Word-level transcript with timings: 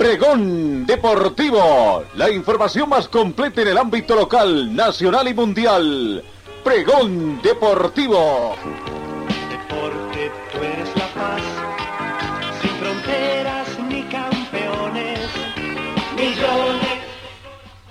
Pregón 0.00 0.86
Deportivo, 0.86 2.04
la 2.14 2.30
información 2.30 2.88
más 2.88 3.06
completa 3.06 3.60
en 3.60 3.68
el 3.68 3.76
ámbito 3.76 4.14
local, 4.14 4.74
nacional 4.74 5.28
y 5.28 5.34
mundial. 5.34 6.24
Pregón 6.64 7.42
Deportivo. 7.42 8.56
Deporte, 9.50 10.32
tú 10.52 10.58
eres 10.64 10.88
la 10.96 11.06
paz, 11.12 11.42
sin 12.62 12.70
fronteras 12.70 13.78
ni 13.90 14.02
campeones, 14.04 15.20
millones. 16.16 16.98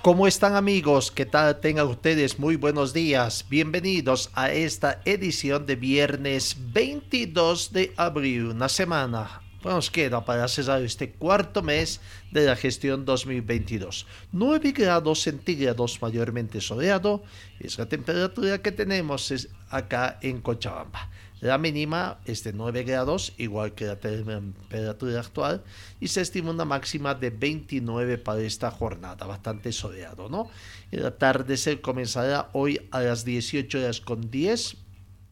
¿Cómo 0.02 0.26
están 0.26 0.56
amigos? 0.56 1.12
¿Qué 1.12 1.26
tal 1.26 1.60
tengan 1.60 1.86
ustedes? 1.86 2.40
Muy 2.40 2.56
buenos 2.56 2.92
días. 2.92 3.46
Bienvenidos 3.48 4.30
a 4.34 4.50
esta 4.50 5.00
edición 5.04 5.64
de 5.64 5.76
viernes 5.76 6.56
22 6.72 7.72
de 7.72 7.94
abril, 7.96 8.46
una 8.46 8.68
semana 8.68 9.42
nos 9.68 9.90
queda 9.90 10.24
para 10.24 10.48
cerrar 10.48 10.82
este 10.82 11.12
cuarto 11.12 11.62
mes 11.62 12.00
de 12.30 12.46
la 12.46 12.56
gestión 12.56 13.04
2022. 13.04 14.06
9 14.32 14.72
grados 14.72 15.22
centígrados 15.22 16.00
mayormente 16.00 16.60
soleado 16.60 17.22
es 17.58 17.78
la 17.78 17.86
temperatura 17.86 18.62
que 18.62 18.72
tenemos 18.72 19.48
acá 19.68 20.18
en 20.22 20.40
Cochabamba. 20.40 21.10
La 21.40 21.56
mínima 21.56 22.18
es 22.26 22.44
de 22.44 22.52
9 22.52 22.84
grados, 22.84 23.32
igual 23.38 23.72
que 23.72 23.86
la 23.86 23.98
temperatura 23.98 25.20
actual, 25.20 25.64
y 25.98 26.08
se 26.08 26.20
estima 26.20 26.50
una 26.50 26.66
máxima 26.66 27.14
de 27.14 27.30
29 27.30 28.18
para 28.18 28.42
esta 28.42 28.70
jornada, 28.70 29.26
bastante 29.26 29.72
soleado, 29.72 30.28
¿no? 30.28 30.50
El 30.90 31.06
atardecer 31.06 31.80
comenzará 31.80 32.50
hoy 32.52 32.86
a 32.90 33.00
las 33.00 33.24
18 33.24 33.78
horas 33.78 34.02
con 34.02 34.30
10 34.30 34.76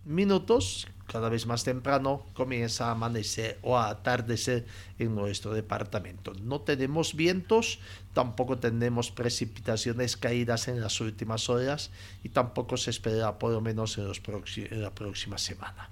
minutos, 0.06 0.88
cada 1.08 1.28
vez 1.30 1.46
más 1.46 1.64
temprano 1.64 2.26
comienza 2.34 2.86
a 2.86 2.90
amanecer 2.92 3.58
o 3.62 3.76
a 3.78 3.88
atardecer 3.88 4.66
en 4.98 5.14
nuestro 5.14 5.54
departamento. 5.54 6.34
No 6.42 6.60
tenemos 6.60 7.16
vientos, 7.16 7.78
tampoco 8.12 8.58
tenemos 8.58 9.10
precipitaciones 9.10 10.16
caídas 10.16 10.68
en 10.68 10.80
las 10.80 11.00
últimas 11.00 11.48
horas 11.48 11.90
y 12.22 12.28
tampoco 12.28 12.76
se 12.76 12.90
espera 12.90 13.38
por 13.38 13.52
lo 13.52 13.62
menos 13.62 13.98
en, 13.98 14.06
los 14.06 14.20
en 14.56 14.82
la 14.82 14.94
próxima 14.94 15.38
semana. 15.38 15.88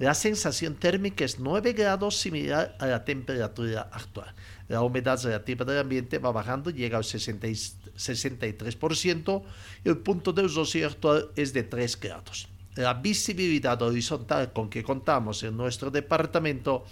La 0.00 0.14
sensación 0.14 0.74
térmica 0.74 1.24
es 1.24 1.38
9 1.40 1.72
grados 1.72 2.16
similar 2.16 2.76
a 2.78 2.86
la 2.86 3.04
temperatura 3.04 3.90
actual. 3.92 4.32
La 4.68 4.82
humedad 4.82 5.20
relativa 5.22 5.64
del 5.64 5.78
ambiente 5.78 6.18
va 6.18 6.30
bajando, 6.30 6.70
llega 6.70 6.98
al 6.98 7.04
63% 7.04 9.42
y 9.84 9.88
el 9.88 9.98
punto 9.98 10.32
de 10.32 10.46
rocío 10.46 10.86
actual 10.86 11.30
es 11.36 11.52
de 11.52 11.64
3 11.64 12.00
grados 12.00 12.48
la 12.78 12.94
visibilidad 12.94 13.82
horizontal 13.82 14.52
con 14.52 14.70
que 14.70 14.84
contamos 14.84 15.42
en 15.42 15.56
nuestro 15.56 15.90
departamento 15.90 16.84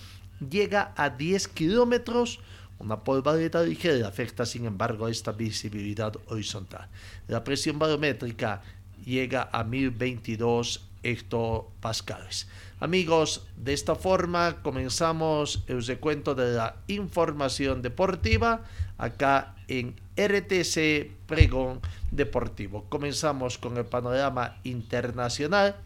llega 0.50 0.92
a 0.96 1.10
10 1.10 1.46
kilómetros. 1.46 2.40
Una 2.80 3.04
polvareda 3.04 3.62
ligera 3.62 4.08
afecta, 4.08 4.44
sin 4.44 4.66
embargo, 4.66 5.06
a 5.06 5.12
esta 5.12 5.30
visibilidad 5.30 6.12
horizontal. 6.26 6.88
La 7.28 7.44
presión 7.44 7.78
barométrica 7.78 8.62
llega 9.04 9.48
a 9.52 9.62
1022 9.62 10.85
hectopascales. 11.06 12.48
Amigos, 12.80 13.46
de 13.56 13.72
esta 13.72 13.94
forma 13.94 14.62
comenzamos 14.62 15.64
el 15.66 15.84
recuento 15.86 16.34
de 16.34 16.52
la 16.52 16.76
información 16.88 17.80
deportiva 17.80 18.64
acá 18.98 19.54
en 19.68 19.94
RTC 20.16 21.10
Pregón 21.26 21.80
Deportivo. 22.10 22.84
Comenzamos 22.88 23.56
con 23.56 23.76
el 23.76 23.86
panorama 23.86 24.58
internacional. 24.64 25.76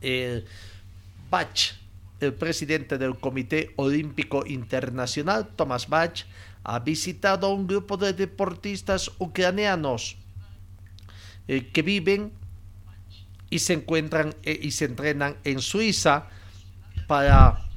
El 0.00 0.46
Bach, 1.30 1.76
el 2.20 2.34
presidente 2.34 2.98
del 2.98 3.18
Comité 3.18 3.72
Olímpico 3.76 4.44
Internacional, 4.46 5.48
Thomas 5.54 5.88
Bach, 5.88 6.24
ha 6.64 6.78
visitado 6.80 7.46
a 7.46 7.52
un 7.52 7.66
grupo 7.66 7.96
de 7.96 8.12
deportistas 8.12 9.10
ucranianos 9.18 10.16
eh, 11.46 11.68
que 11.72 11.82
viven 11.82 12.32
y 13.50 13.58
se 13.58 13.74
encuentran 13.74 14.34
eh, 14.44 14.58
y 14.62 14.70
se 14.70 14.86
entrenan 14.86 15.36
en 15.44 15.60
Suiza 15.60 16.28
para 17.06 17.68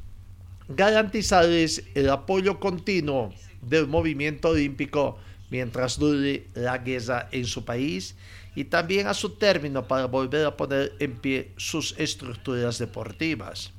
garantizarles 0.69 1.83
el 1.95 2.09
apoyo 2.09 2.59
continuo 2.59 3.33
del 3.61 3.87
movimiento 3.87 4.49
olímpico 4.49 5.17
mientras 5.49 5.99
dure 5.99 6.47
la 6.53 6.77
guerra 6.77 7.27
en 7.31 7.45
su 7.45 7.65
país 7.65 8.15
y 8.55 8.65
también 8.65 9.07
a 9.07 9.13
su 9.13 9.31
término 9.31 9.87
para 9.87 10.05
volver 10.05 10.45
a 10.45 10.55
poner 10.55 10.93
en 10.99 11.15
pie 11.17 11.51
sus 11.57 11.95
estructuras 11.97 12.77
deportivas. 12.77 13.71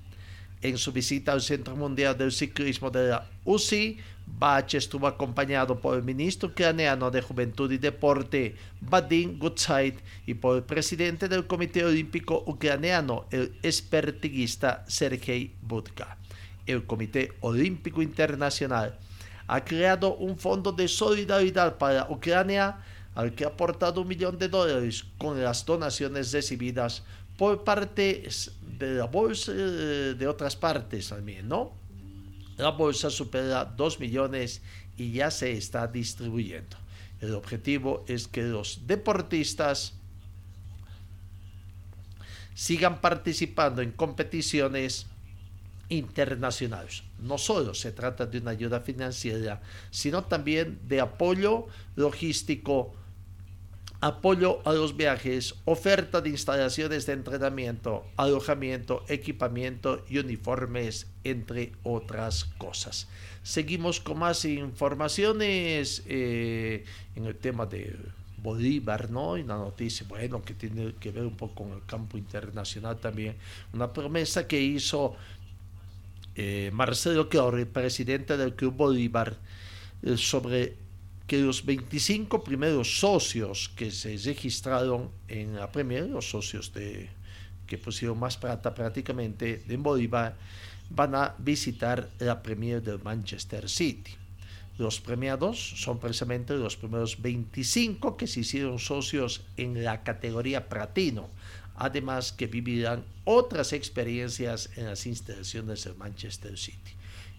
En 0.62 0.78
su 0.78 0.92
visita 0.92 1.32
al 1.32 1.42
Centro 1.42 1.76
Mundial 1.76 2.16
del 2.16 2.32
Ciclismo 2.32 2.90
de 2.90 3.08
la 3.10 3.28
UCI, 3.44 3.98
Bach 4.26 4.74
estuvo 4.74 5.06
acompañado 5.06 5.80
por 5.80 5.96
el 5.96 6.02
ministro 6.02 6.48
ucraniano 6.48 7.10
de 7.10 7.22
Juventud 7.22 7.70
y 7.70 7.78
Deporte, 7.78 8.56
Vadim 8.80 9.38
Gutsait, 9.38 10.00
y 10.26 10.34
por 10.34 10.56
el 10.56 10.62
presidente 10.62 11.28
del 11.28 11.46
Comité 11.46 11.84
Olímpico 11.84 12.42
Ucraniano, 12.46 13.26
el 13.30 13.56
expertiguista 13.62 14.84
Sergei 14.88 15.54
Budka. 15.62 16.16
El 16.66 16.84
Comité 16.84 17.32
Olímpico 17.40 18.02
Internacional 18.02 18.98
ha 19.46 19.64
creado 19.64 20.14
un 20.16 20.38
fondo 20.38 20.72
de 20.72 20.88
solidaridad 20.88 21.76
para 21.76 22.08
Ucrania 22.10 22.78
al 23.14 23.34
que 23.34 23.44
ha 23.44 23.48
aportado 23.48 24.00
un 24.00 24.08
millón 24.08 24.38
de 24.38 24.48
dólares 24.48 25.04
con 25.18 25.42
las 25.42 25.64
donaciones 25.64 26.32
recibidas 26.32 27.04
por 27.36 27.62
parte 27.64 28.28
de 28.78 28.94
la 28.94 29.06
bolsa 29.06 29.52
eh, 29.54 30.14
de 30.18 30.26
otras 30.26 30.56
partes 30.56 31.08
también, 31.08 31.48
¿no? 31.48 31.83
La 32.56 32.70
bolsa 32.70 33.10
supera 33.10 33.64
2 33.64 34.00
millones 34.00 34.62
y 34.96 35.12
ya 35.12 35.30
se 35.30 35.52
está 35.52 35.86
distribuyendo. 35.86 36.76
El 37.20 37.34
objetivo 37.34 38.04
es 38.06 38.28
que 38.28 38.42
los 38.42 38.86
deportistas 38.86 39.94
sigan 42.54 43.00
participando 43.00 43.82
en 43.82 43.90
competiciones 43.90 45.06
internacionales. 45.88 47.02
No 47.18 47.38
solo 47.38 47.74
se 47.74 47.92
trata 47.92 48.26
de 48.26 48.38
una 48.38 48.52
ayuda 48.52 48.80
financiera, 48.80 49.60
sino 49.90 50.24
también 50.24 50.78
de 50.86 51.00
apoyo 51.00 51.66
logístico, 51.96 52.94
apoyo 54.04 54.60
a 54.66 54.74
los 54.74 54.98
viajes, 54.98 55.54
oferta 55.64 56.20
de 56.20 56.28
instalaciones 56.28 57.06
de 57.06 57.14
entrenamiento, 57.14 58.04
alojamiento, 58.18 59.02
equipamiento 59.08 60.04
y 60.10 60.18
uniformes, 60.18 61.06
entre 61.24 61.72
otras 61.84 62.44
cosas. 62.58 63.08
Seguimos 63.42 64.00
con 64.00 64.18
más 64.18 64.44
informaciones 64.44 66.02
eh, 66.06 66.84
en 67.16 67.24
el 67.24 67.34
tema 67.36 67.64
de 67.64 67.96
Bolívar, 68.42 69.08
¿no? 69.08 69.38
Y 69.38 69.40
una 69.40 69.56
noticia, 69.56 70.04
bueno, 70.06 70.42
que 70.42 70.52
tiene 70.52 70.94
que 71.00 71.10
ver 71.10 71.24
un 71.24 71.38
poco 71.38 71.64
con 71.64 71.72
el 71.72 71.86
campo 71.86 72.18
internacional 72.18 72.98
también. 72.98 73.36
Una 73.72 73.90
promesa 73.90 74.46
que 74.46 74.60
hizo 74.60 75.16
eh, 76.34 76.68
Marcelo 76.74 77.30
Claure, 77.30 77.64
presidente 77.64 78.36
del 78.36 78.54
Club 78.54 78.74
Bolívar, 78.76 79.34
eh, 80.02 80.18
sobre 80.18 80.83
que 81.26 81.38
los 81.38 81.64
25 81.64 82.44
primeros 82.44 83.00
socios 83.00 83.70
que 83.76 83.90
se 83.90 84.16
registraron 84.16 85.10
en 85.28 85.56
la 85.56 85.70
Premier, 85.72 86.06
los 86.06 86.28
socios 86.28 86.72
de, 86.74 87.08
que 87.66 87.78
pusieron 87.78 88.18
más 88.18 88.36
plata 88.36 88.74
prácticamente 88.74 89.64
en 89.68 89.82
Bolívar, 89.82 90.36
van 90.90 91.14
a 91.14 91.34
visitar 91.38 92.10
la 92.18 92.42
Premier 92.42 92.82
del 92.82 93.02
Manchester 93.02 93.68
City. 93.68 94.12
Los 94.76 95.00
premiados 95.00 95.74
son 95.76 95.98
precisamente 95.98 96.54
los 96.54 96.76
primeros 96.76 97.22
25 97.22 98.16
que 98.16 98.26
se 98.26 98.40
hicieron 98.40 98.78
socios 98.78 99.42
en 99.56 99.84
la 99.84 100.02
categoría 100.02 100.68
platino 100.68 101.30
además 101.76 102.32
que 102.32 102.46
vivirán 102.46 103.04
otras 103.24 103.72
experiencias 103.72 104.70
en 104.76 104.86
las 104.86 105.06
instalaciones 105.06 105.84
de 105.84 105.94
Manchester 105.94 106.56
City. 106.56 106.92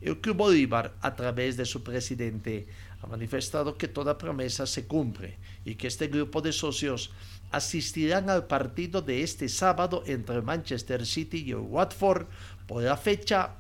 El 0.06 0.22
Club 0.22 0.38
Bolívar, 0.38 0.94
a 1.02 1.16
través 1.16 1.58
de 1.58 1.66
su 1.66 1.82
presidente, 1.82 2.68
ha 3.02 3.08
manifestado 3.08 3.76
que 3.76 3.88
toda 3.88 4.20
promesa 4.20 4.68
se 4.68 4.86
cumple 4.86 5.40
y 5.66 5.74
que 5.74 5.88
este 5.88 6.10
grupo 6.10 6.42
de 6.42 6.54
socios 6.54 7.10
asistirán 7.50 8.30
al 8.30 8.46
partido 8.46 9.02
de 9.02 9.24
este 9.24 9.50
sábado 9.50 10.04
entre 10.06 10.44
Manchester 10.44 11.08
City 11.08 11.46
y 11.48 11.52
el 11.54 11.58
Watford 11.58 12.28
por 12.68 12.84
la 12.84 12.98
fecha 12.98 13.56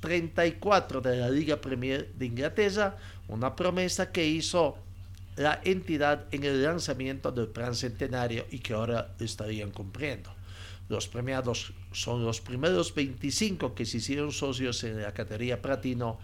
34 0.00 1.00
de 1.00 1.16
la 1.16 1.30
Liga 1.30 1.58
Premier 1.58 2.12
de 2.18 2.26
Inglaterra, 2.26 2.98
una 3.28 3.56
promesa 3.56 4.12
que 4.12 4.26
hizo 4.26 4.76
la 5.36 5.58
entidad 5.64 6.26
en 6.32 6.44
el 6.44 6.62
lanzamiento 6.62 7.32
del 7.32 7.48
plan 7.48 7.74
centenario 7.74 8.44
y 8.50 8.58
que 8.58 8.74
ahora 8.74 9.14
estarían 9.18 9.70
cumpliendo. 9.70 10.34
Los 10.90 11.08
premiados 11.08 11.72
son 11.92 12.24
los 12.24 12.40
primeros 12.40 12.94
25 12.94 13.74
que 13.74 13.86
se 13.86 13.98
hicieron 13.98 14.32
socios 14.32 14.82
en 14.84 15.00
la 15.02 15.12
categoría 15.12 15.60
platino. 15.60 16.18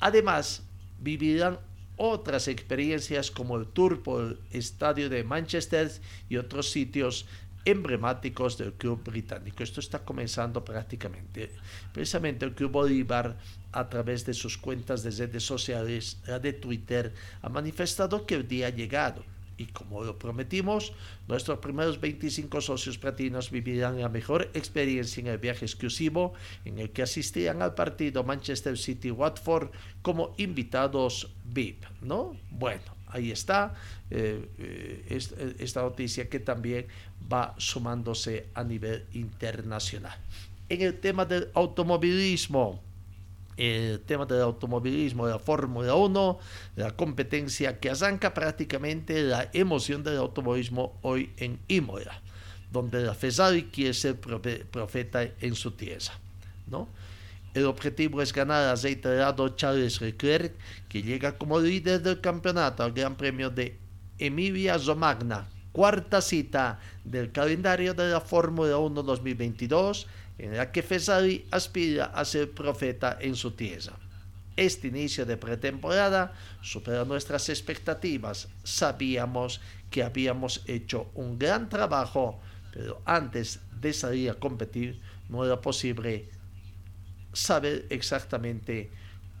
Además, 0.00 0.62
vivirán 1.00 1.58
otras 1.96 2.48
experiencias 2.48 3.30
como 3.30 3.56
el 3.56 3.66
tour 3.66 4.02
por 4.02 4.22
el 4.22 4.38
estadio 4.50 5.08
de 5.08 5.24
Manchester 5.24 5.90
y 6.28 6.36
otros 6.36 6.70
sitios 6.70 7.26
emblemáticos 7.64 8.56
del 8.58 8.74
club 8.74 9.02
británico. 9.02 9.62
Esto 9.62 9.80
está 9.80 10.04
comenzando 10.04 10.64
prácticamente. 10.64 11.50
Precisamente 11.92 12.44
el 12.44 12.54
Club 12.54 12.70
Bolívar, 12.70 13.36
a 13.72 13.88
través 13.88 14.24
de 14.24 14.34
sus 14.34 14.56
cuentas 14.56 15.02
de 15.02 15.10
redes 15.10 15.42
sociales, 15.42 16.18
de 16.40 16.52
Twitter, 16.52 17.12
ha 17.42 17.48
manifestado 17.48 18.24
que 18.24 18.36
el 18.36 18.46
día 18.46 18.68
ha 18.68 18.70
llegado 18.70 19.24
y 19.58 19.66
como 19.66 20.04
lo 20.04 20.18
prometimos, 20.18 20.92
nuestros 21.28 21.58
primeros 21.58 22.00
25 22.00 22.60
socios 22.60 22.98
platinos 22.98 23.50
vivirán 23.50 24.00
la 24.00 24.08
mejor 24.08 24.50
experiencia 24.54 25.20
en 25.20 25.28
el 25.28 25.38
viaje 25.38 25.64
exclusivo 25.64 26.34
en 26.64 26.78
el 26.78 26.90
que 26.90 27.02
asistirán 27.02 27.62
al 27.62 27.74
partido 27.74 28.24
Manchester 28.24 28.76
City-Watford 28.76 29.70
como 30.02 30.34
invitados 30.36 31.34
VIP, 31.44 31.84
¿no? 32.02 32.36
Bueno, 32.50 32.82
ahí 33.08 33.30
está 33.30 33.74
eh, 34.10 34.48
eh, 34.58 35.56
esta 35.58 35.82
noticia 35.82 36.28
que 36.28 36.40
también 36.40 36.86
va 37.32 37.54
sumándose 37.58 38.48
a 38.54 38.62
nivel 38.62 39.06
internacional. 39.12 40.18
En 40.68 40.82
el 40.82 40.98
tema 40.98 41.24
del 41.24 41.48
automovilismo, 41.54 42.82
el 43.56 44.00
tema 44.00 44.26
del 44.26 44.42
automovilismo, 44.42 45.26
de 45.26 45.32
la 45.32 45.38
Fórmula 45.38 45.94
1, 45.94 46.38
la 46.76 46.90
competencia 46.92 47.80
que 47.80 47.90
arranca 47.90 48.34
prácticamente 48.34 49.22
la 49.22 49.48
emoción 49.52 50.02
del 50.02 50.18
automovilismo 50.18 50.98
hoy 51.02 51.32
en 51.38 51.58
Imola, 51.68 52.20
donde 52.70 53.02
la 53.02 53.14
Ferrari 53.14 53.64
quiere 53.64 53.94
ser 53.94 54.20
profeta 54.20 55.22
en 55.40 55.54
su 55.54 55.70
tierra. 55.72 56.12
¿no? 56.66 56.88
El 57.54 57.64
objetivo 57.64 58.20
es 58.20 58.32
ganar 58.32 58.68
al 58.68 58.80
reiterado 58.80 59.48
Charles 59.50 60.00
Leclerc, 60.00 60.54
que 60.88 61.02
llega 61.02 61.38
como 61.38 61.58
líder 61.58 62.02
del 62.02 62.20
campeonato 62.20 62.82
al 62.82 62.92
Gran 62.92 63.16
Premio 63.16 63.48
de 63.48 63.78
Emilia 64.18 64.76
Romagna, 64.76 65.48
cuarta 65.72 66.20
cita 66.20 66.80
del 67.04 67.32
calendario 67.32 67.94
de 67.94 68.10
la 68.10 68.20
Fórmula 68.20 68.76
1 68.76 69.02
2022 69.02 70.06
en 70.38 70.56
la 70.56 70.70
que 70.70 70.82
Ferrari 70.82 71.46
aspira 71.50 72.06
a 72.06 72.24
ser 72.24 72.50
profeta 72.52 73.18
en 73.20 73.36
su 73.36 73.52
tierra. 73.52 73.98
Este 74.56 74.88
inicio 74.88 75.26
de 75.26 75.36
pretemporada 75.36 76.32
supera 76.62 77.04
nuestras 77.04 77.48
expectativas. 77.48 78.48
Sabíamos 78.64 79.60
que 79.90 80.02
habíamos 80.02 80.62
hecho 80.66 81.10
un 81.14 81.38
gran 81.38 81.68
trabajo, 81.68 82.40
pero 82.72 83.02
antes 83.04 83.60
de 83.80 83.92
salir 83.92 84.30
a 84.30 84.34
competir 84.34 85.00
no 85.28 85.44
era 85.44 85.60
posible 85.60 86.30
saber 87.32 87.86
exactamente 87.90 88.90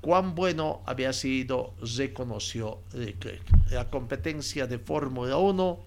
cuán 0.00 0.34
bueno 0.34 0.82
había 0.86 1.12
sido, 1.12 1.74
reconoció 1.80 2.82
Leclerc. 2.92 3.42
La 3.70 3.90
competencia 3.90 4.66
de 4.66 4.78
Fórmula 4.78 5.36
1, 5.36 5.84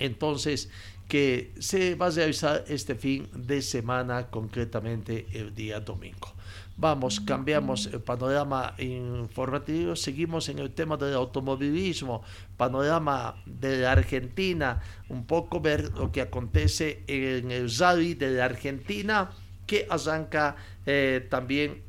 entonces, 0.00 0.68
que 1.12 1.52
se 1.58 1.94
va 1.94 2.06
a 2.06 2.10
realizar 2.10 2.64
este 2.68 2.94
fin 2.94 3.28
de 3.34 3.60
semana, 3.60 4.30
concretamente 4.30 5.26
el 5.34 5.54
día 5.54 5.78
domingo. 5.78 6.32
Vamos, 6.78 7.20
cambiamos 7.20 7.84
el 7.84 8.00
panorama 8.00 8.74
informativo, 8.78 9.94
seguimos 9.94 10.48
en 10.48 10.58
el 10.58 10.70
tema 10.70 10.96
del 10.96 11.12
automovilismo, 11.12 12.22
panorama 12.56 13.36
de 13.44 13.80
la 13.80 13.92
Argentina, 13.92 14.80
un 15.10 15.26
poco 15.26 15.60
ver 15.60 15.92
lo 15.98 16.10
que 16.10 16.22
acontece 16.22 17.04
en 17.06 17.50
el 17.50 17.70
rally 17.76 18.14
de 18.14 18.30
la 18.30 18.46
Argentina, 18.46 19.32
que 19.66 19.86
arranca 19.90 20.56
eh, 20.86 21.26
también 21.28 21.82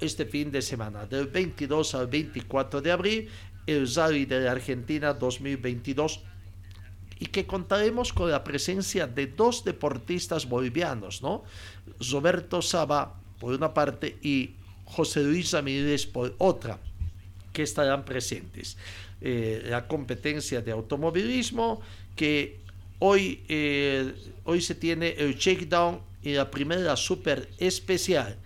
este 0.00 0.24
fin 0.24 0.50
de 0.50 0.62
semana, 0.62 1.04
del 1.04 1.26
22 1.26 1.94
al 1.96 2.06
24 2.06 2.80
de 2.80 2.92
abril, 2.92 3.28
el 3.66 3.94
rally 3.94 4.24
de 4.24 4.40
la 4.40 4.52
Argentina 4.52 5.12
2022 5.12 6.29
y 7.20 7.26
que 7.26 7.46
contaremos 7.46 8.12
con 8.12 8.30
la 8.30 8.42
presencia 8.42 9.06
de 9.06 9.26
dos 9.26 9.62
deportistas 9.62 10.48
bolivianos, 10.48 11.22
¿no? 11.22 11.44
Roberto 12.10 12.62
Saba 12.62 13.14
por 13.38 13.54
una 13.54 13.72
parte 13.72 14.18
y 14.22 14.54
José 14.86 15.22
Luis 15.22 15.52
Ramírez 15.52 16.06
por 16.06 16.34
otra, 16.38 16.78
que 17.52 17.62
estarán 17.62 18.04
presentes. 18.06 18.78
Eh, 19.20 19.66
la 19.66 19.86
competencia 19.86 20.62
de 20.62 20.72
automovilismo 20.72 21.82
que 22.16 22.60
hoy, 23.00 23.44
eh, 23.48 24.14
hoy 24.44 24.62
se 24.62 24.74
tiene 24.74 25.10
el 25.10 25.38
checkdown 25.38 26.00
y 26.22 26.32
la 26.32 26.50
primera 26.50 26.96
super 26.96 27.50
especial 27.58 28.38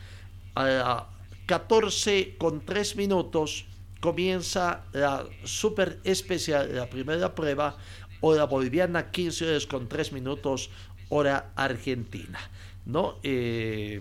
a 0.57 0.65
las 0.65 1.03
14 1.47 2.37
con 2.39 2.65
3 2.65 2.97
minutos 2.97 3.67
comienza 4.01 4.85
la 4.93 5.25
super 5.45 5.99
especial, 6.05 6.75
la 6.75 6.91
primera 6.91 7.35
prueba 7.35 7.77
hora 8.25 8.45
boliviana, 8.45 9.11
15 9.11 9.49
horas 9.49 9.67
con 9.67 9.87
3 9.87 10.13
minutos, 10.13 10.71
hora 11.11 11.53
argentina. 11.57 12.41
¿no? 12.87 13.19
Eh, 13.23 14.01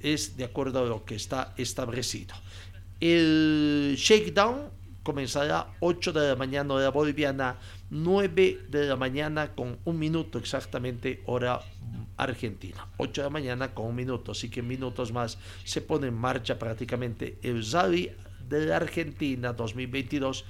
es 0.00 0.36
de 0.36 0.44
acuerdo 0.44 0.80
a 0.80 0.86
lo 0.86 1.04
que 1.04 1.14
está 1.14 1.54
establecido. 1.56 2.34
El 3.00 3.94
shakedown 3.96 4.68
comenzará 5.02 5.74
8 5.80 6.12
de 6.12 6.28
la 6.28 6.36
mañana 6.36 6.74
hora 6.74 6.90
boliviana, 6.90 7.58
9 7.90 8.66
de 8.68 8.84
la 8.86 8.96
mañana 8.96 9.54
con 9.54 9.78
un 9.84 9.98
minuto 9.98 10.38
exactamente 10.38 11.22
hora 11.26 11.60
argentina. 12.16 12.86
8 12.98 13.22
de 13.22 13.26
la 13.26 13.30
mañana 13.30 13.74
con 13.74 13.86
un 13.86 13.94
minuto, 13.94 14.32
así 14.32 14.50
que 14.50 14.62
minutos 14.62 15.12
más 15.12 15.38
se 15.64 15.80
pone 15.80 16.08
en 16.08 16.14
marcha 16.14 16.58
prácticamente 16.58 17.38
el 17.42 17.64
rally 17.70 18.10
de 18.48 18.66
la 18.66 18.76
Argentina 18.76 19.52
2022 19.54 20.44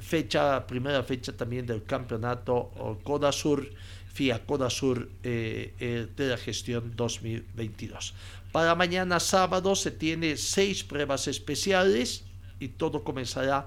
fecha, 0.00 0.66
primera 0.66 1.02
fecha 1.02 1.32
también 1.32 1.66
del 1.66 1.84
campeonato 1.84 2.98
Coda 3.02 3.32
Sur, 3.32 3.68
FIA 4.16 4.46
Coda 4.46 4.70
Sur 4.70 5.08
eh, 5.22 5.74
eh, 5.78 6.06
de 6.16 6.28
la 6.28 6.38
gestión 6.38 6.92
2022. 6.96 8.14
Para 8.50 8.74
mañana 8.74 9.20
sábado 9.20 9.76
se 9.76 9.90
tiene 9.90 10.36
seis 10.38 10.82
pruebas 10.82 11.28
especiales 11.28 12.24
y 12.58 12.68
todo 12.68 13.04
comenzará 13.04 13.66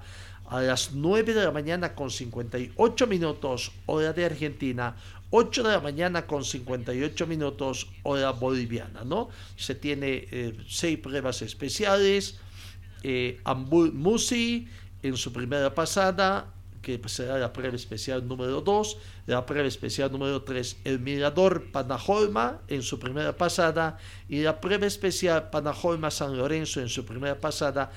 a 0.50 0.62
las 0.62 0.94
9 0.94 1.36
de 1.36 1.44
la 1.44 1.52
mañana 1.52 1.94
con 1.94 2.10
58 2.10 3.06
minutos 3.06 3.72
hora 3.86 4.12
de 4.14 4.26
Argentina, 4.26 4.96
8 5.30 5.62
de 5.62 5.70
la 5.70 5.80
mañana 5.80 6.26
con 6.26 6.44
58 6.44 7.28
minutos 7.28 7.88
hora 8.02 8.32
boliviana, 8.32 9.04
¿no? 9.04 9.30
Se 9.56 9.76
tiene 9.76 10.28
eh, 10.32 10.58
seis 10.68 10.98
pruebas 10.98 11.44
especiales, 11.44 12.40
Ambul 13.46 13.94
Musi, 13.94 14.68
en 15.04 15.18
su 15.18 15.32
primera 15.34 15.74
pasada, 15.74 16.54
que 16.82 17.00
será 17.08 17.38
la 17.38 17.52
prueba 17.52 17.76
especial 17.76 18.28
número 18.28 18.62
2, 18.62 18.98
la 19.28 19.46
prueba 19.46 19.68
especial 19.68 20.12
número 20.12 20.44
3, 20.44 20.78
el 20.86 21.00
Mirador 21.00 21.72
Panajolma 21.72 22.62
en 22.68 22.82
su 22.82 23.00
primera 23.00 23.36
pasada, 23.36 23.98
y 24.28 24.42
la 24.42 24.62
prueba 24.62 24.86
especial 24.86 25.50
Panajolma 25.50 26.10
San 26.10 26.38
Lorenzo 26.38 26.80
en 26.82 26.90
su 26.90 27.06
primera 27.06 27.40
pasada, 27.40 27.92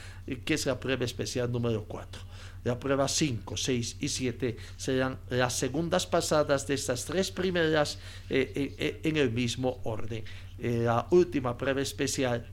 que 0.44 0.54
es 0.54 0.66
la 0.66 0.78
prueba 0.78 1.04
especial 1.04 1.50
número 1.50 1.84
4. 1.84 2.22
La 2.64 2.78
prueba 2.78 3.08
5, 3.08 3.56
6 3.56 3.96
y 4.00 4.08
7 4.08 4.56
serán 4.76 5.18
las 5.30 5.54
segundas 5.54 6.06
pasadas 6.06 6.66
de 6.66 6.74
estas 6.74 7.04
tres 7.04 7.32
primeras 7.32 7.98
eh, 8.30 8.52
eh, 8.54 8.74
eh, 8.78 9.00
en 9.02 9.16
el 9.16 9.32
mismo 9.32 9.80
orden. 9.82 10.24
la 10.58 11.08
última 11.10 11.58
prueba 11.58 11.80
especial 11.80 12.46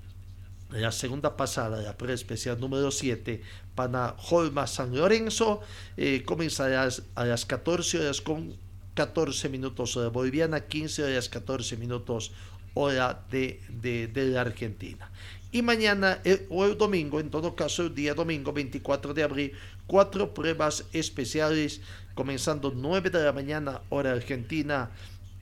la 0.72 0.92
segunda 0.92 1.36
pasada, 1.36 1.82
la 1.82 1.98
prueba 1.98 2.14
especial 2.14 2.60
número 2.60 2.92
7, 2.92 3.42
para 3.80 4.14
Holma 4.30 4.68
San 4.68 4.94
Lorenzo, 4.94 5.62
eh, 5.96 6.22
a 7.16 7.26
las 7.26 7.46
14 7.46 8.00
horas 8.02 8.20
con 8.20 8.54
14 8.94 9.48
minutos 9.48 9.96
hora 9.96 10.10
boliviana, 10.10 10.68
15 10.68 11.06
horas 11.06 11.30
14 11.30 11.78
minutos 11.78 12.34
hora 12.74 13.24
de, 13.32 13.62
de, 13.70 14.12
la 14.28 14.42
Argentina. 14.42 15.10
Y 15.54 15.62
mañana 15.62 16.20
eh, 16.26 16.46
o 16.50 16.66
el 16.66 16.78
domingo, 16.78 17.22
en 17.22 17.30
todo 17.30 17.56
caso 17.56 17.84
el 17.84 17.96
día 17.96 18.14
domingo 18.14 18.52
24 18.52 19.14
de 19.14 19.24
abril, 19.24 19.54
cuatro 19.88 20.34
pruebas 20.34 20.84
especiales, 20.92 21.80
comenzando 22.16 22.74
9 22.76 23.10
de 23.10 23.24
la 23.24 23.32
mañana 23.32 23.80
hora 23.88 24.12
argentina, 24.12 24.92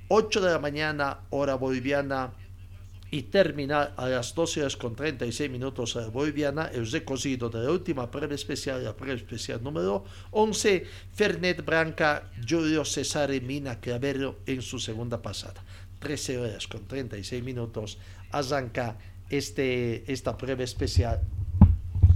8 0.10 0.42
de 0.42 0.52
la 0.52 0.60
mañana 0.60 1.22
hora 1.32 1.56
boliviana, 1.56 2.34
y 3.10 3.24
terminar 3.24 3.94
a 3.98 4.10
las 4.10 4.36
12 4.36 4.62
horas 4.62 4.76
con 4.76 4.96
36 4.96 5.50
minutos 5.50 5.96
a 5.96 6.02
la 6.02 6.08
boliviana 6.10 6.70
el 6.74 6.90
recocido 6.90 7.50
de 7.50 7.64
la 7.64 7.72
última 7.72 8.12
prueba 8.12 8.36
especial, 8.36 8.84
la 8.84 8.96
prueba 8.96 9.16
especial 9.16 9.64
número 9.64 10.04
11, 10.32 10.86
Fernet 11.14 11.64
Branca, 11.64 12.30
Julio 12.48 12.84
Cesare 12.84 13.40
Mina 13.40 13.80
Cravero 13.80 14.40
en 14.46 14.62
su 14.62 14.80
segunda 14.80 15.22
pasada. 15.22 15.64
13 16.00 16.38
horas 16.38 16.68
con 16.68 16.86
36 16.86 17.44
minutos 17.44 17.98
arranca 18.32 18.98
este, 19.30 20.12
esta 20.12 20.38
prueba 20.38 20.64
especial 20.64 21.22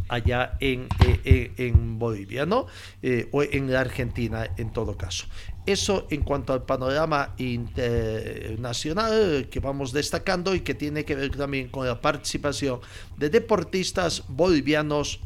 allá 0.07 0.57
en, 0.59 0.89
eh, 1.23 1.53
en 1.55 1.97
Bolivia, 1.97 2.45
¿no? 2.45 2.67
o 3.31 3.43
en 3.43 3.71
la 3.71 3.79
Argentina 3.79 4.45
en 4.57 4.73
todo 4.73 4.97
caso. 4.97 5.25
Eso 5.65 6.07
en 6.09 6.23
cuanto 6.23 6.53
al 6.53 6.63
panorama 6.63 7.35
internacional 7.37 9.47
que 9.51 9.59
vamos 9.59 9.91
destacando 9.93 10.55
y 10.55 10.61
que 10.61 10.73
tiene 10.73 11.05
que 11.05 11.15
ver 11.15 11.35
también 11.35 11.69
con 11.69 11.85
la 11.85 12.01
participación 12.01 12.79
de 13.17 13.29
deportistas 13.29 14.23
bolivianos 14.27 15.19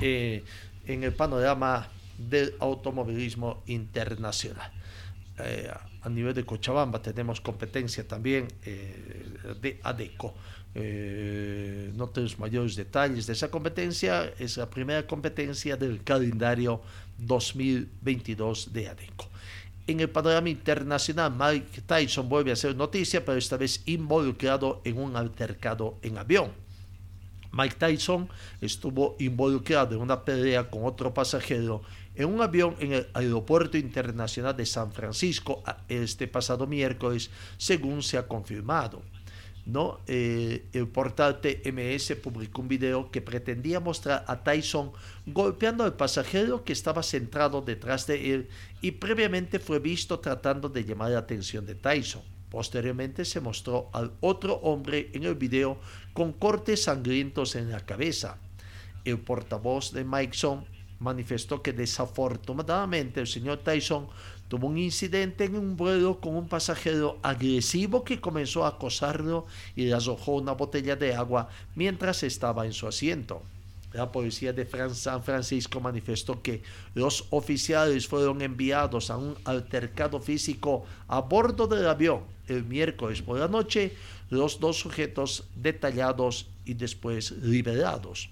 en 0.00 0.42
el 0.86 1.12
panorama 1.12 1.88
del 2.18 2.54
automovilismo 2.58 3.62
internacional. 3.66 4.72
Eh, 5.38 5.70
a 6.02 6.08
nivel 6.08 6.34
de 6.34 6.44
Cochabamba 6.44 7.02
tenemos 7.02 7.40
competencia 7.40 8.06
también 8.06 8.48
eh, 8.64 9.54
de 9.60 9.80
ADECO. 9.82 10.34
Eh, 10.74 11.90
no 11.94 12.08
tenemos 12.08 12.38
mayores 12.38 12.76
detalles 12.76 13.26
de 13.26 13.32
esa 13.32 13.50
competencia, 13.50 14.32
es 14.38 14.56
la 14.56 14.68
primera 14.68 15.06
competencia 15.06 15.76
del 15.76 16.04
calendario 16.04 16.80
2022 17.18 18.72
de 18.72 18.88
ADECO. 18.88 19.28
En 19.86 20.00
el 20.00 20.10
panorama 20.10 20.48
internacional, 20.48 21.32
Mike 21.38 21.82
Tyson 21.82 22.28
vuelve 22.28 22.50
a 22.50 22.54
hacer 22.54 22.74
noticia, 22.74 23.24
pero 23.24 23.38
esta 23.38 23.56
vez 23.56 23.82
involucrado 23.86 24.80
en 24.84 24.98
un 24.98 25.14
altercado 25.16 25.98
en 26.02 26.18
avión. 26.18 26.50
Mike 27.52 27.76
Tyson 27.78 28.28
estuvo 28.60 29.16
involucrado 29.18 29.94
en 29.94 30.00
una 30.00 30.24
pelea 30.24 30.68
con 30.68 30.84
otro 30.84 31.14
pasajero 31.14 31.82
en 32.16 32.32
un 32.32 32.40
avión 32.40 32.74
en 32.80 32.94
el 32.94 33.06
Aeropuerto 33.14 33.76
Internacional 33.76 34.56
de 34.56 34.66
San 34.66 34.90
Francisco 34.90 35.62
este 35.88 36.26
pasado 36.26 36.66
miércoles, 36.66 37.30
según 37.58 38.02
se 38.02 38.18
ha 38.18 38.26
confirmado. 38.26 39.02
¿No? 39.66 40.00
Eh, 40.06 40.64
el 40.72 40.86
portal 40.86 41.40
TMS 41.40 42.14
publicó 42.22 42.62
un 42.62 42.68
video 42.68 43.10
que 43.10 43.20
pretendía 43.20 43.80
mostrar 43.80 44.24
a 44.28 44.42
Tyson 44.42 44.92
golpeando 45.26 45.84
al 45.84 45.94
pasajero 45.94 46.64
que 46.64 46.72
estaba 46.72 47.02
centrado 47.02 47.60
detrás 47.60 48.06
de 48.06 48.32
él 48.32 48.48
y 48.80 48.92
previamente 48.92 49.58
fue 49.58 49.80
visto 49.80 50.20
tratando 50.20 50.68
de 50.68 50.84
llamar 50.84 51.10
la 51.10 51.18
atención 51.18 51.66
de 51.66 51.74
Tyson. 51.74 52.22
Posteriormente 52.48 53.24
se 53.24 53.40
mostró 53.40 53.90
al 53.92 54.12
otro 54.20 54.54
hombre 54.54 55.10
en 55.12 55.24
el 55.24 55.34
video 55.34 55.78
con 56.12 56.32
cortes 56.32 56.84
sangrientos 56.84 57.56
en 57.56 57.70
la 57.72 57.80
cabeza. 57.80 58.38
El 59.04 59.18
portavoz 59.18 59.92
de 59.92 60.04
Mike 60.04 60.36
Son 60.36 60.64
manifestó 61.00 61.60
que 61.60 61.72
desafortunadamente 61.72 63.20
el 63.20 63.26
señor 63.26 63.58
Tyson 63.58 64.08
tuvo 64.48 64.66
un 64.66 64.78
incidente 64.78 65.44
en 65.44 65.56
un 65.56 65.76
vuelo 65.76 66.20
con 66.20 66.36
un 66.36 66.48
pasajero 66.48 67.18
agresivo 67.22 68.04
que 68.04 68.20
comenzó 68.20 68.64
a 68.64 68.68
acosarlo 68.68 69.46
y 69.74 69.84
le 69.86 69.94
arrojó 69.94 70.32
una 70.36 70.52
botella 70.52 70.96
de 70.96 71.14
agua 71.14 71.48
mientras 71.74 72.22
estaba 72.22 72.66
en 72.66 72.72
su 72.72 72.86
asiento. 72.86 73.42
La 73.92 74.12
policía 74.12 74.52
de 74.52 74.66
San 74.94 75.22
Francisco 75.22 75.80
manifestó 75.80 76.42
que 76.42 76.62
los 76.94 77.26
oficiales 77.30 78.06
fueron 78.06 78.42
enviados 78.42 79.10
a 79.10 79.16
un 79.16 79.36
altercado 79.44 80.20
físico 80.20 80.84
a 81.08 81.20
bordo 81.20 81.66
del 81.66 81.86
avión 81.86 82.36
el 82.48 82.64
miércoles 82.64 83.22
por 83.22 83.38
la 83.38 83.48
noche, 83.48 83.94
los 84.30 84.60
dos 84.60 84.78
sujetos 84.78 85.44
detallados 85.54 86.48
y 86.64 86.74
después 86.74 87.32
liberados. 87.32 88.28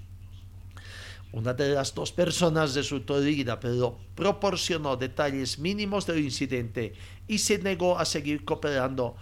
Una 1.34 1.52
de 1.52 1.70
las 1.70 1.92
dos 1.92 2.12
personas 2.12 2.76
resultó 2.76 3.20
herida, 3.20 3.58
pero 3.58 3.98
proporcionó 4.14 4.96
detalles 4.96 5.58
mínimos 5.58 6.06
del 6.06 6.20
incidente 6.20 6.94
y 7.26 7.38
se 7.38 7.58
negó 7.58 7.98
a 7.98 8.04
seguir 8.04 8.44
cooperando 8.44 9.16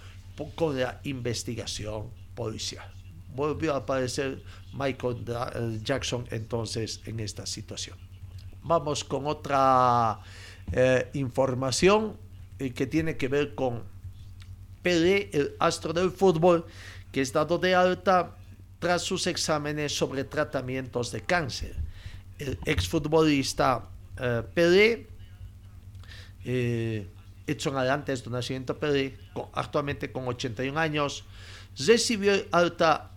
con 0.55 0.79
la 0.79 1.01
investigación 1.05 2.11
policial. 2.35 2.87
Volvió 3.35 3.73
a 3.73 3.79
aparecer 3.79 4.43
Michael 4.75 5.25
eh, 5.27 5.81
Jackson 5.83 6.27
entonces 6.31 7.01
en 7.07 7.19
esta 7.19 7.47
situación. 7.47 7.97
Vamos 8.63 9.05
con 9.05 9.27
otra 9.27 10.21
eh, 10.71 11.09
información 11.15 12.19
eh, 12.59 12.75
que 12.75 12.87
tiene 12.87 13.17
que 13.17 13.29
ver 13.29 13.55
con 13.55 13.85
Pelé, 14.83 15.31
el 15.33 15.57
astro 15.59 15.95
del 15.95 16.11
fútbol, 16.11 16.67
que 17.11 17.23
es 17.23 17.33
dado 17.33 17.57
de 17.57 17.75
alta 17.75 18.37
tras 18.81 19.01
sus 19.01 19.27
exámenes 19.27 19.97
sobre 19.97 20.25
tratamientos 20.25 21.11
de 21.11 21.23
cáncer 21.23 21.92
el 22.39 22.59
exfutbolista 22.65 23.89
uh, 24.19 24.43
Pelé, 24.55 25.07
eh, 26.45 27.07
Edson 27.47 27.77
Arantes 27.77 28.25
de 28.25 28.31
nacimiento 28.31 28.79
Pelé, 28.79 29.19
actualmente 29.53 30.11
con 30.11 30.27
81 30.29 30.79
años, 30.79 31.25
recibió 31.77 32.35
alta 32.51 33.13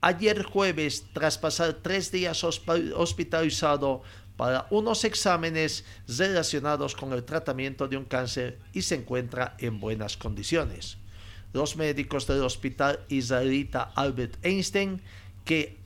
ayer 0.00 0.42
jueves 0.42 1.06
tras 1.12 1.38
pasar 1.38 1.74
tres 1.82 2.10
días 2.10 2.42
hospitalizado 2.44 4.02
para 4.36 4.66
unos 4.70 5.04
exámenes 5.04 5.84
relacionados 6.08 6.94
con 6.96 7.12
el 7.12 7.24
tratamiento 7.24 7.88
de 7.88 7.98
un 7.98 8.06
cáncer 8.06 8.58
y 8.72 8.82
se 8.82 8.94
encuentra 8.94 9.54
en 9.58 9.80
buenas 9.80 10.16
condiciones. 10.16 10.96
Los 11.52 11.76
médicos 11.76 12.26
del 12.26 12.42
hospital 12.42 13.00
israelita 13.08 13.92
Albert 13.94 14.38
Einstein, 14.42 15.02
que 15.44 15.79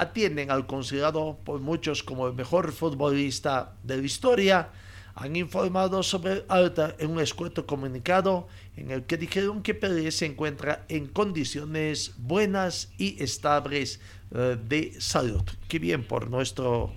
atienden 0.00 0.50
al 0.50 0.66
considerado 0.66 1.38
por 1.44 1.60
muchos 1.60 2.02
como 2.02 2.26
el 2.26 2.32
mejor 2.32 2.72
futbolista 2.72 3.74
de 3.82 3.98
la 3.98 4.02
historia, 4.02 4.70
han 5.14 5.36
informado 5.36 6.02
sobre 6.02 6.44
alta 6.48 6.96
en 6.98 7.10
un 7.10 7.20
escueto 7.20 7.66
comunicado 7.66 8.48
en 8.76 8.90
el 8.90 9.04
que 9.04 9.18
dijeron 9.18 9.62
que 9.62 9.74
Pelé 9.74 10.10
se 10.10 10.24
encuentra 10.24 10.86
en 10.88 11.06
condiciones 11.06 12.14
buenas 12.16 12.90
y 12.96 13.22
estables 13.22 14.00
eh, 14.34 14.56
de 14.66 14.98
salud. 14.98 15.42
Qué 15.68 15.78
bien 15.78 16.04
por 16.04 16.30
nuestro, 16.30 16.94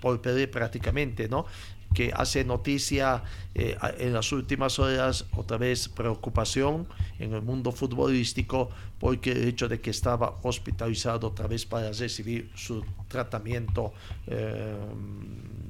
por 0.00 0.22
Pelé 0.22 0.48
prácticamente, 0.48 1.28
¿no? 1.28 1.44
Que 1.94 2.12
hace 2.14 2.44
noticia 2.44 3.22
eh, 3.54 3.78
en 3.98 4.12
las 4.12 4.32
últimas 4.32 4.78
horas, 4.78 5.26
otra 5.32 5.56
vez 5.56 5.88
preocupación 5.88 6.86
en 7.18 7.32
el 7.32 7.40
mundo 7.40 7.72
futbolístico, 7.72 8.70
porque 8.98 9.32
el 9.32 9.48
hecho 9.48 9.68
de 9.68 9.80
que 9.80 9.90
estaba 9.90 10.38
hospitalizado 10.42 11.28
otra 11.28 11.46
vez 11.46 11.64
para 11.64 11.92
recibir 11.92 12.50
su 12.54 12.84
tratamiento 13.08 13.94
eh, 14.26 14.74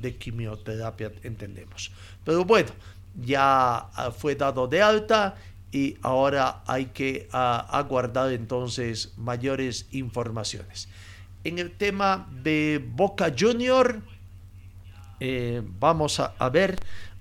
de 0.00 0.16
quimioterapia, 0.16 1.12
entendemos. 1.22 1.92
Pero 2.24 2.44
bueno, 2.44 2.70
ya 3.20 3.76
ah, 3.76 4.10
fue 4.10 4.34
dado 4.34 4.66
de 4.66 4.82
alta 4.82 5.36
y 5.70 5.96
ahora 6.02 6.62
hay 6.66 6.86
que 6.86 7.28
ah, 7.32 7.66
aguardar 7.70 8.32
entonces 8.32 9.12
mayores 9.16 9.86
informaciones. 9.92 10.88
En 11.44 11.58
el 11.58 11.72
tema 11.72 12.28
de 12.42 12.82
Boca 12.94 13.32
Junior, 13.38 14.00
eh, 15.20 15.62
vamos 15.78 16.20
a, 16.20 16.48
ver 16.50 16.78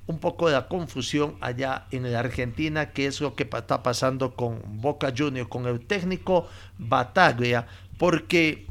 un 0.08 0.20
poco 0.20 0.48
de 0.48 0.54
la 0.54 0.68
confusión 0.68 1.38
allá 1.42 1.88
en 1.92 2.12
la 2.12 2.20
Argentina, 2.20 2.92
que 2.92 3.06
es 3.06 3.22
lo 3.22 3.36
que 3.36 3.44
está 3.44 3.84
pasando 3.84 4.36
con 4.36 4.62
Boca 4.82 5.14
Juniors, 5.16 5.50
con 5.50 5.66
el 5.66 5.86
técnico 5.86 6.48
Bataglia, 6.78 7.68
porque 7.98 8.68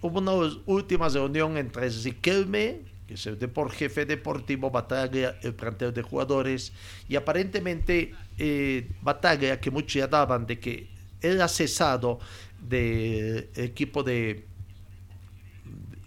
hubo 0.00 0.18
una 0.18 0.32
última 0.66 1.08
reunión 1.08 1.56
entre 1.56 1.88
Riquelme, 1.88 2.80
que 3.06 3.14
es 3.14 3.26
el 3.26 3.38
depor, 3.38 3.70
jefe 3.72 4.04
deportivo, 4.04 4.70
Bataglia, 4.70 5.38
el 5.42 5.54
plantel 5.54 5.92
de 5.92 6.02
jugadores, 6.02 6.72
y 7.08 7.16
aparentemente 7.16 8.14
eh, 8.38 8.88
Bataglia, 9.02 9.60
que 9.60 9.70
muchos 9.70 9.94
ya 9.94 10.06
daban 10.06 10.46
de 10.46 10.58
que 10.60 10.88
era 11.20 11.48
cesado 11.48 12.18
del 12.60 13.48
equipo 13.54 14.02
de 14.02 14.46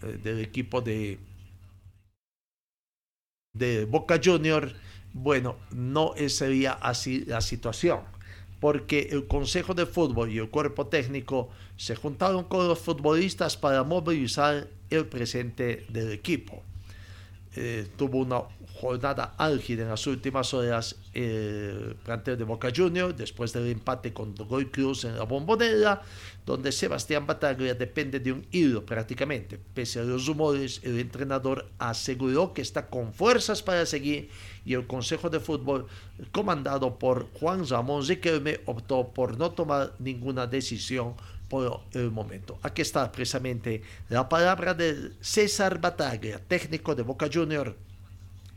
del 0.06 0.40
equipo 0.40 0.82
de, 0.82 1.20
de 3.54 3.86
Boca 3.86 4.20
Junior, 4.24 4.74
bueno, 5.14 5.58
no 5.72 6.14
sería 6.28 6.74
así 6.74 7.24
la 7.26 7.42
situación, 7.42 8.02
porque 8.60 9.10
el 9.12 9.28
Consejo 9.28 9.74
de 9.74 9.86
Fútbol 9.86 10.32
y 10.32 10.38
el 10.38 10.50
cuerpo 10.50 10.88
técnico 10.88 11.50
se 11.78 11.96
juntaron 11.96 12.44
con 12.46 12.68
los 12.68 12.80
futbolistas 12.80 13.58
para 13.58 13.84
movilizar 13.84 14.68
el 14.90 15.06
presente 15.06 15.86
del 15.90 16.12
equipo. 16.12 16.62
Eh, 17.56 17.88
tuvo 17.98 18.20
una 18.20 18.42
jornada 18.80 19.36
álgida 19.38 19.84
en 19.84 19.90
las 19.90 20.06
últimas 20.06 20.54
horas 20.54 20.98
el 21.14 21.96
plantel 22.04 22.38
de 22.38 22.44
Boca 22.44 22.70
Juniors 22.76 23.16
después 23.16 23.54
del 23.54 23.68
empate 23.68 24.12
con 24.14 24.36
Goy 24.36 24.66
Cruz 24.66 25.06
en 25.06 25.18
la 25.18 25.24
bombonera, 25.24 26.02
donde 26.46 26.72
Sebastián 26.72 27.26
Bataglia 27.26 27.74
depende 27.74 28.20
de 28.20 28.34
un 28.34 28.46
hilo 28.52 28.86
prácticamente. 28.86 29.58
Pese 29.74 30.02
a 30.02 30.04
los 30.04 30.28
rumores, 30.28 30.82
el 30.84 31.00
entrenador 31.00 31.70
aseguró 31.80 32.54
que 32.54 32.62
está 32.62 32.88
con 32.88 33.14
fuerzas 33.14 33.64
para 33.64 33.86
seguir 33.86 34.30
y 34.66 34.74
el 34.74 34.86
Consejo 34.88 35.30
de 35.30 35.40
Fútbol, 35.40 35.88
comandado 36.32 37.00
por 37.00 37.32
Juan 37.34 37.66
Ramón 37.68 38.06
Riquelme, 38.06 38.60
optó 38.66 39.08
por 39.08 39.38
no 39.38 39.52
tomar 39.52 39.94
ninguna 40.00 40.48
decisión 40.48 41.14
por 41.48 41.82
el 41.94 42.12
momento. 42.12 42.60
Aquí 42.62 42.82
está 42.82 43.10
precisamente 43.12 43.82
la 44.10 44.28
palabra 44.28 44.74
de 44.74 45.12
César 45.22 45.80
Bataglia, 45.80 46.40
técnico 46.40 46.96
de 46.96 47.04
Boca 47.04 47.30
Juniors, 47.32 47.74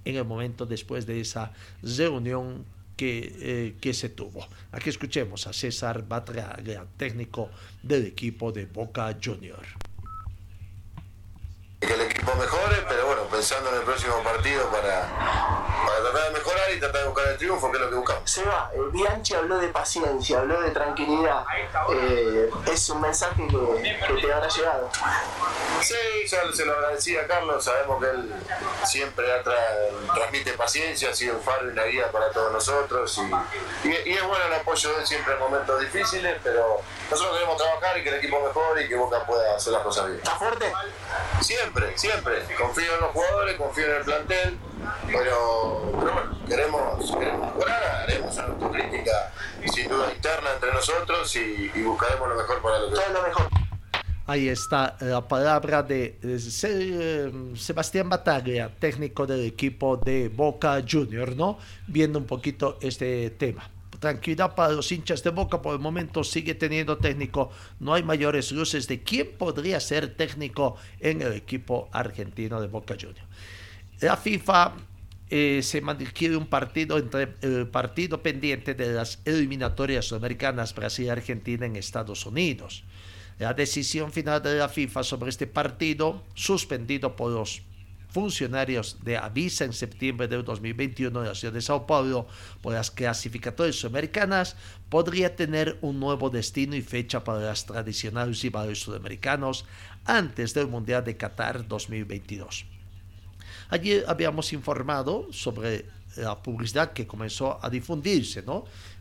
en 0.09 0.17
el 0.17 0.25
momento 0.25 0.67
después 0.67 1.07
de 1.07 1.21
esa 1.21 1.53
reunión 1.83 2.65
que, 2.97 3.33
eh, 3.41 3.77
que 3.81 3.95
se 3.95 4.09
tuvo. 4.09 4.47
Aquí 4.73 4.91
escuchemos 4.91 5.47
a 5.47 5.53
César 5.53 6.07
Batraglia, 6.07 6.85
técnico 6.97 7.50
del 7.83 8.07
equipo 8.07 8.50
de 8.50 8.67
Boca 8.67 9.17
Junior 9.23 9.65
el 11.81 12.00
equipo 12.00 12.33
pensando 13.30 13.70
en 13.70 13.76
el 13.76 13.82
próximo 13.82 14.23
partido 14.23 14.68
para, 14.70 15.08
para 15.87 16.00
tratar 16.02 16.25
de 16.25 16.38
mejorar 16.38 16.73
y 16.75 16.80
tratar 16.80 17.02
de 17.02 17.08
buscar 17.08 17.28
el 17.28 17.38
triunfo, 17.38 17.70
que 17.70 17.76
es 17.76 17.82
lo 17.82 17.90
que 17.90 17.97
buscamos. 17.97 18.30
Seba, 18.30 18.70
eh, 18.75 18.78
Bianchi 18.92 19.35
habló 19.35 19.58
de 19.58 19.68
paciencia, 19.68 20.38
habló 20.38 20.61
de 20.61 20.70
tranquilidad. 20.70 21.44
Eh, 21.92 22.50
es 22.73 22.90
un 22.90 23.00
mensaje 23.00 23.47
que, 23.47 23.99
que, 24.06 24.20
te 24.20 24.32
habrá 24.32 24.49
llegado. 24.49 24.90
Sí, 25.80 25.94
ya 26.26 26.52
se 26.52 26.64
lo 26.64 26.73
agradecí 26.75 27.16
a 27.16 27.26
Carlos, 27.26 27.64
sabemos 27.64 28.02
que 28.02 28.11
él 28.11 28.35
siempre 28.85 29.26
tra 29.44 29.54
transmite 30.14 30.52
paciencia, 30.54 31.11
ha 31.11 31.14
sido 31.14 31.37
un 31.37 31.42
faro 31.42 31.68
y 31.68 31.73
una 31.73 31.85
guía 31.85 32.11
para 32.11 32.30
todos 32.30 32.52
nosotros 32.52 33.18
y, 33.18 33.88
y, 33.88 34.11
y, 34.11 34.12
es 34.14 34.23
bueno 34.26 34.44
el 34.47 34.54
apoyo 34.54 34.92
de 34.92 35.00
él 35.00 35.06
siempre 35.06 35.35
en 35.35 35.40
momentos 35.40 35.80
difíciles, 35.80 36.37
pero 36.42 36.80
nosotros 37.11 37.37
queremos 37.37 37.56
trabajar 37.56 37.99
y 37.99 38.02
que 38.02 38.08
el 38.08 38.14
equipo 38.16 38.40
mejore 38.40 38.85
y 38.85 38.88
que 38.88 38.97
Boca 38.97 39.25
pueda 39.25 39.56
hacer 39.56 39.73
las 39.73 39.82
cosas 39.82 40.06
bien. 40.06 40.18
¿Está 40.18 40.37
fuerte? 40.37 40.73
Siempre, 41.40 41.97
siempre. 41.97 42.44
Confío 42.56 42.94
en 42.94 43.00
los 43.00 43.12
jugadores, 43.19 43.57
confío 43.57 43.85
en 43.87 43.97
el 43.97 44.05
plantel, 44.05 44.59
pero, 45.07 45.81
bueno, 45.93 46.39
queremos, 46.47 47.17
queremos 47.19 47.47
mejorar, 47.47 47.83
haremos 48.03 48.39
autocrítica 48.39 49.33
sin 49.73 49.89
duda 49.89 50.13
interna 50.15 50.51
entre 50.55 50.73
nosotros 50.73 51.35
y, 51.37 51.83
buscaremos 51.83 52.29
lo 52.29 52.37
mejor 52.37 52.63
para 52.63 52.79
lo 52.79 52.89
que... 52.89 52.95
Todo 52.95 53.13
lo 53.13 53.23
mejor. 53.23 53.49
Ahí 54.27 54.49
está 54.49 54.97
la 55.01 55.27
palabra 55.27 55.83
de 55.83 56.19
Sebastián 57.57 58.09
Bataglia, 58.09 58.71
técnico 58.79 59.27
del 59.27 59.47
equipo 59.47 59.97
de 59.97 60.29
Boca 60.29 60.83
Junior, 60.89 61.35
¿no? 61.35 61.59
Viendo 61.87 62.19
un 62.19 62.27
poquito 62.27 62.79
este 62.83 63.31
tema. 63.31 63.71
Tranquilidad 63.99 64.55
para 64.55 64.73
los 64.73 64.93
hinchas 64.93 65.23
de 65.25 65.31
Boca, 65.31 65.61
por 65.61 65.75
el 65.75 65.81
momento 65.81 66.23
sigue 66.23 66.55
teniendo 66.55 66.99
técnico. 66.99 67.50
No 67.81 67.95
hay 67.95 68.02
mayores 68.02 68.52
luces 68.52 68.87
de 68.87 69.02
quién 69.02 69.33
podría 69.37 69.81
ser 69.81 70.14
técnico 70.14 70.76
en 71.00 71.23
el 71.23 71.33
equipo 71.33 71.88
argentino 71.93 72.61
de 72.61 72.69
Boca 72.69 72.95
Junior. 72.95 73.26
La 74.00 74.17
FIFA 74.17 74.75
eh, 75.31 75.61
se 75.62 75.83
quiere 76.14 76.37
un 76.37 76.47
partido 76.47 76.97
entre 76.97 77.35
el 77.43 77.67
partido 77.67 78.23
pendiente 78.23 78.75
de 78.75 78.93
las 78.93 79.21
eliminatorias 79.25 80.07
sudamericanas 80.07 80.75
Brasil 80.75 81.07
y 81.07 81.09
Argentina 81.09 81.67
en 81.67 81.76
Estados 81.76 82.25
Unidos. 82.25 82.85
La 83.38 83.55
decisión 83.55 84.11
final 84.11 84.43
de 84.43 84.55
la 84.55 84.69
FIFA 84.69 85.02
sobre 85.02 85.31
este 85.31 85.47
partido, 85.47 86.25
suspendido 86.35 87.14
por 87.14 87.31
los 87.31 87.62
funcionarios 88.19 88.97
de 89.05 89.17
Avisa 89.17 89.65
en 89.65 89.73
septiembre 89.73 90.27
del 90.27 90.45
2021 90.45 91.21
de 91.21 91.29
la 91.29 91.37
ciudad 91.37 91.55
de 91.55 91.61
Sao 91.61 91.87
Paulo 91.87 92.27
por 92.61 92.73
las 92.73 92.91
clasificatorias 92.91 93.77
sudamericanas, 93.77 94.57
podría 94.89 95.37
tener 95.37 95.79
un 95.83 96.01
nuevo 96.01 96.29
destino 96.29 96.75
y 96.75 96.83
fecha 96.83 97.23
para 97.23 97.39
las 97.39 97.65
tradicionales 97.65 98.43
rivales 98.43 98.81
sudamericanos 98.81 99.67
antes 100.05 100.53
del 100.53 100.67
Mundial 100.67 101.05
de 101.05 101.17
Qatar 101.17 101.69
2022. 101.69 102.67
Ayer 103.71 104.05
habíamos 104.09 104.53
informado 104.53 105.29
sobre 105.31 105.87
la 106.17 106.43
publicidad 106.43 106.93
que 106.93 107.07
comenzó 107.07 107.65
a 107.65 107.71
difundirse 107.71 108.43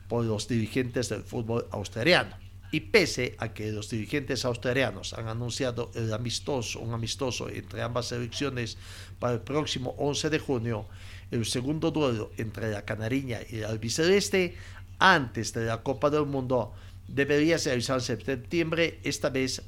por 0.07 0.25
los 0.25 0.47
dirigentes 0.47 1.09
del 1.09 1.23
fútbol 1.23 1.65
australiano. 1.71 2.46
Y 2.71 2.81
pese 2.81 3.35
a 3.39 3.53
que 3.53 3.71
los 3.71 3.89
dirigentes 3.89 4.43
australianos 4.43 5.13
han 5.13 5.27
anunciado 5.27 5.89
el 5.95 6.13
amistoso, 6.13 6.79
un 6.79 6.93
amistoso 6.93 7.47
entre 7.49 7.81
ambas 7.81 8.07
selecciones 8.07 8.77
para 9.19 9.33
el 9.33 9.39
próximo 9.39 9.95
11 9.97 10.29
de 10.29 10.39
junio, 10.39 10.85
el 11.31 11.45
segundo 11.45 11.91
duelo 11.91 12.31
entre 12.37 12.71
la 12.71 12.83
Canariña 12.83 13.39
y 13.49 13.57
el 13.57 13.65
albiceleste 13.65 14.55
antes 14.99 15.53
de 15.53 15.65
la 15.65 15.81
Copa 15.81 16.09
del 16.09 16.25
Mundo 16.25 16.73
debería 17.07 17.57
realizarse 17.57 18.13
en 18.13 18.25
septiembre, 18.25 18.99
esta 19.03 19.29
vez 19.29 19.61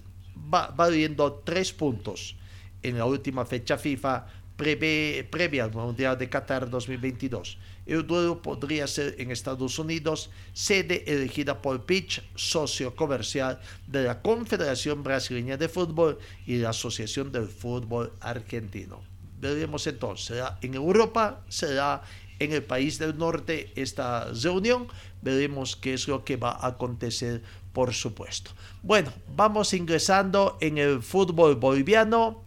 va, 0.53 0.67
valiendo 0.75 1.41
tres 1.45 1.71
puntos 1.71 2.35
en 2.83 2.97
la 2.97 3.05
última 3.05 3.45
fecha 3.45 3.77
FIFA 3.77 4.27
previa 4.57 5.63
al 5.63 5.71
Mundial 5.71 6.17
de 6.17 6.29
Qatar 6.29 6.69
2022. 6.69 7.57
El 7.89 8.05
duelo 8.05 8.39
podría 8.39 8.85
ser 8.85 9.15
en 9.17 9.31
Estados 9.31 9.79
Unidos, 9.79 10.29
sede 10.53 11.03
elegida 11.07 11.59
por 11.59 11.87
Pitch, 11.87 12.21
socio 12.35 12.95
comercial 12.95 13.59
de 13.87 14.03
la 14.03 14.21
Confederación 14.21 15.01
Brasileña 15.01 15.57
de 15.57 15.67
Fútbol 15.67 16.19
y 16.45 16.57
la 16.57 16.69
Asociación 16.69 17.31
del 17.31 17.47
Fútbol 17.47 18.13
Argentino. 18.19 19.01
Veremos 19.41 19.87
entonces, 19.87 20.27
será 20.27 20.59
en 20.61 20.75
Europa, 20.75 21.41
será 21.49 22.03
en 22.37 22.53
el 22.53 22.61
país 22.61 22.99
del 22.99 23.17
norte 23.17 23.71
esta 23.75 24.31
reunión. 24.33 24.87
Veremos 25.23 25.75
qué 25.75 25.95
es 25.95 26.07
lo 26.07 26.23
que 26.23 26.37
va 26.37 26.51
a 26.51 26.67
acontecer, 26.67 27.41
por 27.73 27.91
supuesto. 27.95 28.51
Bueno, 28.83 29.11
vamos 29.35 29.73
ingresando 29.73 30.59
en 30.61 30.77
el 30.77 31.01
fútbol 31.01 31.55
boliviano 31.55 32.43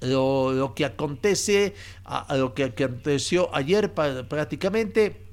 lo, 0.00 0.52
lo 0.52 0.74
que 0.74 0.84
acontece, 0.84 1.74
a, 2.04 2.36
lo 2.36 2.54
que 2.54 2.64
aconteció 2.64 3.54
ayer 3.54 3.92
prácticamente, 3.92 5.26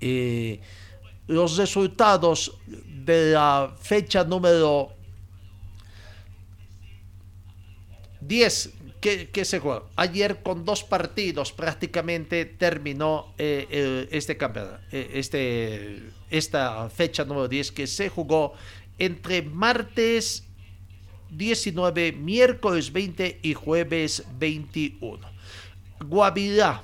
eh, 0.00 0.60
los 1.26 1.56
resultados 1.56 2.56
de 2.66 3.32
la 3.32 3.74
fecha 3.78 4.24
número 4.24 4.92
10 8.20 8.72
que, 9.00 9.30
que, 9.30 9.44
se 9.44 9.60
jugó. 9.60 9.88
Ayer 9.96 10.42
con 10.42 10.64
dos 10.64 10.82
partidos 10.82 11.52
prácticamente 11.52 12.44
terminó 12.44 13.34
eh, 13.38 13.66
eh, 13.70 14.08
este 14.10 14.36
campeonato, 14.36 14.80
eh, 14.90 15.10
este, 15.14 16.02
esta 16.30 16.88
fecha 16.90 17.24
número 17.24 17.48
10 17.48 17.72
que 17.72 17.86
se 17.86 18.08
jugó 18.08 18.54
entre 18.98 19.42
martes 19.42 20.45
19, 21.30 22.12
miércoles 22.12 22.92
20 22.92 23.40
y 23.42 23.54
jueves 23.54 24.24
21. 24.38 25.26
Guavirá 26.04 26.82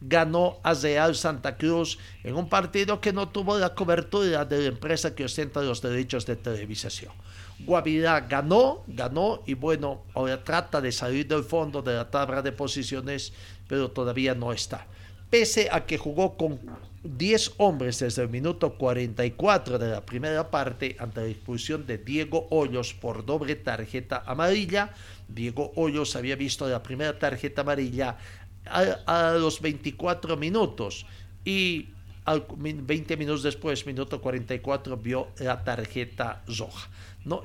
ganó 0.00 0.58
a 0.62 0.74
Real 0.74 1.14
Santa 1.14 1.56
Cruz 1.56 1.98
en 2.22 2.36
un 2.36 2.48
partido 2.48 3.00
que 3.00 3.12
no 3.12 3.28
tuvo 3.28 3.58
la 3.58 3.74
cobertura 3.74 4.44
de 4.44 4.58
la 4.58 4.68
empresa 4.68 5.14
que 5.14 5.24
ostenta 5.24 5.62
los 5.62 5.80
derechos 5.80 6.26
de 6.26 6.36
televisación. 6.36 7.12
Guavirá 7.60 8.20
ganó, 8.20 8.82
ganó 8.86 9.42
y 9.46 9.54
bueno, 9.54 10.02
ahora 10.14 10.42
trata 10.42 10.80
de 10.80 10.92
salir 10.92 11.26
del 11.26 11.44
fondo 11.44 11.80
de 11.80 11.94
la 11.94 12.10
tabla 12.10 12.42
de 12.42 12.52
posiciones, 12.52 13.32
pero 13.66 13.90
todavía 13.90 14.34
no 14.34 14.52
está. 14.52 14.86
Pese 15.30 15.68
a 15.70 15.86
que 15.86 15.96
jugó 15.96 16.36
con 16.36 16.60
10 17.04 17.54
hombres 17.58 17.98
desde 17.98 18.22
el 18.22 18.30
minuto 18.30 18.76
44 18.76 19.78
de 19.78 19.88
la 19.88 20.06
primera 20.06 20.50
parte 20.50 20.96
ante 20.98 21.20
la 21.20 21.26
expulsión 21.26 21.86
de 21.86 21.98
Diego 21.98 22.48
Hoyos 22.50 22.94
por 22.94 23.26
doble 23.26 23.56
tarjeta 23.56 24.22
amarilla. 24.26 24.94
Diego 25.28 25.72
Hoyos 25.76 26.16
había 26.16 26.34
visto 26.34 26.66
la 26.66 26.82
primera 26.82 27.18
tarjeta 27.18 27.60
amarilla 27.60 28.16
a, 28.64 29.36
los 29.38 29.60
24 29.60 30.36
minutos 30.38 31.04
y 31.44 31.88
al 32.24 32.46
20 32.56 33.18
minutos 33.18 33.42
después, 33.42 33.84
minuto 33.84 34.22
44, 34.22 34.96
vio 34.96 35.28
la 35.38 35.62
tarjeta 35.62 36.42
roja. 36.46 36.88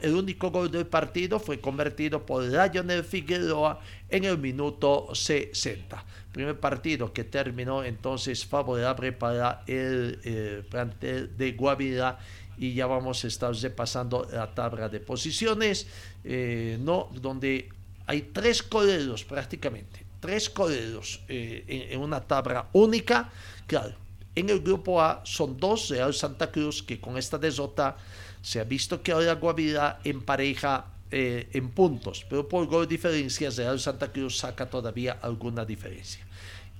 El 0.01 0.13
único 0.13 0.51
gol 0.51 0.69
del 0.69 0.85
partido 0.85 1.39
fue 1.39 1.61
convertido 1.61 2.25
por 2.25 2.43
Lionel 2.43 3.03
Figueroa 3.05 3.79
en 4.09 4.25
el 4.25 4.37
minuto 4.37 5.09
60. 5.13 6.03
Primer 6.33 6.59
partido 6.59 7.13
que 7.13 7.23
terminó 7.23 7.83
entonces 7.83 8.45
favorable 8.45 9.13
para 9.13 9.63
el 9.67 10.19
eh, 10.23 10.63
plantel 10.69 11.35
de 11.37 11.53
Guavirá 11.53 12.19
y 12.57 12.73
ya 12.73 12.87
vamos 12.87 13.23
a 13.23 13.27
estar 13.27 13.55
repasando 13.55 14.27
la 14.33 14.53
tabla 14.53 14.89
de 14.89 14.99
posiciones, 14.99 15.87
eh, 16.25 16.77
donde 16.81 17.69
hay 18.05 18.23
tres 18.33 18.61
coleros 18.61 19.23
prácticamente, 19.23 20.05
tres 20.19 20.49
coleros 20.49 21.21
eh, 21.29 21.63
en, 21.67 21.93
en 21.93 21.99
una 22.01 22.19
tabla 22.19 22.67
única. 22.73 23.31
Claro, 23.65 23.95
en 24.35 24.49
el 24.49 24.59
grupo 24.59 25.01
A 25.01 25.21
son 25.23 25.57
dos, 25.57 25.89
Real 25.89 26.13
Santa 26.13 26.51
Cruz, 26.51 26.83
que 26.83 26.99
con 26.99 27.17
esta 27.17 27.37
derrota 27.37 27.95
se 28.41 28.59
ha 28.59 28.63
visto 28.63 29.01
que 29.01 29.11
ahora 29.11 29.33
Guavirá 29.35 29.99
empareja 30.03 30.85
eh, 31.11 31.49
en 31.53 31.69
puntos, 31.69 32.25
pero 32.29 32.47
por 32.47 32.67
gol 32.67 32.87
diferencia 32.87 33.49
Real 33.49 33.79
Santa 33.79 34.11
Cruz 34.11 34.37
saca 34.37 34.69
todavía 34.69 35.17
alguna 35.21 35.65
diferencia. 35.65 36.25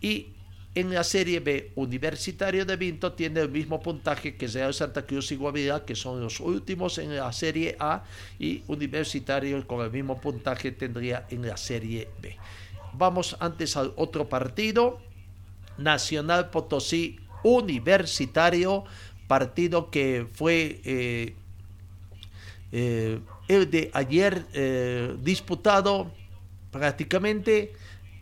Y 0.02 0.28
en 0.76 0.94
la 0.94 1.04
Serie 1.04 1.40
B, 1.40 1.72
Universitario 1.76 2.64
de 2.64 2.76
Vinto 2.76 3.14
tiene 3.14 3.42
el 3.42 3.50
mismo 3.50 3.82
puntaje 3.82 4.36
que 4.36 4.48
Real 4.48 4.74
Santa 4.74 5.06
Cruz 5.06 5.32
y 5.32 5.36
Guavirá, 5.36 5.84
que 5.84 5.96
son 5.96 6.22
los 6.22 6.40
últimos 6.40 7.00
en 7.00 7.16
la 7.16 7.34
Serie 7.34 7.76
A, 7.80 8.04
y 8.38 8.64
Universitario 8.68 9.66
con 9.66 9.82
el 9.82 9.92
mismo 9.92 10.22
puntaje 10.22 10.72
tendría 10.72 11.26
en 11.32 11.48
la 11.48 11.58
Serie 11.58 12.08
B. 12.22 12.38
Vamos 12.94 13.36
antes 13.40 13.76
al 13.78 13.94
otro 13.96 14.30
partido, 14.30 15.00
Nacional 15.80 16.50
Potosí 16.52 17.20
Universitario, 17.44 18.84
partido 19.28 19.90
que 19.90 20.28
fue 20.32 20.82
eh, 20.84 21.36
eh, 22.72 23.20
el 23.48 23.70
de 23.70 23.90
ayer 23.94 24.46
eh, 24.54 25.16
disputado 25.22 26.12
prácticamente 26.72 27.74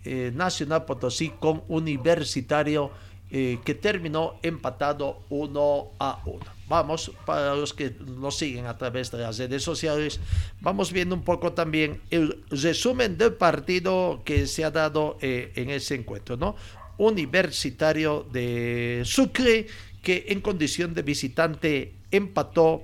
eh, 0.06 0.32
Nacional 0.34 0.86
Potosí 0.86 1.34
con 1.40 1.64
Universitario 1.68 2.92
eh, 3.30 3.60
que 3.66 3.76
terminó 3.76 4.36
empatado 4.42 5.20
1 5.28 5.92
a 6.00 6.22
1. 6.26 6.40
Vamos, 6.70 7.12
para 7.26 7.56
los 7.56 7.74
que 7.74 7.94
nos 8.00 8.38
siguen 8.38 8.68
a 8.68 8.78
través 8.78 9.12
de 9.12 9.18
las 9.18 9.38
redes 9.38 9.64
sociales, 9.64 10.22
vamos 10.62 10.94
viendo 10.94 11.14
un 11.14 11.24
poco 11.24 11.52
también 11.52 12.02
el 12.10 12.46
resumen 12.50 13.18
del 13.18 13.34
partido 13.34 14.22
que 14.24 14.48
se 14.48 14.64
ha 14.64 14.72
dado 14.72 15.18
eh, 15.20 15.52
en 15.56 15.72
ese 15.72 15.96
encuentro, 15.96 16.38
¿no? 16.38 16.56
Universitario 16.98 18.26
de 18.32 19.02
Sucre, 19.04 19.68
que 20.02 20.28
en 20.30 20.40
condición 20.40 20.94
de 20.94 21.02
visitante 21.02 21.96
empató 22.12 22.84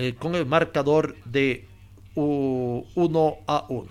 eh, 0.00 0.14
con 0.14 0.34
el 0.34 0.46
marcador 0.46 1.14
de 1.26 1.68
1 2.14 3.36
a 3.46 3.66
1. 3.68 3.88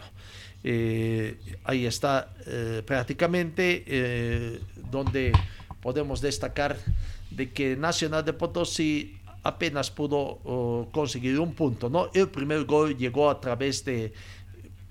Eh, 0.64 1.38
ahí 1.64 1.86
está 1.86 2.34
eh, 2.48 2.82
prácticamente 2.84 4.60
donde 4.90 5.32
podemos 5.80 6.20
destacar 6.20 6.78
de 7.30 7.52
que 7.52 7.76
Nacional 7.76 8.26
de 8.26 8.34
Potosí 8.34 9.20
apenas 9.44 9.92
pudo 9.92 10.90
conseguir 10.92 11.40
un 11.40 11.54
punto, 11.54 11.92
¿no? 11.92 12.10
El 12.16 12.30
primer 12.30 12.66
gol 12.66 12.98
llegó 12.98 13.30
a 13.30 13.40
través 13.40 13.86
de 13.86 14.12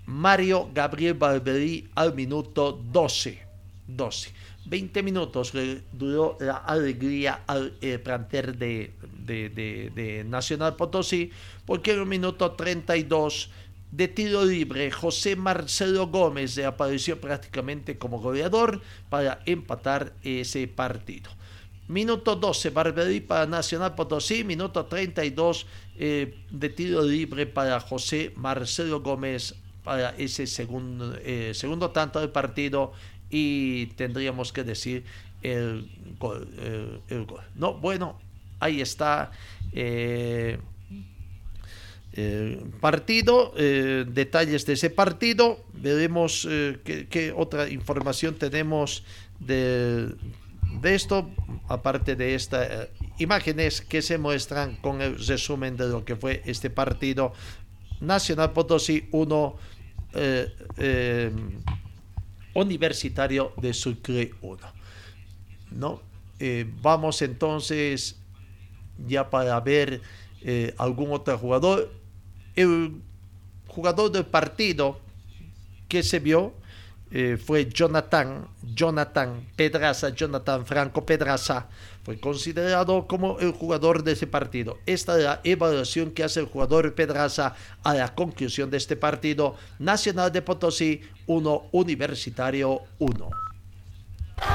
Mario 0.07 0.70
Gabriel 0.72 1.14
Barberí 1.14 1.88
al 1.96 2.14
minuto 2.14 2.81
12. 2.92 3.40
12. 3.88 4.31
20 4.66 5.02
minutos 5.02 5.52
duró 5.92 6.37
la 6.38 6.59
alegría 6.59 7.42
al 7.48 7.72
planter 8.04 8.57
de, 8.57 8.92
de, 9.29 9.49
de, 9.95 10.25
Nacional 10.25 10.75
Potosí, 10.75 11.31
porque 11.67 11.93
en 11.93 12.01
el 12.01 12.07
minuto 12.07 12.53
32 12.53 13.51
de 13.93 14.09
tiro 14.09 14.45
libre, 14.45 14.91
José 14.91 15.37
Marcelo 15.37 16.09
Gómez 16.09 16.59
apareció 16.59 17.21
prácticamente 17.21 17.97
como 17.97 18.21
goleador 18.21 18.81
para 19.09 19.41
empatar 19.47 20.12
ese 20.23 20.67
partido. 20.67 21.31
Minuto 21.88 22.37
12, 22.37 22.69
Barberí 22.69 23.21
para 23.21 23.47
Nacional 23.47 23.95
Potosí. 23.95 24.45
Minuto 24.45 24.85
32 24.85 25.67
eh, 25.97 26.35
de 26.51 26.69
tiro 26.69 27.03
libre 27.03 27.47
para 27.47 27.81
José 27.81 28.33
Marcelo 28.37 29.01
Gómez 29.01 29.55
para 29.85 30.11
ese 30.19 30.47
segundo, 30.47 31.17
eh, 31.25 31.53
segundo 31.55 31.91
tanto 31.91 32.21
del 32.21 32.29
partido. 32.29 32.93
Y 33.31 33.87
tendríamos 33.97 34.53
que 34.53 34.64
decir 34.64 35.05
el 35.43 35.88
gol. 36.19 36.47
El 37.09 37.25
gol. 37.25 37.41
No, 37.55 37.73
bueno, 37.73 38.19
ahí 38.61 38.81
está. 38.81 39.31
Eh, 39.73 40.59
eh, 42.21 42.64
partido, 42.81 43.53
eh, 43.57 44.05
detalles 44.09 44.66
de 44.66 44.73
ese 44.73 44.90
partido, 44.90 45.64
veremos 45.73 46.49
eh, 46.51 46.81
qué, 46.85 47.33
otra 47.37 47.68
información 47.68 48.35
tenemos 48.35 49.05
de, 49.38 50.09
de 50.81 50.94
esto, 50.97 51.31
aparte 51.68 52.16
de 52.16 52.35
estas 52.35 52.88
imágenes 53.18 53.83
que 53.83 54.03
se 54.03 54.18
muestran 54.18 54.75
con 54.79 55.01
el 55.01 55.16
resumen 55.25 55.77
de 55.77 55.87
lo 55.87 56.05
que 56.05 56.16
fue 56.16 56.42
este 56.44 56.71
partido. 56.71 57.35
Nacional 58.01 58.53
Potosí 58.53 59.09
1, 59.12 59.57
Universitario 62.55 63.53
de 63.59 63.73
Sucre 63.73 64.33
1. 64.40 64.59
¿No? 65.71 66.03
vamos 66.83 67.23
entonces 67.23 68.16
ya 69.06 69.30
para 69.30 69.58
ver 69.61 70.00
algún 70.78 71.12
otro 71.12 71.37
jugador 71.37 71.90
el 72.58 73.00
jugador 73.68 74.11
del 74.11 74.26
partido 74.26 74.98
que 75.87 76.02
se 76.02 76.18
vio 76.18 76.54
eh, 77.11 77.38
fue 77.42 77.66
Jonathan, 77.66 78.48
Jonathan 78.74 79.48
Pedraza, 79.56 80.11
Jonathan 80.11 80.66
Franco 80.66 81.06
Pedraza, 81.06 81.68
fue 82.02 82.18
considerado 82.20 83.06
como 83.06 83.38
el 83.38 83.52
jugador 83.52 84.02
de 84.02 84.12
ese 84.12 84.26
partido. 84.26 84.78
Esta 84.84 85.16
es 85.16 85.24
la 85.24 85.40
evaluación 85.44 86.11
que 86.11 86.24
hace 86.24 86.40
el 86.40 86.46
jugador 86.46 86.94
Pedraza 86.94 87.54
a 87.82 87.94
la 87.94 88.14
conclusión 88.14 88.70
de 88.70 88.76
este 88.76 88.96
partido. 88.96 89.54
Nacional 89.78 90.32
de 90.32 90.42
Potosí 90.42 91.00
1, 91.26 91.68
Universitario 91.72 92.82
1. 92.98 93.47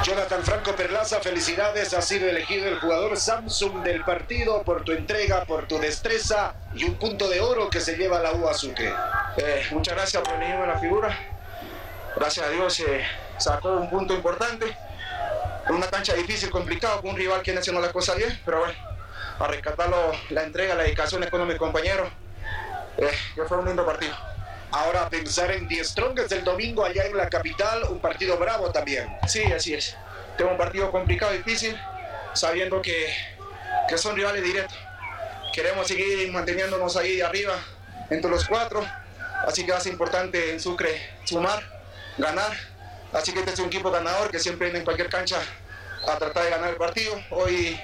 Jonathan 0.02 0.42
Franco 0.42 0.74
Perlaza, 0.74 1.20
felicidades, 1.20 1.94
has 1.94 2.06
sido 2.06 2.28
elegido 2.28 2.68
el 2.68 2.78
jugador 2.78 3.16
Samsung 3.16 3.82
del 3.82 4.04
partido 4.04 4.62
por 4.62 4.84
tu 4.84 4.92
entrega, 4.92 5.44
por 5.44 5.66
tu 5.66 5.78
destreza 5.78 6.54
y 6.74 6.84
un 6.84 6.94
punto 6.94 7.28
de 7.28 7.40
oro 7.40 7.68
que 7.70 7.80
se 7.80 7.96
lleva 7.96 8.20
la 8.20 8.32
U 8.32 8.52
Sucre. 8.54 8.92
Eh, 9.36 9.62
muchas 9.72 9.94
gracias 9.94 10.22
por 10.22 10.34
elegirme 10.34 10.66
la 10.66 10.78
figura. 10.78 11.18
Gracias 12.16 12.46
a 12.46 12.50
Dios 12.50 12.74
se 12.74 13.00
eh, 13.00 13.04
sacó 13.38 13.72
un 13.72 13.90
punto 13.90 14.14
importante. 14.14 14.76
Una 15.68 15.86
cancha 15.88 16.14
difícil, 16.14 16.50
complicado, 16.50 17.00
con 17.00 17.10
un 17.10 17.16
rival 17.16 17.42
que 17.42 17.52
no 17.52 17.60
haciendo 17.60 17.80
la 17.80 17.92
cosa 17.92 18.14
bien, 18.14 18.38
pero 18.44 18.60
bueno, 18.60 18.74
a 19.38 19.46
rescatarlo, 19.46 20.12
la 20.30 20.42
entrega, 20.42 20.74
la 20.74 20.82
dedicación 20.82 21.24
con 21.30 21.46
mis 21.46 21.56
compañeros, 21.56 22.08
eh, 22.98 23.10
que 23.34 23.42
fue 23.44 23.58
un 23.58 23.66
lindo 23.66 23.84
partido. 23.84 24.33
Ahora 24.74 25.08
pensar 25.08 25.52
en 25.52 25.68
Die 25.68 25.84
Strongest 25.84 26.32
el 26.32 26.42
domingo 26.42 26.84
allá 26.84 27.04
en 27.04 27.16
la 27.16 27.30
capital, 27.30 27.84
un 27.90 28.00
partido 28.00 28.36
bravo 28.38 28.72
también. 28.72 29.08
Sí, 29.28 29.40
así 29.44 29.72
es. 29.72 29.96
Tengo 30.36 30.50
un 30.50 30.56
partido 30.56 30.90
complicado, 30.90 31.30
difícil, 31.30 31.80
sabiendo 32.32 32.82
que, 32.82 33.06
que 33.88 33.96
son 33.96 34.16
rivales 34.16 34.42
directos. 34.42 34.76
Queremos 35.52 35.86
seguir 35.86 36.28
manteniéndonos 36.32 36.96
ahí 36.96 37.20
arriba, 37.20 37.54
entre 38.10 38.28
los 38.28 38.48
cuatro. 38.48 38.84
Así 39.46 39.64
que 39.64 39.70
es 39.70 39.86
importante 39.86 40.50
en 40.50 40.58
Sucre 40.58 41.20
sumar, 41.22 41.62
ganar. 42.18 42.52
Así 43.12 43.32
que 43.32 43.38
este 43.38 43.52
es 43.52 43.58
un 43.60 43.66
equipo 43.66 43.92
ganador 43.92 44.28
que 44.32 44.40
siempre 44.40 44.66
viene 44.66 44.80
en 44.80 44.84
cualquier 44.84 45.08
cancha 45.08 45.38
a 46.08 46.18
tratar 46.18 46.46
de 46.46 46.50
ganar 46.50 46.70
el 46.70 46.76
partido. 46.76 47.14
Hoy 47.30 47.80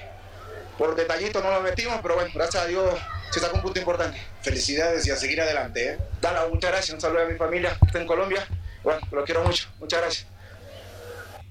por 0.77 0.93
detallito 0.95 1.41
no 1.41 1.51
lo 1.51 1.61
metimos, 1.61 1.99
pero 2.01 2.15
bueno, 2.15 2.31
gracias 2.33 2.65
a 2.65 2.67
Dios 2.67 2.99
se 3.31 3.39
sacó 3.39 3.55
un 3.55 3.61
punto 3.63 3.79
importante. 3.79 4.21
Felicidades 4.41 5.07
y 5.07 5.11
a 5.11 5.15
seguir 5.15 5.41
adelante. 5.41 5.93
¿eh? 5.93 5.97
Dale, 6.21 6.49
muchas 6.51 6.71
gracias. 6.71 6.93
Un 6.93 7.01
saludo 7.01 7.23
a 7.23 7.25
mi 7.25 7.37
familia 7.37 7.77
que 7.79 7.87
está 7.87 7.99
en 7.99 8.07
Colombia. 8.07 8.45
Bueno, 8.83 9.01
lo 9.11 9.23
quiero 9.23 9.43
mucho. 9.43 9.69
Muchas 9.79 10.01
gracias. 10.01 10.27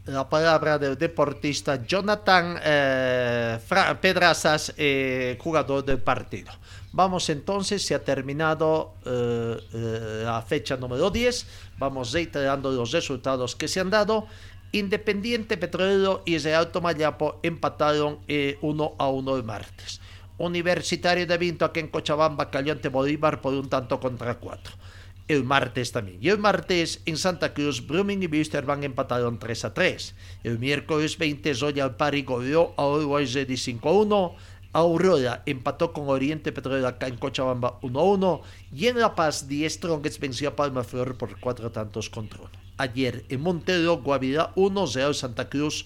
La 0.06 0.28
palabra 0.28 0.78
del 0.78 0.96
deportista 0.96 1.84
Jonathan 1.84 2.58
eh, 2.64 3.58
Pedrazas, 4.00 4.72
eh, 4.76 5.36
jugador 5.38 5.84
del 5.84 5.98
partido. 5.98 6.50
Vamos 6.92 7.28
entonces, 7.28 7.84
se 7.84 7.94
ha 7.94 8.02
terminado 8.02 8.94
eh, 9.04 9.56
eh 9.72 10.22
la 10.24 10.42
fecha 10.42 10.76
número 10.76 11.10
10. 11.10 11.46
Vamos 11.78 12.12
reiterando 12.12 12.72
los 12.72 12.90
resultados 12.90 13.54
que 13.54 13.68
se 13.68 13.78
han 13.78 13.90
dado. 13.90 14.26
Independiente 14.72 15.56
Petrolero 15.56 16.22
y 16.24 16.38
Real 16.38 16.70
Tomayapo 16.72 17.40
empataron 17.42 18.14
1 18.14 18.20
eh, 18.28 18.58
a 18.98 19.08
1 19.08 19.36
el 19.36 19.44
martes. 19.44 20.00
Universitario 20.40 21.26
de 21.26 21.36
Vinto 21.36 21.66
aquí 21.66 21.80
en 21.80 21.88
Cochabamba 21.88 22.50
cayó 22.50 22.72
ante 22.72 22.88
Bolívar 22.88 23.42
por 23.42 23.52
un 23.52 23.68
tanto 23.68 24.00
contra 24.00 24.38
cuatro. 24.38 24.72
El 25.28 25.44
martes 25.44 25.92
también. 25.92 26.16
Y 26.18 26.30
el 26.30 26.38
martes 26.38 27.02
en 27.04 27.18
Santa 27.18 27.52
Cruz, 27.52 27.86
Brumming 27.86 28.22
y 28.22 28.26
Wisterman 28.26 28.82
empataron 28.82 29.38
3 29.38 29.66
a 29.66 29.74
3. 29.74 30.14
El 30.42 30.58
miércoles 30.58 31.18
20, 31.18 31.52
Royal 31.52 31.94
Party 31.94 32.22
goleó 32.22 32.72
a 32.78 32.82
Always 32.82 33.34
Ready 33.34 33.58
5 33.58 33.86
a 33.86 33.92
1. 33.92 34.34
Aurora 34.72 35.42
empató 35.44 35.92
con 35.92 36.08
Oriente 36.08 36.52
Petrolero 36.52 36.88
acá 36.88 37.06
en 37.06 37.18
Cochabamba 37.18 37.78
1 37.82 38.00
a 38.00 38.02
1. 38.02 38.40
Y 38.74 38.86
en 38.86 38.98
La 38.98 39.14
Paz, 39.14 39.46
Die 39.46 39.68
Strongest 39.68 40.20
venció 40.20 40.48
a 40.48 40.56
Palma 40.56 40.84
Flor 40.84 41.18
por 41.18 41.38
cuatro 41.38 41.70
tantos 41.70 42.08
contra 42.08 42.40
uno. 42.40 42.50
Ayer 42.78 43.26
en 43.28 43.42
Montero, 43.42 43.98
Guavirá 43.98 44.52
1, 44.56 44.86
Real 44.94 45.14
Santa 45.14 45.50
Cruz 45.50 45.84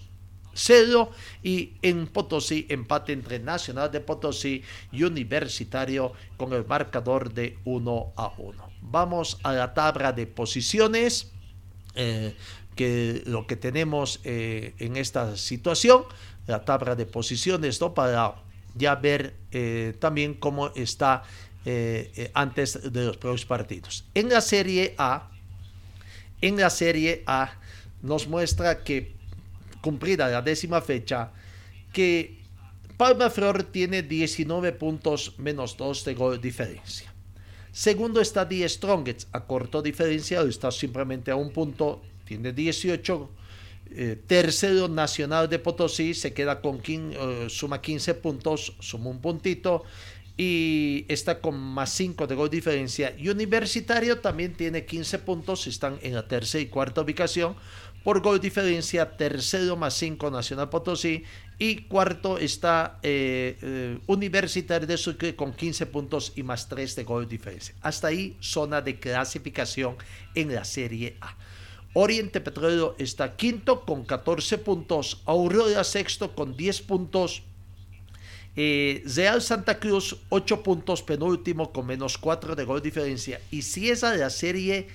cero 0.54 1.10
y 1.42 1.74
en 1.82 2.06
Potosí 2.06 2.66
empate 2.68 3.12
entre 3.12 3.38
Nacional 3.38 3.90
de 3.90 4.00
Potosí 4.00 4.62
y 4.92 5.02
Universitario 5.02 6.12
con 6.36 6.52
el 6.52 6.64
marcador 6.64 7.32
de 7.32 7.58
1 7.64 8.12
a 8.16 8.32
1. 8.38 8.70
Vamos 8.80 9.38
a 9.42 9.52
la 9.52 9.74
tabla 9.74 10.12
de 10.12 10.26
posiciones. 10.26 11.32
Eh, 11.94 12.34
que 12.74 13.22
lo 13.26 13.46
que 13.46 13.54
tenemos 13.54 14.18
eh, 14.24 14.74
en 14.80 14.96
esta 14.96 15.36
situación, 15.36 16.02
la 16.48 16.64
tabla 16.64 16.96
de 16.96 17.06
posiciones, 17.06 17.80
¿no? 17.80 17.94
para 17.94 18.34
ya 18.74 18.96
ver 18.96 19.36
eh, 19.52 19.94
también 20.00 20.34
cómo 20.34 20.72
está 20.74 21.22
antes 22.34 22.92
de 22.92 23.06
los 23.06 23.16
próximos 23.16 23.46
partidos. 23.46 24.04
En 24.12 24.28
la 24.28 24.42
Serie 24.42 24.94
A, 24.98 25.30
en 26.42 26.58
la 26.58 26.68
Serie 26.68 27.22
A 27.26 27.52
nos 28.02 28.28
muestra 28.28 28.84
que 28.84 29.16
cumplida 29.84 30.28
la 30.28 30.40
décima 30.40 30.80
fecha, 30.80 31.30
que 31.92 32.40
Palma 32.96 33.28
Flor 33.28 33.64
tiene 33.64 34.02
19 34.02 34.72
puntos 34.72 35.34
menos 35.36 35.76
2 35.76 36.04
de 36.06 36.14
gol 36.14 36.40
diferencia. 36.40 37.12
Segundo 37.70 38.18
está 38.22 38.46
Die 38.46 38.66
Strongest, 38.66 39.28
a 39.32 39.44
corto 39.44 39.82
diferencia, 39.82 40.40
está 40.40 40.70
simplemente 40.70 41.30
a 41.30 41.36
un 41.36 41.52
punto, 41.52 42.00
tiene 42.24 42.52
18. 42.52 43.30
Eh, 43.90 44.16
tercero 44.26 44.88
Nacional 44.88 45.50
de 45.50 45.58
Potosí 45.58 46.14
se 46.14 46.32
queda 46.32 46.62
con 46.62 46.80
15, 46.80 47.18
uh, 47.18 47.50
suma 47.50 47.82
15 47.82 48.14
puntos, 48.14 48.74
suma 48.80 49.10
un 49.10 49.20
puntito 49.20 49.84
y 50.36 51.04
está 51.08 51.40
con 51.40 51.58
más 51.58 51.90
5 51.90 52.26
de 52.26 52.34
gol 52.34 52.48
diferencia. 52.48 53.14
Y 53.18 53.28
Universitario 53.28 54.18
también 54.18 54.54
tiene 54.54 54.86
15 54.86 55.18
puntos, 55.18 55.66
están 55.66 55.98
en 56.02 56.14
la 56.14 56.26
tercera 56.26 56.62
y 56.62 56.66
cuarta 56.66 57.02
ubicación 57.02 57.54
por 58.04 58.20
gol 58.20 58.38
diferencia, 58.38 59.16
tercero 59.16 59.76
más 59.76 59.94
5 59.94 60.30
Nacional 60.30 60.68
Potosí 60.68 61.24
y 61.58 61.76
cuarto 61.88 62.36
está 62.36 62.98
eh, 63.02 63.56
eh, 63.62 63.98
Universitario 64.06 64.86
de 64.86 64.98
Sucre 64.98 65.34
con 65.34 65.54
15 65.54 65.86
puntos 65.86 66.32
y 66.36 66.42
más 66.42 66.68
3 66.68 66.96
de 66.96 67.04
gol 67.04 67.26
diferencia. 67.26 67.74
Hasta 67.80 68.08
ahí 68.08 68.36
zona 68.40 68.82
de 68.82 69.00
clasificación 69.00 69.96
en 70.34 70.54
la 70.54 70.64
Serie 70.64 71.16
A. 71.22 71.34
Oriente 71.94 72.40
Petrolero 72.40 72.94
está 72.98 73.36
quinto 73.36 73.86
con 73.86 74.04
14 74.04 74.58
puntos, 74.58 75.22
Aurora 75.24 75.82
sexto 75.82 76.34
con 76.34 76.56
10 76.56 76.82
puntos, 76.82 77.42
eh, 78.56 79.02
Real 79.06 79.40
Santa 79.40 79.78
Cruz 79.78 80.16
8 80.28 80.62
puntos, 80.62 81.02
penúltimo 81.02 81.72
con 81.72 81.86
menos 81.86 82.18
4 82.18 82.54
de 82.54 82.64
gol 82.64 82.82
diferencia 82.82 83.40
y 83.50 83.62
si 83.62 83.90
es 83.90 84.02
de 84.02 84.18
la 84.18 84.30
Serie 84.30 84.88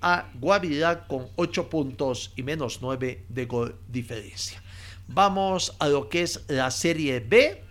A, 0.00 0.30
Guavirá 0.34 1.06
con 1.06 1.28
8 1.36 1.68
puntos 1.68 2.32
y 2.36 2.42
menos 2.42 2.80
9 2.80 3.26
de 3.28 3.44
gol 3.46 3.76
diferencia. 3.88 4.62
Vamos 5.12 5.74
a 5.80 5.88
lo 5.88 6.08
que 6.08 6.22
es 6.22 6.44
la 6.48 6.70
serie 6.70 7.18
B. 7.20 7.62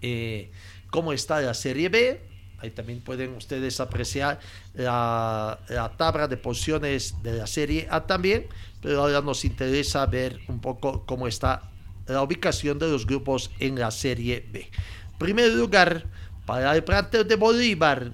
Eh, 0.00 0.50
¿Cómo 0.90 1.12
está 1.12 1.40
la 1.40 1.52
serie 1.52 1.90
B? 1.90 2.20
Ahí 2.58 2.70
también 2.70 3.00
pueden 3.02 3.34
ustedes 3.34 3.78
apreciar 3.80 4.40
la, 4.72 5.58
tabla 5.98 6.26
de 6.26 6.38
posiciones 6.38 7.22
de 7.22 7.34
la 7.34 7.46
serie 7.46 7.86
A 7.90 8.06
también. 8.06 8.46
Pero 8.80 9.02
ahora 9.02 9.20
nos 9.20 9.44
interesa 9.44 10.06
ver 10.06 10.40
un 10.48 10.60
poco 10.60 11.04
cómo 11.04 11.28
está 11.28 11.70
la 12.06 12.22
ubicación 12.22 12.78
de 12.78 12.88
los 12.88 13.06
grupos 13.06 13.50
en 13.58 13.78
la 13.78 13.90
serie 13.90 14.48
B. 14.50 14.70
Primer 15.18 15.52
lugar, 15.52 16.06
para 16.46 16.74
el 16.74 16.82
plantel 16.84 17.28
de 17.28 17.36
Bolívar, 17.36 18.12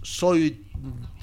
soy 0.00 0.64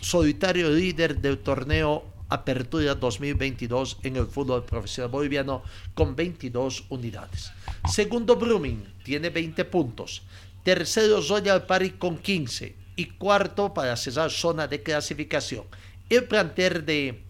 solitario 0.02 0.70
líder 0.70 1.20
del 1.20 1.40
torneo 1.40 2.06
Apertura 2.30 2.94
2022 2.94 3.98
en 4.04 4.18
el 4.18 4.28
fútbol 4.28 4.64
profesional 4.64 5.10
boliviano 5.10 5.64
con 5.96 6.16
22 6.16 6.86
unidades. 6.90 7.52
Segundo, 7.90 8.36
Brumming 8.36 8.84
tiene 9.04 9.30
20 9.30 9.66
puntos. 9.66 10.22
Tercero, 10.64 11.22
Royal 11.28 11.66
Party 11.66 11.92
con 11.92 12.18
15. 12.20 12.76
Y 12.96 13.06
cuarto, 13.06 13.74
para 13.74 13.96
cerrar 13.96 14.30
zona 14.30 14.68
de 14.68 14.84
clasificación, 14.84 15.64
el 16.10 16.26
planter 16.26 16.84
de 16.84 17.24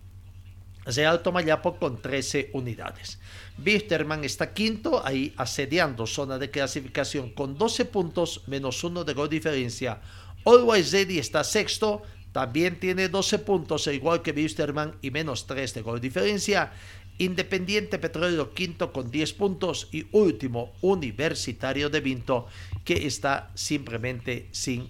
Real 0.85 1.21
Tomayapo 1.21 1.77
con 1.77 2.01
13 2.01 2.49
unidades. 2.53 3.19
Wisterman 3.63 4.23
está 4.23 4.53
quinto, 4.53 5.05
ahí 5.05 5.33
asediando 5.37 6.07
zona 6.07 6.37
de 6.37 6.49
clasificación 6.49 7.29
con 7.31 7.57
12 7.57 7.85
puntos, 7.85 8.41
menos 8.47 8.83
uno 8.83 9.03
de 9.03 9.13
gol 9.13 9.29
diferencia. 9.29 10.01
Always 10.45 10.91
Ready 10.91 11.19
está 11.19 11.43
sexto, 11.43 12.01
también 12.31 12.79
tiene 12.79 13.09
12 13.09 13.39
puntos, 13.39 13.87
igual 13.87 14.21
que 14.21 14.31
Wisterman, 14.31 14.95
y 15.01 15.11
menos 15.11 15.47
3 15.47 15.73
de 15.73 15.81
gol 15.81 15.99
diferencia. 15.99 16.71
Independiente 17.17 17.99
Petrolero 17.99 18.53
quinto 18.53 18.93
con 18.93 19.11
10 19.11 19.33
puntos 19.33 19.89
y 19.91 20.07
último 20.11 20.71
Universitario 20.81 21.89
de 21.89 21.99
Vinto 21.99 22.47
que 22.85 23.07
está 23.07 23.51
simplemente 23.55 24.47
sin 24.51 24.87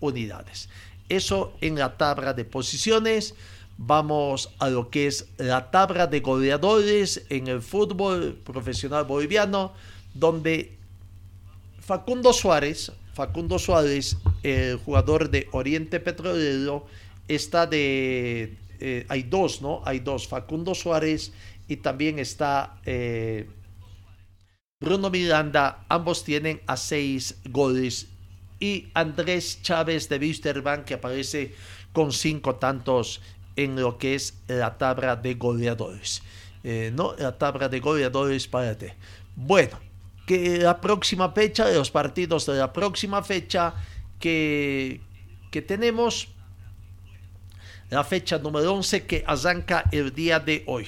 unidades. 0.00 0.68
Eso 1.08 1.54
en 1.60 1.76
la 1.76 1.96
tabla 1.96 2.32
de 2.32 2.44
posiciones. 2.44 3.34
Vamos 3.76 4.50
a 4.60 4.68
lo 4.70 4.88
que 4.88 5.08
es 5.08 5.26
la 5.36 5.72
tabla 5.72 6.06
de 6.06 6.20
goleadores 6.20 7.26
en 7.28 7.48
el 7.48 7.60
fútbol 7.60 8.38
profesional 8.44 9.04
boliviano, 9.04 9.72
donde 10.14 10.78
Facundo 11.80 12.32
Suárez 12.32 12.92
Facundo 13.14 13.58
Suárez, 13.58 14.16
el 14.42 14.76
jugador 14.76 15.30
de 15.30 15.48
Oriente 15.52 16.00
Petrolero, 16.00 16.86
está 17.28 17.66
de... 17.66 18.56
Eh, 18.80 19.06
hay 19.08 19.22
dos, 19.22 19.62
¿no? 19.62 19.82
Hay 19.84 20.00
dos, 20.00 20.26
Facundo 20.26 20.74
Suárez 20.74 21.32
y 21.68 21.76
también 21.76 22.18
está 22.18 22.80
eh, 22.84 23.48
Bruno 24.80 25.08
Miranda, 25.10 25.86
ambos 25.88 26.24
tienen 26.24 26.60
a 26.66 26.76
seis 26.76 27.36
goles. 27.48 28.08
Y 28.60 28.88
Andrés 28.94 29.62
Chávez 29.62 30.08
de 30.08 30.18
Wisterbank, 30.18 30.84
que 30.84 30.94
aparece 30.94 31.54
con 31.92 32.12
cinco 32.12 32.56
tantos 32.56 33.20
en 33.56 33.76
lo 33.76 33.96
que 33.98 34.14
es 34.14 34.34
la 34.48 34.76
tabla 34.76 35.16
de 35.16 35.34
goleadores. 35.34 36.22
Eh, 36.64 36.90
no, 36.94 37.14
la 37.16 37.38
tabla 37.38 37.68
de 37.68 37.80
goleadores, 37.80 38.48
párate. 38.48 38.94
Bueno, 39.36 39.78
que 40.26 40.58
la 40.58 40.80
próxima 40.80 41.30
fecha, 41.32 41.66
de 41.66 41.74
los 41.74 41.90
partidos 41.90 42.46
de 42.46 42.54
la 42.54 42.72
próxima 42.72 43.22
fecha 43.22 43.74
que, 44.18 45.00
que 45.50 45.62
tenemos, 45.62 46.28
la 47.90 48.04
fecha 48.04 48.38
número 48.38 48.72
11 48.74 49.06
que 49.06 49.24
arranca 49.26 49.84
el 49.92 50.14
día 50.14 50.40
de 50.40 50.64
hoy. 50.66 50.86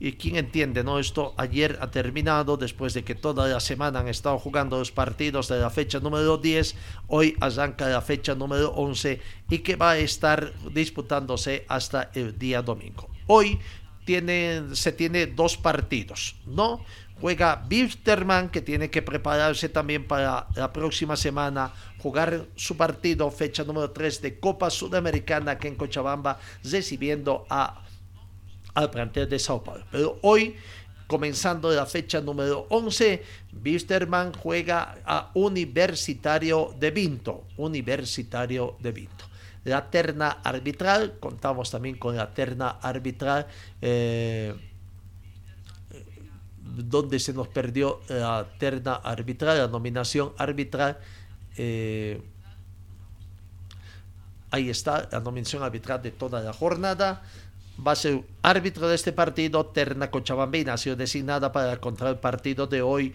Y 0.00 0.12
quién 0.12 0.36
entiende, 0.36 0.84
¿no? 0.84 1.00
Esto 1.00 1.34
ayer 1.36 1.76
ha 1.80 1.90
terminado 1.90 2.56
después 2.56 2.94
de 2.94 3.02
que 3.02 3.16
toda 3.16 3.48
la 3.48 3.58
semana 3.58 3.98
han 3.98 4.08
estado 4.08 4.38
jugando 4.38 4.78
los 4.78 4.92
partidos 4.92 5.48
de 5.48 5.58
la 5.58 5.70
fecha 5.70 5.98
número 5.98 6.38
10. 6.38 6.76
Hoy 7.08 7.36
arranca 7.40 7.88
la 7.88 8.00
fecha 8.00 8.36
número 8.36 8.70
11 8.70 9.20
y 9.50 9.58
que 9.58 9.74
va 9.74 9.92
a 9.92 9.98
estar 9.98 10.52
disputándose 10.72 11.64
hasta 11.68 12.10
el 12.14 12.38
día 12.38 12.62
domingo. 12.62 13.10
Hoy 13.26 13.58
tiene, 14.04 14.74
se 14.74 14.92
tiene 14.92 15.26
dos 15.26 15.56
partidos, 15.56 16.36
¿no? 16.46 16.84
Juega 17.20 17.64
Wilstermann, 17.68 18.48
que 18.48 18.60
tiene 18.60 18.90
que 18.90 19.02
prepararse 19.02 19.68
también 19.68 20.06
para 20.06 20.46
la 20.54 20.72
próxima 20.72 21.16
semana, 21.16 21.72
jugar 21.98 22.46
su 22.54 22.76
partido, 22.76 23.30
fecha 23.30 23.64
número 23.64 23.90
3 23.90 24.22
de 24.22 24.38
Copa 24.38 24.70
Sudamericana 24.70 25.52
aquí 25.52 25.66
en 25.66 25.74
Cochabamba, 25.74 26.38
recibiendo 26.62 27.44
a, 27.50 27.82
al 28.74 28.90
plantel 28.90 29.28
de 29.28 29.38
Sao 29.38 29.64
Paulo. 29.64 29.84
Pero 29.90 30.18
hoy, 30.22 30.54
comenzando 31.08 31.72
la 31.72 31.86
fecha 31.86 32.20
número 32.20 32.66
11, 32.70 33.22
Wilstermann 33.64 34.32
juega 34.34 34.98
a 35.04 35.30
Universitario 35.34 36.74
de 36.78 36.90
Vinto. 36.92 37.44
Universitario 37.56 38.76
de 38.78 38.92
Vinto 38.92 39.28
la 39.64 39.90
terna 39.90 40.38
arbitral, 40.42 41.18
contamos 41.20 41.70
también 41.70 41.96
con 41.96 42.16
la 42.16 42.32
terna 42.32 42.78
arbitral. 42.80 43.46
Eh, 43.80 44.54
donde 46.76 47.18
se 47.18 47.32
nos 47.32 47.48
perdió 47.48 48.00
la 48.08 48.46
terna 48.58 48.94
arbitral, 48.94 49.58
la 49.58 49.68
nominación 49.68 50.32
arbitral. 50.38 50.98
Eh, 51.56 52.20
ahí 54.50 54.70
está 54.70 55.08
la 55.10 55.20
nominación 55.20 55.62
arbitral 55.62 56.02
de 56.02 56.10
toda 56.10 56.40
la 56.40 56.52
jornada. 56.52 57.22
Va 57.86 57.92
a 57.92 57.96
ser 57.96 58.24
árbitro 58.42 58.88
de 58.88 58.96
este 58.96 59.12
partido, 59.12 59.66
Terna 59.66 60.10
Cochabambina, 60.10 60.72
ha 60.72 60.76
sido 60.78 60.96
designada 60.96 61.52
para 61.52 61.76
contra 61.80 62.10
el 62.10 62.16
partido 62.16 62.66
de 62.66 62.82
hoy 62.82 63.14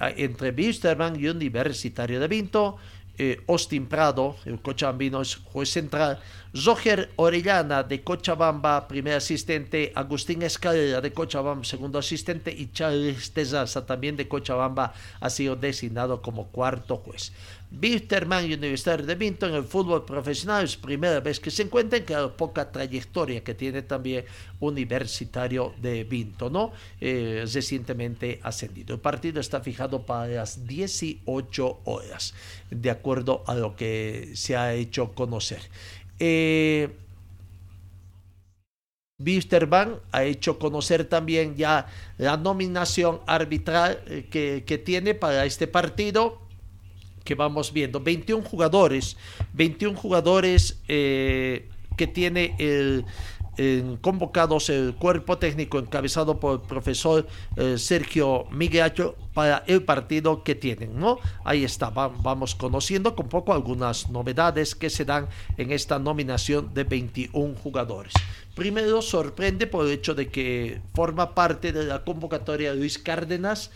entre 0.00 0.50
Wisterman 0.50 1.18
y 1.20 1.28
Universitario 1.28 2.18
de 2.18 2.28
Vinto. 2.28 2.78
Eh, 3.24 3.40
Austin 3.46 3.86
Prado, 3.86 4.34
el 4.44 4.60
cochabambino 4.60 5.22
es 5.22 5.36
juez 5.36 5.68
central, 5.70 6.18
Roger 6.52 7.08
Orellana 7.14 7.84
de 7.84 8.02
Cochabamba, 8.02 8.88
primer 8.88 9.14
asistente, 9.14 9.92
Agustín 9.94 10.42
Escalera 10.42 11.00
de 11.00 11.12
Cochabamba, 11.12 11.62
segundo 11.62 12.00
asistente, 12.00 12.50
y 12.50 12.72
Charles 12.72 13.30
Tezaza, 13.32 13.86
también 13.86 14.16
de 14.16 14.26
Cochabamba, 14.26 14.92
ha 15.20 15.30
sido 15.30 15.54
designado 15.54 16.20
como 16.20 16.48
cuarto 16.48 16.96
juez. 16.96 17.32
Bitterman 17.72 18.50
y 18.50 18.54
Universitario 18.54 19.06
de 19.06 19.14
Vinto 19.14 19.46
en 19.46 19.54
el 19.54 19.64
fútbol 19.64 20.04
profesional 20.04 20.64
es 20.64 20.76
primera 20.76 21.20
vez 21.20 21.40
que 21.40 21.50
se 21.50 21.62
encuentran, 21.62 22.02
claro, 22.02 22.36
poca 22.36 22.70
trayectoria 22.70 23.42
que 23.42 23.54
tiene 23.54 23.80
también 23.82 24.26
Universitario 24.60 25.72
de 25.80 26.04
Vinto, 26.04 26.50
¿no? 26.50 26.72
Eh, 27.00 27.44
recientemente 27.52 28.40
ascendido. 28.42 28.94
El 28.94 29.00
partido 29.00 29.40
está 29.40 29.60
fijado 29.60 30.04
para 30.04 30.26
las 30.26 30.66
18 30.66 31.80
horas, 31.84 32.34
de 32.70 32.90
acuerdo 32.90 33.42
a 33.46 33.54
lo 33.54 33.74
que 33.74 34.32
se 34.34 34.54
ha 34.54 34.74
hecho 34.74 35.12
conocer. 35.14 35.62
Eh, 36.18 36.90
ha 40.12 40.24
hecho 40.24 40.58
conocer 40.58 41.04
también 41.04 41.56
ya 41.56 41.86
la 42.18 42.36
nominación 42.36 43.20
arbitral 43.26 44.02
eh, 44.06 44.62
que 44.66 44.78
tiene 44.78 45.14
para 45.14 45.46
este 45.46 45.68
partido 45.68 46.42
vamos 47.34 47.72
viendo. 47.72 48.00
21 48.00 48.42
jugadores, 48.42 49.16
21 49.54 49.96
jugadores 49.96 50.80
eh, 50.88 51.68
que 51.96 52.06
tiene 52.06 52.54
el, 52.58 53.04
convocados 54.00 54.70
el 54.70 54.94
cuerpo 54.94 55.36
técnico 55.36 55.78
encabezado 55.78 56.40
por 56.40 56.54
el 56.54 56.60
profesor 56.66 57.26
eh, 57.56 57.76
Sergio 57.76 58.46
Miguel 58.50 58.92
para 59.34 59.62
el 59.66 59.84
partido 59.84 60.42
que 60.42 60.54
tienen, 60.54 60.98
¿no? 60.98 61.18
Ahí 61.44 61.62
está, 61.64 61.90
vamos 61.90 62.54
conociendo 62.54 63.14
con 63.14 63.28
poco 63.28 63.52
algunas 63.52 64.08
novedades 64.08 64.74
que 64.74 64.88
se 64.88 65.04
dan 65.04 65.28
en 65.58 65.70
esta 65.70 65.98
nominación 65.98 66.72
de 66.72 66.84
21 66.84 67.54
jugadores. 67.62 68.14
Primero 68.54 69.02
sorprende 69.02 69.66
por 69.66 69.86
el 69.86 69.92
hecho 69.92 70.14
de 70.14 70.28
que 70.28 70.80
forma 70.94 71.34
parte 71.34 71.72
de 71.72 71.84
la 71.84 72.04
convocatoria 72.04 72.74
Luis 72.74 72.98
Cárdenas, 72.98 73.70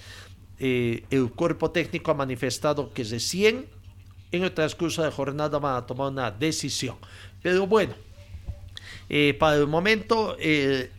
eh, 0.58 1.04
el 1.10 1.30
cuerpo 1.30 1.70
técnico 1.70 2.10
ha 2.10 2.14
manifestado 2.14 2.92
que 2.92 3.04
recién 3.04 3.66
en 4.32 4.44
el 4.44 4.52
transcurso 4.52 5.02
de 5.02 5.10
jornada 5.10 5.58
van 5.58 5.76
a 5.76 5.86
tomar 5.86 6.10
una 6.10 6.30
decisión. 6.30 6.96
Pero 7.42 7.66
bueno, 7.66 7.94
Eh, 9.08 9.34
para 9.38 9.56
el 9.56 9.66
momento, 9.68 10.36
eh, 10.40 10.90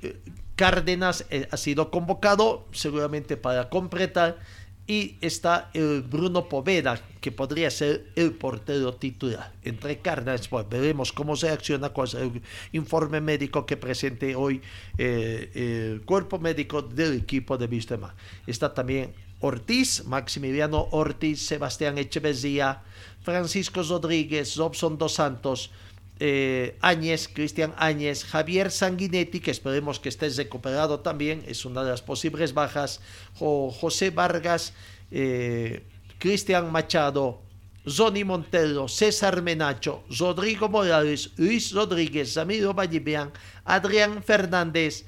Cárdenas 0.56 1.26
ha 1.52 1.58
sido 1.58 1.92
convocado 1.92 2.66
seguramente 2.72 3.36
para 3.36 3.70
completar 3.70 4.40
y 4.88 5.18
está 5.20 5.70
el 5.74 6.04
Bruno 6.04 6.48
Poveda, 6.48 7.02
que 7.20 7.34
podría 7.34 7.70
ser 7.70 8.06
el 8.16 8.32
portero 8.32 8.94
titular. 8.94 9.52
Entre 9.64 10.00
Cárdenas, 10.00 10.48
pues 10.48 10.68
veremos 10.70 11.12
cómo 11.12 11.36
se 11.36 11.50
acciona 11.50 11.90
con 11.90 12.08
el 12.18 12.42
informe 12.72 13.20
médico 13.20 13.66
que 13.66 13.76
presente 13.76 14.36
hoy 14.36 14.62
el 14.98 16.02
cuerpo 16.06 16.40
médico 16.40 16.82
del 16.82 17.18
equipo 17.18 17.58
de 17.58 17.68
Vistema. 17.68 18.16
Está 18.48 18.74
también 18.74 19.14
Ortiz, 19.40 20.04
Maximiliano 20.06 20.88
Ortiz, 20.92 21.46
Sebastián 21.46 21.98
Echeverría, 21.98 22.82
Francisco 23.22 23.84
Rodríguez, 23.84 24.56
Robson 24.56 24.98
Dos 24.98 25.14
Santos, 25.14 25.72
eh, 26.20 26.78
Áñez, 26.82 27.28
Cristian 27.28 27.74
Áñez, 27.78 28.26
Javier 28.26 28.72
Sanguinetti, 28.72 29.40
que 29.40 29.52
esperemos 29.52 30.00
que 30.00 30.10
esté 30.10 30.30
recuperado 30.30 31.02
también, 31.02 31.44
es 31.48 31.66
una 31.66 31.84
de 31.84 31.92
las 31.92 32.02
posibles 32.02 32.54
bajas, 32.54 33.02
José 33.36 34.10
Vargas, 34.10 34.74
eh, 35.12 35.84
Cristian 36.18 36.72
Machado, 36.72 37.42
Zoni 37.88 38.24
Montero, 38.24 38.88
César 38.88 39.42
Menacho, 39.42 40.04
Rodrigo 40.10 40.68
Morales, 40.68 41.32
Luis 41.38 41.72
Rodríguez, 41.72 42.36
Ramiro 42.36 42.74
Vallibian, 42.74 43.32
Adrián 43.64 44.22
Fernández, 44.24 45.06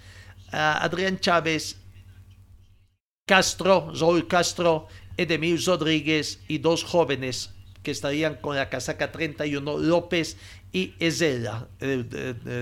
uh, 0.54 0.80
Adrián 0.80 1.20
Chávez, 1.20 1.76
Castro, 3.30 3.94
Raúl 3.94 4.28
Castro, 4.28 4.88
Edemir 5.16 5.64
Rodríguez 5.64 6.40
y 6.48 6.58
dos 6.58 6.84
jóvenes 6.84 7.52
que 7.84 7.92
estarían 7.92 8.38
con 8.38 8.56
la 8.56 8.70
casaca 8.70 9.12
31, 9.12 9.78
López 9.78 10.36
y 10.72 10.96
Ezela 10.98 11.68
de, 11.78 12.04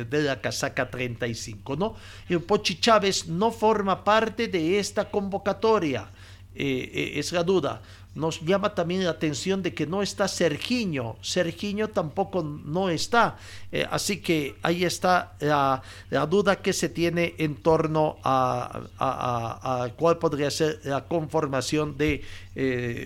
de, 0.03 0.21
la 0.23 0.41
casaca 0.41 0.89
35, 0.89 1.77
¿no? 1.77 1.95
El 2.27 2.41
Pochi 2.41 2.81
Chávez 2.81 3.29
no 3.29 3.51
forma 3.51 4.03
parte 4.03 4.49
de 4.49 4.77
esta 4.77 5.09
convocatoria, 5.09 6.11
eh, 6.59 6.89
eh, 6.91 7.19
es 7.19 7.31
la 7.33 7.43
duda. 7.43 7.83
Nos 8.15 8.41
llama 8.41 8.73
también 8.73 9.03
la 9.03 9.11
atención 9.11 9.61
de 9.61 9.75
que 9.75 9.85
no 9.85 10.01
está 10.01 10.27
Sergiño, 10.27 11.17
Sergiño 11.21 11.89
tampoco 11.89 12.41
no 12.41 12.89
está, 12.89 13.37
eh, 13.71 13.85
así 13.91 14.21
que 14.21 14.55
ahí 14.63 14.83
está 14.83 15.35
la, 15.39 15.83
la, 16.09 16.25
duda 16.25 16.55
que 16.55 16.73
se 16.73 16.89
tiene 16.89 17.35
en 17.37 17.57
torno 17.57 18.17
a, 18.23 18.81
a, 18.97 19.83
a, 19.83 19.89
cuál 19.89 20.17
podría 20.17 20.49
ser 20.49 20.79
la 20.83 21.07
conformación 21.07 21.95
de 21.95 22.23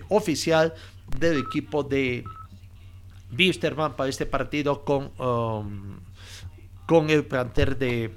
oficial 0.08 0.74
del 1.20 1.40
equipo 1.40 1.84
de 1.84 2.24
Bisterman 3.32 3.98
para 3.98 4.10
este 4.10 4.26
partido 4.26 4.86
con, 4.86 5.12
um, 5.20 6.00
con 6.86 7.10
el 7.10 7.26
planter 7.26 7.78
de, 7.78 8.16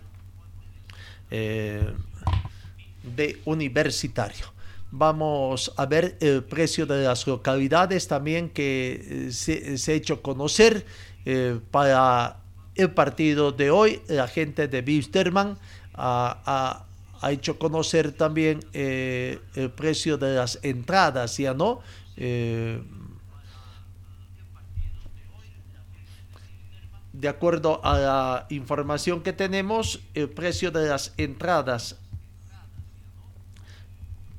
de 3.16 3.40
Universitario. 3.44 4.53
Vamos 4.96 5.72
a 5.76 5.86
ver 5.86 6.16
el 6.20 6.44
precio 6.44 6.86
de 6.86 7.02
las 7.02 7.26
localidades 7.26 8.06
también 8.06 8.48
que 8.48 9.26
eh, 9.26 9.32
se, 9.32 9.90
ha 9.90 9.94
hecho 9.96 10.22
conocer 10.22 10.86
eh, 11.24 11.58
para 11.72 12.36
el 12.76 12.92
partido 12.92 13.50
de 13.50 13.72
hoy. 13.72 14.02
La 14.06 14.28
gente 14.28 14.68
de 14.68 14.82
Bisterman 14.82 15.58
ha, 15.94 16.84
ha, 17.20 17.32
hecho 17.32 17.58
conocer 17.58 18.12
también 18.12 18.60
el 18.72 19.72
precio 19.74 20.16
de 20.16 20.36
las 20.36 20.60
entradas, 20.62 21.38
¿ya 21.38 21.54
no? 21.54 21.80
de 27.14 27.28
acuerdo 27.28 27.80
a 27.84 27.98
la 27.98 28.46
información 28.50 29.22
que 29.22 29.32
tenemos, 29.32 30.00
el 30.14 30.28
precio 30.28 30.70
de 30.70 30.86
las 30.86 31.14
entradas 31.16 31.96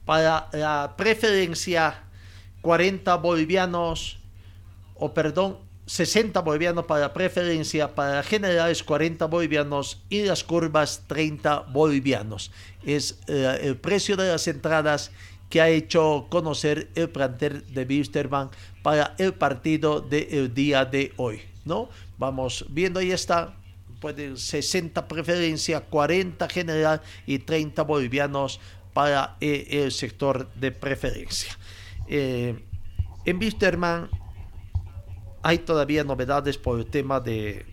para 0.05 0.47
la 0.53 0.93
preferencia 0.95 2.03
40 2.61 3.15
bolivianos, 3.17 4.17
o 4.95 5.13
perdón, 5.13 5.57
60 5.87 6.41
bolivianos 6.41 6.85
para 6.85 7.13
preferencia, 7.13 7.93
para 7.93 8.15
la 8.15 8.23
general 8.23 8.71
es 8.71 8.83
40 8.83 9.25
bolivianos 9.25 10.01
y 10.09 10.23
las 10.23 10.43
curvas 10.43 11.03
30 11.07 11.59
bolivianos. 11.71 12.51
Es 12.83 13.19
eh, 13.27 13.59
el 13.61 13.77
precio 13.77 14.17
de 14.17 14.29
las 14.29 14.47
entradas 14.47 15.11
que 15.49 15.61
ha 15.61 15.69
hecho 15.69 16.25
conocer 16.29 16.89
el 16.95 17.09
plantel 17.09 17.63
de 17.73 17.83
Wisterman 17.83 18.49
para 18.81 19.13
el 19.17 19.33
partido 19.33 20.01
del 20.01 20.53
día 20.53 20.85
de 20.85 21.13
hoy, 21.17 21.41
¿no? 21.65 21.89
Vamos 22.17 22.65
viendo, 22.69 22.99
ahí 22.99 23.11
está, 23.11 23.53
puede 24.01 24.37
60 24.37 25.07
preferencia, 25.07 25.81
40 25.81 26.49
general 26.49 27.01
y 27.27 27.39
30 27.39 27.83
bolivianos 27.83 28.59
para 28.95 29.36
eh, 29.41 29.67
el 29.84 29.91
sector 29.91 30.49
de 30.55 30.71
preferencia. 30.71 31.51
Eh, 32.08 32.63
en 33.25 33.38
Wisterman 33.38 34.10
hay 35.43 35.58
todavía 35.60 36.05
novedades 36.05 36.58
por 36.58 36.79
el 36.79 36.86
tema 36.86 37.19
de 37.19 37.65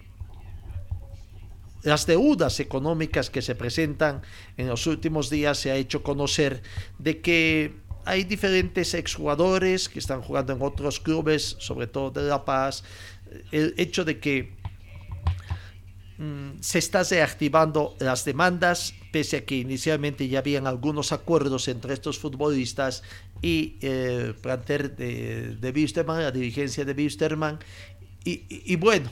las 1.85 2.07
deudas 2.07 2.59
económicas 2.59 3.31
que 3.31 3.41
se 3.41 3.55
presentan 3.55 4.23
en 4.57 4.67
los 4.67 4.89
últimos 4.89 5.31
días. 5.31 5.59
Se 5.59 5.71
ha 5.71 5.77
hecho 5.77 6.03
conocer 6.03 6.61
de 6.99 7.21
que 7.21 7.77
hay 8.05 8.25
diferentes 8.25 8.93
exjugadores 8.93 9.89
que 9.89 10.01
están 10.01 10.23
jugando 10.23 10.55
en 10.55 10.61
otros 10.61 10.99
clubes, 10.99 11.55
sobre 11.61 11.87
todo 11.87 12.11
de 12.11 12.23
La 12.23 12.45
Paz, 12.45 12.83
el 13.53 13.75
hecho 13.77 14.05
de 14.05 14.19
que 14.19 14.57
se 16.61 16.79
está 16.79 17.03
reactivando 17.03 17.97
las 17.99 18.25
demandas, 18.25 18.95
pese 19.11 19.39
a 19.39 19.45
que 19.45 19.57
inicialmente 19.57 20.29
ya 20.29 20.39
habían 20.39 20.67
algunos 20.67 21.13
acuerdos 21.13 21.69
entre 21.69 21.95
estos 21.95 22.19
futbolistas 22.19 23.03
y 23.41 23.77
eh, 23.81 24.35
plantel 24.41 24.95
de, 24.97 25.57
de 25.57 25.71
Wisterman, 25.71 26.23
la 26.23 26.31
dirigencia 26.31 26.85
de 26.85 26.93
Wisterman, 26.93 27.59
y, 28.25 28.77
bueno, 28.77 29.11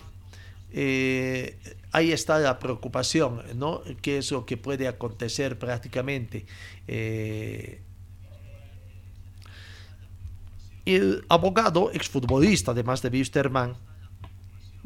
eh, 0.73 1.59
ahí 1.91 2.13
está 2.13 2.39
la 2.39 2.59
preocupación, 2.59 3.43
¿no? 3.57 3.83
¿Qué 4.03 4.19
es 4.19 4.31
lo 4.31 4.47
que 4.47 4.57
puede 4.57 4.87
acontecer 4.87 5.59
prácticamente? 5.59 6.47
Eh, 6.87 7.81
el 10.87 11.25
abogado, 11.29 11.91
exfutbolista 11.93 12.71
además 12.71 13.03
de 13.03 13.09
Wisterman, 13.09 13.77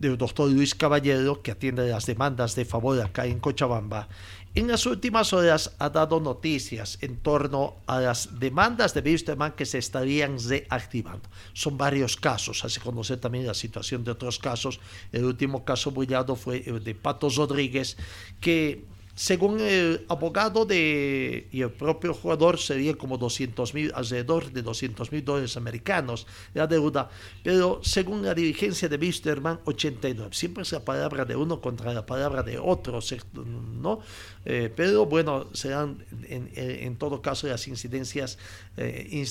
del 0.08 0.18
doctor 0.18 0.50
Luis 0.50 0.74
Caballero, 0.74 1.42
que 1.42 1.50
atiende 1.50 1.88
las 1.88 2.06
demandas 2.06 2.54
de 2.54 2.64
favor 2.64 3.00
acá 3.00 3.26
en 3.26 3.40
Cochabamba, 3.40 4.08
en 4.54 4.68
las 4.68 4.86
últimas 4.86 5.32
horas 5.32 5.74
ha 5.80 5.90
dado 5.90 6.20
noticias 6.20 6.98
en 7.00 7.16
torno 7.16 7.74
a 7.86 8.00
las 8.00 8.38
demandas 8.38 8.94
de 8.94 9.00
Wisterman 9.00 9.52
que 9.52 9.66
se 9.66 9.78
estarían 9.78 10.36
reactivando. 10.38 11.28
Son 11.54 11.76
varios 11.76 12.16
casos, 12.16 12.64
hace 12.64 12.80
conocer 12.80 13.18
también 13.18 13.48
la 13.48 13.54
situación 13.54 14.04
de 14.04 14.12
otros 14.12 14.38
casos. 14.38 14.78
El 15.10 15.24
último 15.24 15.64
caso 15.64 15.90
bullado 15.90 16.36
fue 16.36 16.62
el 16.66 16.84
de 16.84 16.94
Patos 16.94 17.34
Rodríguez, 17.34 17.96
que 18.40 18.84
según 19.14 19.60
el 19.60 20.04
abogado 20.08 20.64
de, 20.64 21.46
y 21.52 21.62
el 21.62 21.70
propio 21.70 22.14
jugador, 22.14 22.58
serían 22.58 22.96
como 22.96 23.16
200 23.16 23.72
mil, 23.72 23.92
alrededor 23.94 24.50
de 24.50 24.62
200 24.62 25.12
mil 25.12 25.24
dólares 25.24 25.56
americanos 25.56 26.26
la 26.52 26.66
deuda, 26.66 27.08
pero 27.44 27.80
según 27.84 28.22
la 28.22 28.34
dirigencia 28.34 28.88
de 28.88 28.96
Wisterman, 28.96 29.60
89. 29.64 30.34
Siempre 30.34 30.62
es 30.62 30.72
la 30.72 30.84
palabra 30.84 31.24
de 31.24 31.36
uno 31.36 31.60
contra 31.60 31.94
la 31.94 32.04
palabra 32.04 32.42
de 32.42 32.58
otro, 32.58 32.98
¿no? 33.44 34.00
Eh, 34.44 34.72
pero 34.74 35.06
bueno, 35.06 35.48
serán 35.52 36.04
en, 36.28 36.96
todo 36.96 37.22
caso 37.22 37.46
las 37.46 37.68
incidencias 37.68 38.36
eh, 38.76 39.24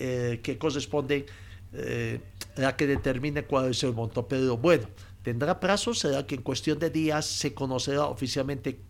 eh, 0.00 0.40
que 0.42 0.58
corresponden 0.58 1.26
la 2.56 2.76
que 2.76 2.86
determine 2.86 3.44
cuál 3.44 3.70
es 3.70 3.82
el 3.82 3.92
monto. 3.92 4.26
Pero 4.26 4.56
bueno, 4.56 4.88
tendrá 5.22 5.60
plazo, 5.60 5.92
será 5.92 6.26
que 6.26 6.36
en 6.36 6.42
cuestión 6.42 6.78
de 6.78 6.88
días 6.88 7.26
se 7.26 7.52
conocerá 7.52 8.06
oficialmente 8.06 8.87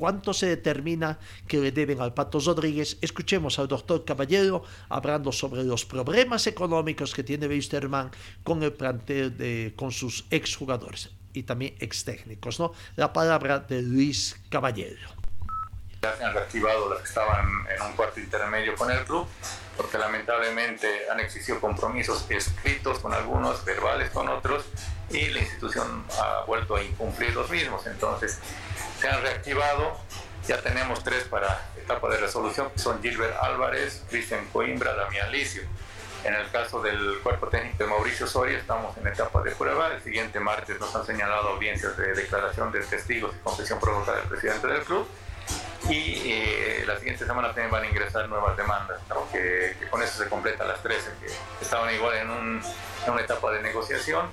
cuánto 0.00 0.32
se 0.32 0.46
determina 0.46 1.18
que 1.46 1.58
le 1.60 1.72
deben 1.72 2.00
al 2.00 2.14
Pato 2.14 2.40
Rodríguez, 2.40 2.96
escuchemos 3.02 3.58
al 3.58 3.68
doctor 3.68 4.02
Caballero 4.06 4.64
hablando 4.88 5.30
sobre 5.30 5.62
los 5.62 5.84
problemas 5.84 6.46
económicos 6.46 7.12
que 7.12 7.22
tiene 7.22 7.46
Wisterman 7.46 8.10
con 8.42 8.62
el 8.62 8.72
plantel 8.72 9.36
de, 9.36 9.74
con 9.76 9.92
sus 9.92 10.24
exjugadores 10.30 11.10
y 11.34 11.42
también 11.42 11.74
ex 11.80 12.04
técnicos, 12.04 12.58
¿no? 12.58 12.72
La 12.96 13.12
palabra 13.12 13.58
de 13.58 13.82
Luis 13.82 14.40
Caballero. 14.48 15.19
Ya 16.02 16.16
se 16.16 16.24
han 16.24 16.32
reactivado 16.32 16.88
las 16.88 17.00
que 17.00 17.08
estaban 17.08 17.46
en 17.68 17.82
un 17.82 17.92
cuarto 17.92 18.20
intermedio 18.20 18.74
con 18.74 18.90
el 18.90 19.04
club, 19.04 19.28
porque 19.76 19.98
lamentablemente 19.98 21.10
han 21.10 21.20
existido 21.20 21.60
compromisos 21.60 22.24
escritos 22.30 23.00
con 23.00 23.12
algunos, 23.12 23.62
verbales 23.66 24.08
con 24.08 24.30
otros, 24.30 24.64
y 25.10 25.26
la 25.28 25.40
institución 25.40 26.06
ha 26.18 26.44
vuelto 26.46 26.76
a 26.76 26.82
incumplir 26.82 27.34
los 27.34 27.50
mismos. 27.50 27.86
Entonces, 27.86 28.38
se 28.98 29.08
han 29.10 29.20
reactivado. 29.20 29.94
Ya 30.48 30.62
tenemos 30.62 31.04
tres 31.04 31.24
para 31.24 31.68
etapa 31.76 32.08
de 32.08 32.16
resolución, 32.16 32.70
que 32.70 32.78
son 32.78 33.02
Gilbert 33.02 33.36
Álvarez, 33.42 34.02
Cristian 34.08 34.46
Coimbra, 34.54 34.94
Damián 34.94 35.30
Licio. 35.30 35.62
En 36.24 36.34
el 36.34 36.50
caso 36.50 36.80
del 36.80 37.18
cuerpo 37.22 37.48
técnico 37.48 37.84
de 37.84 37.90
Mauricio 37.90 38.26
Soria, 38.26 38.56
estamos 38.56 38.96
en 38.96 39.06
etapa 39.06 39.42
de 39.42 39.50
prueba. 39.50 39.88
El 39.88 40.02
siguiente 40.02 40.40
martes 40.40 40.80
nos 40.80 40.96
han 40.96 41.04
señalado 41.04 41.50
audiencias 41.50 41.94
de 41.98 42.14
declaración 42.14 42.72
de 42.72 42.80
testigos 42.84 43.34
y 43.36 43.38
confesión 43.40 43.78
provocada 43.78 44.16
del 44.16 44.28
presidente 44.28 44.66
del 44.66 44.82
club. 44.82 45.06
Y 45.90 46.22
eh, 46.24 46.84
la 46.86 46.96
siguiente 46.98 47.26
semana 47.26 47.48
también 47.48 47.70
van 47.70 47.82
a 47.82 47.86
ingresar 47.88 48.28
nuevas 48.28 48.56
demandas, 48.56 49.00
que, 49.32 49.74
con 49.90 50.02
eso 50.02 50.22
se 50.22 50.28
completan 50.28 50.68
las 50.68 50.80
13, 50.82 51.10
que 51.20 51.26
estaban 51.60 51.92
igual 51.94 52.16
en, 52.16 52.30
una 52.30 53.20
etapa 53.20 53.50
de 53.50 53.62
negociación 53.62 54.26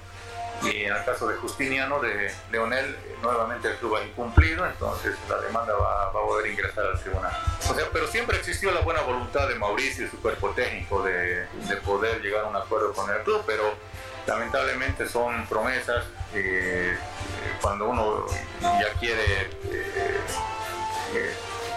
y 0.63 0.83
en 0.83 0.95
el 0.95 1.03
caso 1.05 1.27
de 1.27 1.35
Justiniano, 1.35 1.99
de 1.99 2.31
Leonel, 2.51 2.97
nuevamente 3.21 3.69
el 3.69 3.75
club 3.77 3.95
ha 3.95 4.03
incumplido, 4.03 4.65
entonces 4.65 5.15
la 5.29 5.39
demanda 5.39 5.73
va, 5.73 6.07
a 6.07 6.11
poder 6.11 6.51
ingresar 6.51 6.85
al 6.85 6.99
tribunal. 6.99 7.31
O 7.69 7.73
sea, 7.73 7.85
pero 7.91 8.07
siempre 8.07 8.37
existió 8.37 8.71
la 8.71 8.81
buena 8.81 9.01
voluntad 9.01 9.47
de 9.47 9.55
Mauricio 9.55 10.05
y 10.05 10.09
su 10.09 10.19
cuerpo 10.19 10.49
técnico 10.51 11.03
de, 11.03 11.45
de 11.45 11.75
poder 11.77 12.21
llegar 12.21 12.45
a 12.45 12.47
un 12.47 12.55
acuerdo 12.55 12.93
con 12.93 13.09
el 13.09 13.21
club, 13.21 13.43
pero 13.45 13.75
lamentablemente 14.27 15.07
son 15.07 15.47
promesas 15.47 16.05
eh, 16.33 16.95
cuando 17.61 17.87
uno 17.87 18.25
ya 18.61 18.93
quiere 18.99 19.49
eh, 19.71 20.19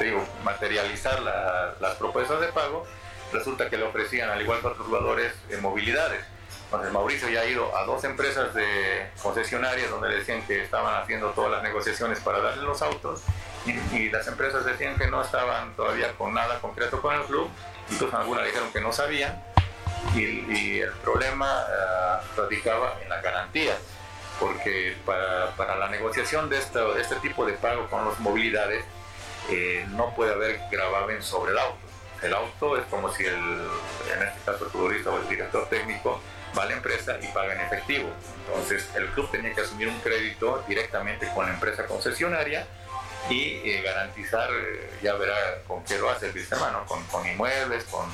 eh, 0.01 0.27
materializar 0.45 1.21
las 1.23 1.95
propuestas 1.97 2.41
de 2.41 2.49
pago, 2.49 2.87
resulta 3.33 3.69
que 3.69 3.77
le 3.77 3.85
ofrecían, 3.85 4.31
al 4.31 4.41
igual 4.43 4.61
que 4.61 4.69
otros 4.69 4.87
jugadores, 4.87 5.35
movilidades. 5.61 6.25
Entonces 6.65 6.93
Mauricio 6.93 7.29
ya 7.29 7.41
ha 7.41 7.47
ido 7.47 7.77
a 7.77 7.85
dos 7.85 8.05
empresas 8.05 8.55
de 8.55 9.11
concesionarias 9.21 9.91
donde 9.91 10.09
decían 10.15 10.47
que 10.47 10.63
estaban 10.63 11.03
haciendo 11.03 11.31
todas 11.31 11.51
las 11.51 11.65
negociaciones 11.65 12.21
para 12.21 12.41
darle 12.41 12.63
los 12.63 12.81
autos 12.81 13.23
y, 13.67 14.09
las 14.09 14.27
empresas 14.29 14.65
decían 14.65 14.97
que 14.97 15.09
no 15.09 15.21
estaban 15.21 15.75
todavía 15.75 16.13
con 16.13 16.33
nada 16.33 16.61
concreto 16.61 17.03
con 17.03 17.15
el 17.15 17.23
club, 17.23 17.51
incluso 17.91 18.17
algunas 18.17 18.45
dijeron 18.47 18.73
que 18.73 18.81
no 18.81 18.93
sabían 18.93 19.43
y, 20.15 20.79
el 20.79 20.93
problema 21.03 21.47
uh, 21.47 22.41
radicaba 22.41 22.99
en 23.03 23.09
la 23.09 23.21
garantía, 23.21 23.77
porque 24.39 24.97
para, 25.05 25.77
la 25.77 25.89
negociación 25.89 26.49
de, 26.49 26.59
este 26.59 27.17
tipo 27.21 27.45
de 27.45 27.55
pago 27.55 27.89
con 27.89 28.09
las 28.09 28.19
movilidades 28.21 28.85
no 29.91 30.15
puede 30.15 30.33
haber 30.33 30.61
gravamen 30.71 31.23
sobre 31.23 31.53
el 31.53 31.59
auto. 31.59 31.91
El 32.23 32.35
auto 32.35 32.77
es 32.77 32.85
como 32.87 33.11
si 33.13 33.25
el, 33.25 33.35
en 33.35 34.23
este 34.23 34.41
caso 34.45 34.65
el 34.65 34.71
futbolista 34.71 35.11
o 35.11 35.19
el 35.19 35.29
director 35.29 35.69
técnico 35.69 36.21
va 36.57 36.65
a 36.65 36.67
la 36.67 36.75
empresa 36.75 37.19
y 37.21 37.27
paga 37.29 37.55
en 37.55 37.61
efectivo. 37.61 38.11
Entonces 38.47 38.89
el 38.95 39.07
club 39.09 39.31
tenía 39.31 39.55
que 39.55 39.63
asumir 39.63 39.89
un 39.89 39.99
crédito 40.01 40.63
directamente 40.69 41.29
con 41.35 41.47
la 41.47 41.55
empresa 41.55 41.87
concesionaria 41.87 42.67
y 43.29 43.61
eh, 43.65 43.83
garantizar, 43.83 44.51
eh, 44.51 44.91
ya 45.03 45.15
verá 45.15 45.63
con 45.67 45.85
qué 45.85 45.99
lo 45.99 46.11
hace 46.11 46.27
el 46.27 46.33
sistema, 46.33 46.85
con, 46.87 47.27
inmuebles, 47.27 47.85
con, 47.85 48.07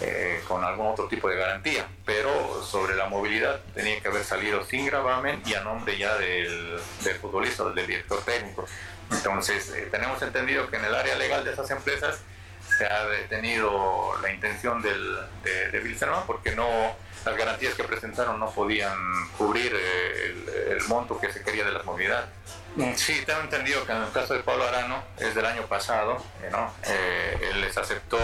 eh, 0.00 0.40
con 0.46 0.64
algún 0.64 0.86
otro 0.86 1.06
tipo 1.06 1.28
de 1.28 1.36
garantía. 1.36 1.86
Pero 2.04 2.62
sobre 2.62 2.94
la 2.96 3.06
movilidad 3.06 3.60
tenía 3.74 4.00
que 4.00 4.08
haber 4.08 4.24
salido 4.24 4.64
sin 4.64 4.86
gravamen 4.86 5.42
y 5.44 5.54
a 5.54 5.60
nombre 5.60 5.96
ya 5.96 6.16
del, 6.16 6.80
del 7.04 7.16
futbolista, 7.16 7.64
del 7.70 7.86
director 7.86 8.20
técnico. 8.22 8.66
Entonces 9.10 9.72
tenemos 9.90 10.20
entendido 10.22 10.68
que 10.68 10.76
en 10.76 10.84
el 10.84 10.94
área 10.94 11.16
legal 11.16 11.44
de 11.44 11.52
esas 11.52 11.70
empresas 11.70 12.20
se 12.76 12.86
ha 12.86 13.06
detenido 13.06 14.14
la 14.22 14.32
intención 14.32 14.82
del, 14.82 15.18
de, 15.42 15.70
de 15.70 15.96
porque 16.26 16.54
no 16.54 16.96
las 17.24 17.36
garantías 17.36 17.74
que 17.74 17.84
presentaron 17.84 18.38
no 18.38 18.50
podían 18.50 18.96
cubrir 19.36 19.72
eh, 19.74 20.70
el, 20.70 20.82
monto 20.88 21.18
que 21.18 21.32
se 21.32 21.42
quería 21.42 21.64
de 21.64 21.72
la 21.72 21.82
movilidad. 21.82 22.26
Mm, 22.76 22.94
sí, 22.94 23.22
tengo 23.26 23.40
entendido 23.40 23.84
que 23.84 23.92
en 23.92 24.02
el 24.02 24.12
caso 24.12 24.34
de 24.34 24.40
Pablo 24.40 24.66
Arano, 24.66 25.02
es 25.18 25.34
del 25.34 25.44
año 25.44 25.62
pasado, 25.66 26.22
eh, 26.42 26.48
¿no? 26.50 26.72
Eh, 26.86 27.50
él 27.50 27.60
les 27.60 27.76
aceptó 27.76 28.18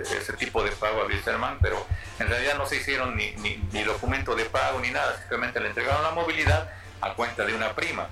ese 0.00 0.32
tipo 0.34 0.62
de 0.62 0.70
pago 0.72 1.02
a 1.02 1.06
Wilstermann, 1.06 1.58
pero 1.60 1.84
en 2.18 2.28
realidad 2.28 2.56
no 2.56 2.66
se 2.66 2.76
hicieron 2.76 3.16
ni, 3.16 3.32
ni, 3.32 3.56
ni 3.72 3.82
documento 3.82 4.34
de 4.34 4.44
pago 4.44 4.78
ni 4.80 4.90
nada, 4.90 5.18
simplemente 5.18 5.60
le 5.60 5.68
entregaron 5.68 6.02
la 6.02 6.12
movilidad 6.12 6.70
a 7.00 7.14
cuenta 7.14 7.44
de 7.44 7.54
una 7.54 7.74
prima 7.74 8.08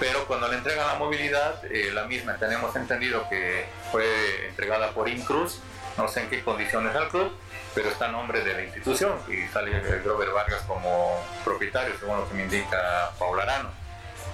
pero 0.00 0.26
cuando 0.26 0.48
le 0.48 0.56
entregan 0.56 0.86
la 0.86 0.94
movilidad, 0.94 1.62
la 1.92 2.04
misma 2.04 2.36
tenemos 2.36 2.74
entendido 2.74 3.28
que 3.28 3.66
fue 3.92 4.48
entregada 4.48 4.92
por 4.92 5.08
Incruz, 5.10 5.60
no 5.98 6.08
sé 6.08 6.22
en 6.22 6.30
qué 6.30 6.42
condiciones 6.42 6.96
al 6.96 7.08
club, 7.08 7.30
pero 7.74 7.90
está 7.90 8.06
a 8.06 8.08
nombre 8.08 8.40
de 8.42 8.54
la 8.54 8.62
institución 8.62 9.12
y 9.28 9.46
sale 9.52 9.78
Grover 10.02 10.30
Vargas 10.30 10.62
como 10.62 11.22
propietario, 11.44 11.94
según 12.00 12.16
lo 12.16 12.28
que 12.28 12.34
me 12.34 12.44
indica 12.44 13.10
Paula 13.18 13.42
Arano. 13.42 13.68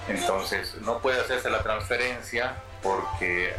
Entonces, 0.07 0.75
no 0.81 0.99
puede 0.99 1.19
hacerse 1.19 1.49
la 1.49 1.61
transferencia 1.61 2.55
porque 2.81 3.49
eh, 3.49 3.53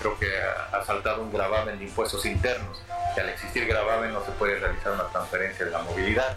creo 0.00 0.18
que 0.18 0.28
ha 0.72 0.84
saltado 0.84 1.22
un 1.22 1.32
gravamen 1.32 1.78
de 1.78 1.84
impuestos 1.84 2.26
internos, 2.26 2.82
que 3.14 3.20
al 3.20 3.28
existir 3.28 3.64
gravamen 3.68 4.12
no 4.12 4.24
se 4.24 4.32
puede 4.32 4.58
realizar 4.58 4.92
una 4.92 5.04
transferencia 5.04 5.64
de 5.64 5.70
la 5.70 5.78
movilidad. 5.82 6.36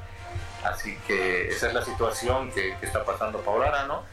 Así 0.63 0.95
que 1.07 1.47
esa 1.47 1.69
es 1.69 1.73
la 1.73 1.83
situación 1.83 2.51
que, 2.51 2.77
que 2.79 2.85
está 2.85 3.03
pasando 3.03 3.39
Paula 3.39 3.69
Arano 3.69 4.03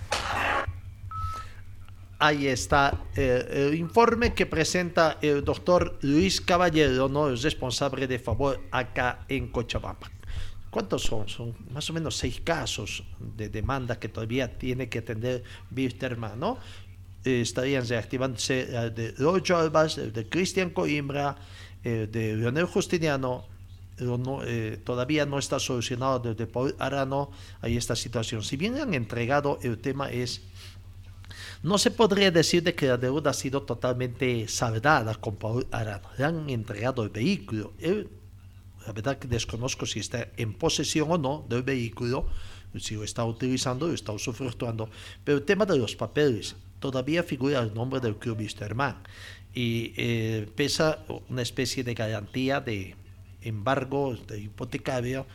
Ahí 2.21 2.49
está 2.49 3.05
eh, 3.15 3.69
el 3.69 3.75
informe 3.77 4.35
que 4.35 4.45
presenta 4.45 5.19
el 5.23 5.45
doctor 5.45 5.99
Luis 6.03 6.41
Caballero, 6.41 7.09
¿no? 7.09 7.29
el 7.29 7.41
responsable 7.41 8.09
de 8.09 8.19
favor 8.19 8.61
acá 8.73 9.25
en 9.29 9.47
Cochabamba. 9.53 10.11
¿Cuántos 10.69 11.03
son? 11.03 11.29
Son 11.29 11.55
más 11.71 11.89
o 11.89 11.93
menos 11.93 12.17
seis 12.17 12.41
casos 12.43 13.05
de 13.37 13.49
demanda 13.49 14.01
que 14.01 14.09
todavía 14.09 14.59
tiene 14.59 14.89
que 14.89 14.99
atender 14.99 15.45
Wisterman, 15.75 16.39
¿no? 16.41 16.59
Eh, 17.25 17.41
estarían 17.41 17.87
reactivándose 17.87 18.77
el 18.77 18.95
de 18.95 19.13
Roger 19.13 19.57
Albas, 19.57 19.97
el 19.99 20.13
de 20.13 20.29
Cristian 20.29 20.71
Coimbra, 20.71 21.37
el 21.85 22.11
de 22.11 22.37
Leonel 22.37 22.67
Justiniano, 22.67 23.47
no, 24.01 24.43
eh, 24.45 24.79
todavía 24.85 25.27
no 25.27 25.39
está 25.39 25.59
solucionado 25.59 26.19
desde 26.21 26.47
Paul 26.47 26.75
Arano, 26.79 27.31
hay 27.61 27.77
esta 27.77 27.97
situación. 27.97 28.43
Si 28.43 28.57
bien 28.57 28.77
han 28.79 28.95
entregado, 28.95 29.59
el 29.63 29.79
tema 29.79 30.11
es 30.11 30.43
no 31.63 31.79
se 31.79 31.91
podría 31.91 32.31
decir 32.31 32.63
de 32.63 32.75
que 32.75 32.87
la 32.87 32.97
deuda 32.97 33.31
ha 33.31 33.35
sido 33.35 33.63
totalmente 33.63 34.47
saldada 34.49 35.19
Arano. 35.73 36.09
Le 36.17 36.25
han 36.25 36.51
entregado 36.51 37.03
el 37.03 37.11
vehículo. 37.11 37.73
la 38.87 38.93
verdad 38.93 39.19
que 39.19 39.29
desconozco 39.29 39.85
si 39.85 40.01
está 40.01 40.29
en 40.37 40.55
posesión 40.55 41.11
o 41.11 41.19
no 41.19 41.45
del 41.49 41.63
vehículo, 41.63 42.27
si 42.79 42.95
lo 42.95 43.03
está 43.03 43.25
utilizando, 43.25 43.89
lo 43.89 43.95
está 43.95 44.13
usufructuando. 44.13 44.89
Pero 45.25 45.39
el 45.39 45.45
tema 45.45 45.67
de 45.67 45.79
los 45.79 45.97
papeles, 45.97 46.55
todavía 46.79 47.23
figura 47.23 47.61
el 47.61 47.75
nombre 47.75 48.01
del 48.01 48.17
club 48.17 48.39
Wisterman 48.39 48.97
y 49.53 49.93
eh, 49.97 50.49
pesa 50.55 51.05
una 51.29 51.43
especie 51.43 51.83
de 51.83 51.95
garantía 51.95 52.61
de 52.61 52.95
embargo 53.43 54.17
de 54.29 54.43
hipotecaria, 54.43 55.27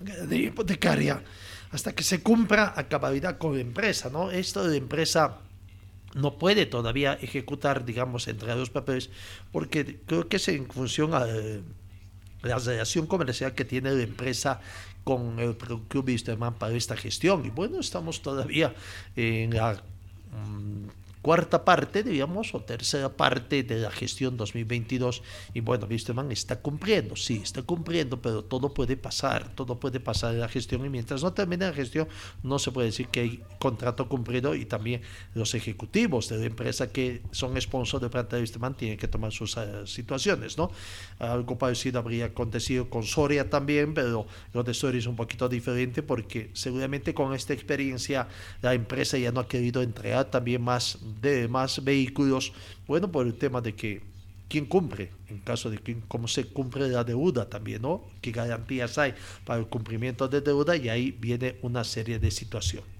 de 0.00 0.36
hipotecaria 0.36 1.22
hasta 1.70 1.94
que 1.94 2.02
se 2.02 2.22
cumpla 2.22 2.72
a 2.76 2.88
cabalidad 2.88 3.38
con 3.38 3.54
la 3.54 3.60
empresa, 3.60 4.10
¿no? 4.10 4.30
Esto 4.30 4.64
de 4.64 4.70
la 4.70 4.76
empresa 4.76 5.38
no 6.14 6.38
puede 6.38 6.66
todavía 6.66 7.14
ejecutar, 7.14 7.84
digamos, 7.84 8.28
entre 8.28 8.54
los 8.54 8.70
papeles, 8.70 9.10
porque 9.52 10.00
creo 10.06 10.28
que 10.28 10.36
es 10.36 10.48
en 10.48 10.66
función 10.68 11.14
a 11.14 11.24
eh, 11.28 11.60
la 12.42 12.58
relación 12.58 13.06
comercial 13.06 13.54
que 13.54 13.64
tiene 13.64 13.92
la 13.92 14.02
empresa 14.02 14.60
con 15.04 15.38
el 15.38 15.56
Club 15.56 16.04
Wisterman 16.06 16.54
para 16.54 16.74
esta 16.74 16.96
gestión. 16.96 17.44
Y 17.44 17.50
bueno, 17.50 17.80
estamos 17.80 18.22
todavía 18.22 18.74
en 19.16 19.54
la 19.54 19.74
mm, 19.74 20.99
cuarta 21.22 21.64
parte, 21.64 22.02
digamos, 22.02 22.54
o 22.54 22.60
tercera 22.60 23.10
parte 23.10 23.62
de 23.62 23.78
la 23.78 23.90
gestión 23.90 24.36
2022. 24.36 25.22
Y 25.54 25.60
bueno, 25.60 25.86
Wisterman 25.88 26.32
está 26.32 26.60
cumpliendo, 26.60 27.16
sí, 27.16 27.40
está 27.42 27.62
cumpliendo, 27.62 28.20
pero 28.20 28.44
todo 28.44 28.72
puede 28.72 28.96
pasar, 28.96 29.54
todo 29.54 29.78
puede 29.78 30.00
pasar 30.00 30.34
en 30.34 30.40
la 30.40 30.48
gestión. 30.48 30.84
Y 30.84 30.88
mientras 30.88 31.22
no 31.22 31.32
termine 31.32 31.66
la 31.66 31.72
gestión, 31.72 32.08
no 32.42 32.58
se 32.58 32.72
puede 32.72 32.86
decir 32.88 33.08
que 33.08 33.20
hay 33.20 33.42
contrato 33.58 34.08
cumplido 34.08 34.54
y 34.54 34.64
también 34.64 35.02
los 35.34 35.54
ejecutivos 35.54 36.28
de 36.28 36.38
la 36.38 36.46
empresa 36.46 36.90
que 36.90 37.22
son 37.30 37.60
sponsors 37.60 38.02
de 38.02 38.08
planta 38.08 38.36
de 38.36 38.42
Wisterman 38.42 38.74
tienen 38.74 38.98
que 38.98 39.08
tomar 39.08 39.32
sus 39.32 39.56
uh, 39.56 39.86
situaciones, 39.86 40.56
¿no? 40.56 40.70
Algo 41.18 41.58
parecido 41.58 41.98
habría 41.98 42.26
acontecido 42.26 42.88
con 42.88 43.02
Soria 43.02 43.50
también, 43.50 43.94
pero 43.94 44.26
lo 44.52 44.62
de 44.62 44.74
Soria 44.74 44.98
es 44.98 45.06
un 45.06 45.16
poquito 45.16 45.48
diferente 45.48 46.02
porque 46.02 46.50
seguramente 46.54 47.14
con 47.14 47.34
esta 47.34 47.52
experiencia 47.52 48.28
la 48.62 48.74
empresa 48.74 49.18
ya 49.18 49.32
no 49.32 49.40
ha 49.40 49.48
querido 49.48 49.82
entregar 49.82 50.30
también 50.30 50.62
más 50.62 50.98
de 51.20 51.48
más 51.48 51.82
vehículos, 51.82 52.52
bueno, 52.86 53.10
por 53.10 53.26
el 53.26 53.34
tema 53.34 53.60
de 53.60 53.74
que 53.74 54.02
quién 54.48 54.66
cumple, 54.66 55.10
en 55.28 55.38
caso 55.38 55.70
de 55.70 55.78
que, 55.78 55.96
cómo 56.08 56.28
se 56.28 56.44
cumple 56.44 56.88
la 56.88 57.04
deuda 57.04 57.48
también, 57.48 57.82
¿no? 57.82 58.02
¿Qué 58.20 58.32
garantías 58.32 58.98
hay 58.98 59.14
para 59.44 59.60
el 59.60 59.66
cumplimiento 59.66 60.28
de 60.28 60.40
deuda? 60.40 60.76
Y 60.76 60.88
ahí 60.88 61.12
viene 61.12 61.56
una 61.62 61.84
serie 61.84 62.18
de 62.18 62.30
situaciones. 62.30 62.99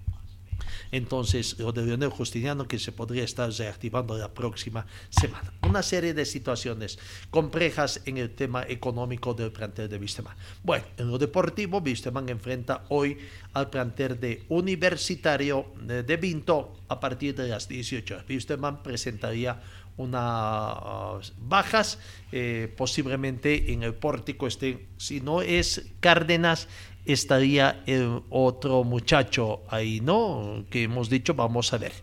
Entonces 0.91 1.57
de 1.57 2.07
Justiniano 2.07 2.67
que 2.67 2.79
se 2.79 2.91
podría 2.91 3.23
estar 3.23 3.49
reactivando 3.51 4.17
la 4.17 4.33
próxima 4.33 4.85
semana. 5.09 5.53
Una 5.67 5.83
serie 5.83 6.13
de 6.13 6.25
situaciones 6.25 6.99
complejas 7.29 8.01
en 8.05 8.17
el 8.17 8.31
tema 8.31 8.63
económico 8.67 9.33
del 9.33 9.51
plantel 9.51 9.89
de 9.89 9.97
Wisterman. 9.97 10.35
Bueno, 10.63 10.85
en 10.97 11.09
lo 11.09 11.17
deportivo, 11.17 11.79
Wisterman 11.79 12.29
enfrenta 12.29 12.85
hoy 12.89 13.17
al 13.53 13.69
plantel 13.69 14.19
de 14.19 14.43
Universitario 14.49 15.67
de 15.81 16.17
Vinto 16.17 16.73
a 16.87 16.99
partir 16.99 17.35
de 17.35 17.47
las 17.47 17.67
18 17.67 18.13
horas. 18.13 18.25
Wisterman 18.29 18.83
presentaría 18.83 19.61
unas 19.97 21.33
bajas, 21.37 21.99
eh, 22.31 22.73
posiblemente 22.75 23.71
en 23.71 23.83
el 23.83 23.93
pórtico 23.93 24.47
esté, 24.47 24.87
si 24.97 25.21
no 25.21 25.41
es 25.41 25.91
Cárdenas, 25.99 26.67
estaría 27.05 27.83
otro 28.29 28.83
muchacho 28.83 29.61
ahí, 29.69 30.01
¿no? 30.01 30.65
Que 30.69 30.83
hemos 30.83 31.09
dicho, 31.09 31.33
vamos 31.33 31.73
a 31.73 31.77
ver. 31.77 31.93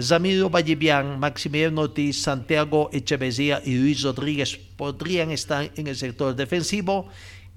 Zamiro 0.00 0.48
Vallevian, 0.48 1.20
Maximiliano 1.20 1.82
Ortiz, 1.82 2.22
Santiago 2.22 2.88
Echeverría 2.92 3.60
y 3.64 3.74
Luis 3.76 4.02
Rodríguez 4.02 4.56
podrían 4.76 5.30
estar 5.30 5.70
en 5.76 5.86
el 5.86 5.96
sector 5.96 6.34
defensivo. 6.34 7.08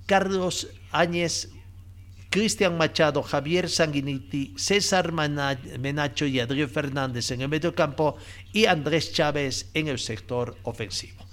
Carlos 0.05 0.67
Áñez, 0.91 1.49
Cristian 2.29 2.77
Machado, 2.77 3.23
Javier 3.23 3.69
Sanguiniti, 3.69 4.53
César 4.57 5.13
Menacho 5.13 6.25
y 6.25 6.41
Adrián 6.41 6.69
Fernández 6.69 7.31
en 7.31 7.41
el 7.41 7.47
mediocampo 7.47 8.17
y 8.51 8.65
Andrés 8.65 9.13
Chávez 9.13 9.69
en 9.73 9.87
el 9.87 9.97
sector 9.97 10.57
ofensivo. 10.63 11.23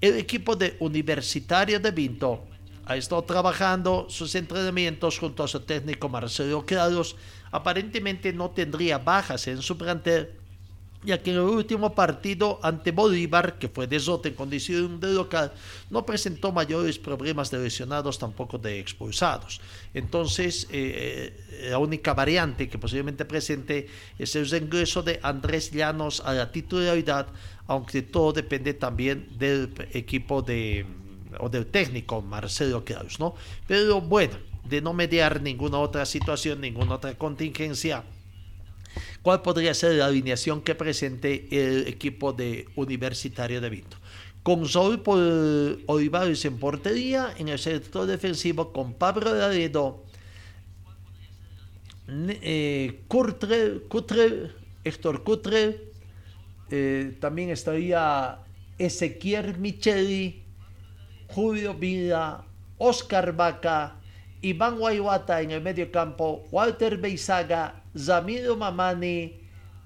El 0.00 0.16
equipo 0.16 0.56
de 0.56 0.76
Universitario 0.80 1.78
de 1.78 1.90
Vinto 1.90 2.46
ha 2.88 2.96
estado 2.96 3.22
trabajando 3.22 4.06
sus 4.08 4.34
entrenamientos 4.34 5.18
junto 5.18 5.44
a 5.44 5.48
su 5.48 5.60
técnico 5.60 6.08
Marcelo 6.08 6.64
Claros. 6.64 7.16
Aparentemente 7.50 8.32
no 8.32 8.50
tendría 8.50 8.96
bajas 8.96 9.46
en 9.46 9.60
su 9.60 9.76
plantel, 9.76 10.30
ya 11.04 11.22
que 11.22 11.30
en 11.30 11.36
el 11.36 11.42
último 11.42 11.94
partido 11.94 12.58
ante 12.62 12.90
Bolívar, 12.90 13.58
que 13.58 13.68
fue 13.68 13.86
de 13.86 14.00
Zote 14.00 14.30
en 14.30 14.34
condición 14.34 15.00
de 15.00 15.12
local, 15.12 15.52
no 15.90 16.06
presentó 16.06 16.50
mayores 16.50 16.98
problemas 16.98 17.50
de 17.50 17.58
lesionados, 17.58 18.18
tampoco 18.18 18.56
de 18.56 18.80
expulsados. 18.80 19.60
Entonces, 19.92 20.66
eh, 20.70 21.36
eh, 21.50 21.68
la 21.70 21.78
única 21.78 22.14
variante 22.14 22.70
que 22.70 22.78
posiblemente 22.78 23.26
presente 23.26 23.86
es 24.18 24.34
el 24.34 24.46
ingreso 24.54 25.02
de 25.02 25.20
Andrés 25.22 25.70
Llanos 25.72 26.22
a 26.24 26.32
la 26.32 26.50
titularidad, 26.50 27.26
aunque 27.66 28.00
todo 28.00 28.32
depende 28.32 28.72
también 28.72 29.28
del 29.38 29.74
equipo 29.92 30.40
de 30.40 30.86
o 31.40 31.48
del 31.48 31.66
técnico 31.66 32.22
Marcelo 32.22 32.84
Kraus, 32.84 33.18
¿no? 33.20 33.34
Pero 33.66 34.00
bueno, 34.00 34.36
de 34.68 34.80
no 34.80 34.92
mediar 34.92 35.40
ninguna 35.40 35.78
otra 35.78 36.04
situación, 36.06 36.60
ninguna 36.60 36.94
otra 36.94 37.14
contingencia, 37.16 38.04
¿cuál 39.22 39.42
podría 39.42 39.74
ser 39.74 39.94
la 39.94 40.06
alineación 40.06 40.60
que 40.62 40.74
presente 40.74 41.48
el 41.50 41.88
equipo 41.88 42.32
de 42.32 42.68
Universitario 42.76 43.60
de 43.60 43.70
Vinto? 43.70 43.96
Con 44.42 44.66
Sol 44.66 45.02
por 45.02 45.18
Olivares 45.86 46.44
en 46.44 46.58
portería, 46.58 47.34
en 47.38 47.48
el 47.48 47.58
sector 47.58 48.06
defensivo 48.06 48.72
con 48.72 48.94
Pablo 48.94 49.34
Laredo, 49.34 50.04
eh, 52.08 53.02
Cutre, 53.08 53.82
Héctor 54.84 55.22
Cutre, 55.24 55.92
eh, 56.70 57.16
también 57.20 57.50
estaría 57.50 58.38
Ezequiel 58.78 59.58
Micheli, 59.58 60.42
Julio 61.34 61.74
Vida, 61.74 62.44
Oscar 62.78 63.32
Vaca, 63.34 63.96
Iván 64.40 64.78
Guayuata 64.78 65.40
en 65.42 65.50
el 65.50 65.60
medio 65.60 65.90
campo, 65.90 66.44
Walter 66.50 66.96
Beizaga, 66.96 67.82
Zamiro 67.96 68.56
Mamani, 68.56 69.34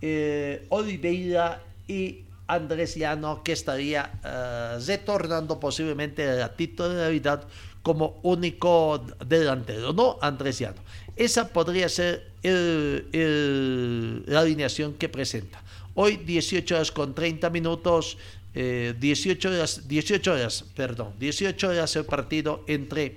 eh, 0.01 0.66
Oliveira 0.68 1.62
y 1.88 2.24
Andrés 2.47 2.97
Llano, 2.97 3.43
que 3.43 3.53
estaría 3.53 4.20
eh, 4.24 4.78
retornando 4.86 5.59
posiblemente 5.59 6.28
a 6.28 6.34
la 6.34 6.55
titularidad 6.55 7.45
como 7.82 8.20
único 8.22 9.05
delantero, 9.26 9.93
¿no? 9.93 10.18
Andrés 10.20 10.59
Llano. 10.59 10.82
Esa 11.16 11.49
podría 11.49 11.88
ser 11.88 12.30
la 12.43 14.40
alineación 14.40 14.95
que 14.95 15.09
presenta. 15.09 15.62
Hoy 15.95 16.16
18 16.16 16.74
horas 16.74 16.90
con 16.90 17.14
30 17.14 17.51
minutos, 17.51 18.16
18 18.55 19.48
eh, 19.48 19.57
horas, 19.57 19.88
18 19.88 20.32
horas, 20.32 20.64
perdón, 20.74 21.14
18 21.18 21.68
horas 21.68 21.96
el 21.96 22.05
partido 22.05 22.64
entre 22.66 23.16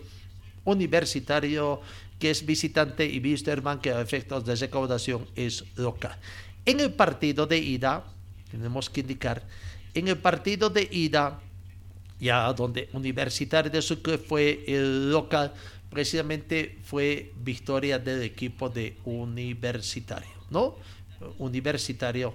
Universitario, 0.63 1.81
que 2.19 2.31
es 2.31 2.45
visitante, 2.45 3.05
y 3.05 3.19
Wisterman, 3.19 3.79
que 3.79 3.91
a 3.91 4.01
efectos 4.01 4.45
de 4.45 4.55
recaudación 4.55 5.27
es 5.35 5.65
local. 5.75 6.17
En 6.65 6.79
el 6.79 6.93
partido 6.93 7.45
de 7.45 7.57
ida, 7.57 8.05
tenemos 8.49 8.89
que 8.89 9.01
indicar, 9.01 9.43
en 9.93 10.07
el 10.07 10.17
partido 10.17 10.69
de 10.69 10.87
ida, 10.89 11.39
ya 12.19 12.51
donde 12.53 12.89
Universitario 12.93 13.69
de 13.69 13.81
Sucre 13.81 14.17
fue 14.17 14.63
el 14.67 15.11
local, 15.11 15.53
precisamente 15.89 16.77
fue 16.83 17.33
victoria 17.43 17.99
del 17.99 18.23
equipo 18.23 18.69
de 18.69 18.97
Universitario, 19.03 20.31
¿no? 20.49 20.75
Universitario 21.37 22.33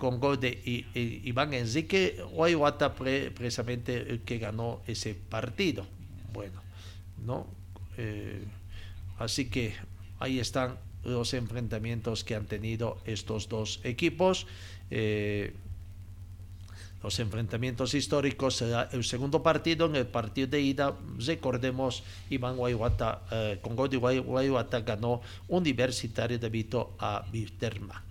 con 0.00 0.18
gol 0.18 0.40
de 0.40 0.86
Iván 1.24 1.52
Enrique 1.52 2.24
Guayuata 2.32 2.94
precisamente 2.94 3.96
el 3.96 4.22
que 4.22 4.38
ganó 4.38 4.80
ese 4.86 5.14
partido. 5.14 5.86
Bueno, 6.32 6.62
¿no? 7.22 7.46
Eh, 7.98 8.42
así 9.18 9.50
que 9.50 9.74
ahí 10.18 10.40
están 10.40 10.78
los 11.04 11.34
enfrentamientos 11.34 12.24
que 12.24 12.34
han 12.34 12.46
tenido 12.46 12.96
estos 13.04 13.50
dos 13.50 13.80
equipos. 13.84 14.46
Eh, 14.90 15.52
los 17.02 17.18
enfrentamientos 17.20 17.92
históricos 17.92 18.62
el 18.62 19.04
segundo 19.04 19.42
partido. 19.42 19.84
En 19.84 19.96
el 19.96 20.06
partido 20.06 20.46
de 20.46 20.62
ida, 20.62 20.96
recordemos, 21.18 22.04
Iván 22.30 22.56
Guayuata, 22.56 23.20
eh, 23.30 23.58
con 23.60 23.76
gol 23.76 23.90
de 23.90 23.98
Guayuata, 23.98 24.80
ganó 24.80 25.20
Universitario 25.48 26.38
de 26.38 26.48
Vito 26.48 26.96
a 26.98 27.26
Viterma 27.30 28.02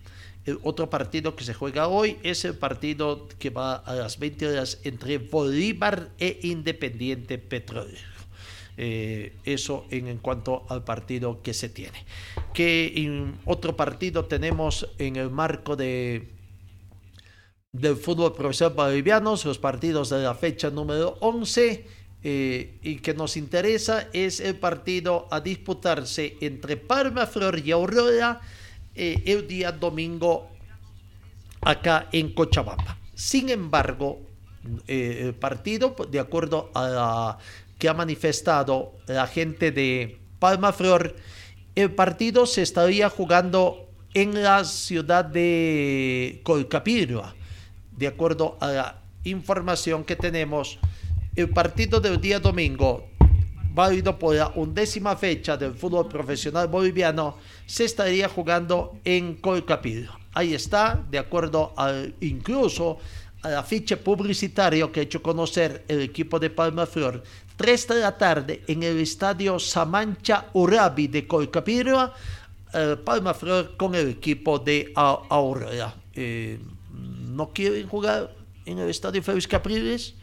otro 0.63 0.89
partido 0.89 1.35
que 1.35 1.43
se 1.43 1.53
juega 1.53 1.87
hoy 1.87 2.17
es 2.23 2.45
el 2.45 2.55
partido 2.55 3.27
que 3.39 3.49
va 3.49 3.75
a 3.75 3.93
las 3.93 4.19
20 4.19 4.47
horas 4.47 4.79
entre 4.83 5.17
Bolívar 5.17 6.09
e 6.17 6.39
Independiente 6.43 7.37
Petróleo. 7.37 7.99
Eh, 8.81 9.33
eso 9.43 9.85
en, 9.91 10.17
cuanto 10.19 10.65
al 10.69 10.85
partido 10.85 11.41
que 11.41 11.53
se 11.53 11.67
tiene. 11.67 12.05
Que 12.53 13.33
otro 13.45 13.75
partido 13.75 14.25
tenemos 14.25 14.87
en 14.97 15.17
el 15.17 15.29
marco 15.29 15.75
de 15.75 16.29
del 17.71 17.97
fútbol 17.97 18.33
profesional 18.33 18.73
boliviano, 18.75 19.35
los 19.43 19.59
partidos 19.59 20.09
de 20.09 20.23
la 20.23 20.33
fecha 20.33 20.69
número 20.69 21.17
11. 21.19 21.85
Eh, 22.21 22.79
y 22.81 22.97
que 22.97 23.13
nos 23.13 23.37
interesa 23.37 24.09
es 24.11 24.41
el 24.41 24.57
partido 24.57 25.29
a 25.31 25.39
disputarse 25.39 26.35
entre 26.41 26.75
Palma 26.75 27.25
Flor 27.25 27.59
y 27.59 27.71
Aurora 27.71 28.41
eh, 28.95 29.23
el 29.25 29.47
día 29.47 29.71
domingo 29.71 30.49
acá 31.61 32.07
en 32.11 32.33
Cochabamba. 32.33 32.97
Sin 33.13 33.49
embargo, 33.49 34.21
eh, 34.87 35.23
el 35.25 35.35
partido, 35.35 35.95
de 36.09 36.19
acuerdo 36.19 36.71
a 36.73 36.87
la 36.87 37.37
que 37.77 37.89
ha 37.89 37.93
manifestado 37.93 38.93
la 39.07 39.27
gente 39.27 39.71
de 39.71 40.19
Palma 40.39 40.73
Flor, 40.73 41.15
el 41.75 41.91
partido 41.91 42.45
se 42.45 42.61
estaría 42.61 43.09
jugando 43.09 43.89
en 44.13 44.41
la 44.43 44.63
ciudad 44.65 45.23
de 45.25 46.41
Colcapirua. 46.43 47.35
De 47.95 48.07
acuerdo 48.07 48.57
a 48.59 48.67
la 48.67 49.01
información 49.23 50.03
que 50.03 50.15
tenemos, 50.15 50.79
el 51.35 51.49
partido 51.49 51.99
del 51.99 52.19
día 52.19 52.39
domingo 52.39 53.09
válido 53.73 54.17
por 54.17 54.35
la 54.35 54.51
undécima 54.55 55.15
fecha 55.15 55.55
del 55.55 55.73
fútbol 55.73 56.07
profesional 56.07 56.67
boliviano, 56.67 57.37
se 57.69 57.85
estaría 57.85 58.27
jugando 58.27 58.99
en 59.05 59.35
Colcapil. 59.35 60.09
Ahí 60.33 60.55
está, 60.55 61.05
de 61.11 61.19
acuerdo 61.19 61.71
al 61.77 62.15
incluso 62.19 62.97
al 63.43 63.57
afiche 63.57 63.95
publicitario 63.95 64.91
que 64.91 65.01
ha 65.01 65.03
hecho 65.03 65.21
conocer 65.21 65.85
el 65.87 66.01
equipo 66.01 66.39
de 66.39 66.49
Palma 66.49 66.87
Flor, 66.87 67.23
3 67.57 67.87
de 67.89 67.99
la 67.99 68.17
tarde 68.17 68.63
en 68.67 68.81
el 68.81 68.97
estadio 68.97 69.59
Samancha 69.59 70.47
Urabi 70.53 71.07
de 71.09 71.27
Colcapirua, 71.27 72.11
eh, 72.73 72.97
Palma 73.05 73.35
Flor 73.35 73.77
con 73.77 73.93
el 73.93 74.09
equipo 74.09 74.57
de 74.57 74.91
Aurora. 74.95 75.93
Eh, 76.15 76.59
no 76.91 77.51
quieren 77.53 77.87
jugar 77.87 78.35
en 78.65 78.79
el 78.79 78.89
estadio 78.89 79.21
Félix 79.21 79.47
Capriles, 79.47 80.15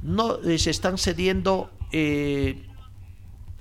no 0.00 0.38
les 0.40 0.68
están 0.68 0.96
cediendo 0.96 1.70
eh, 1.90 2.62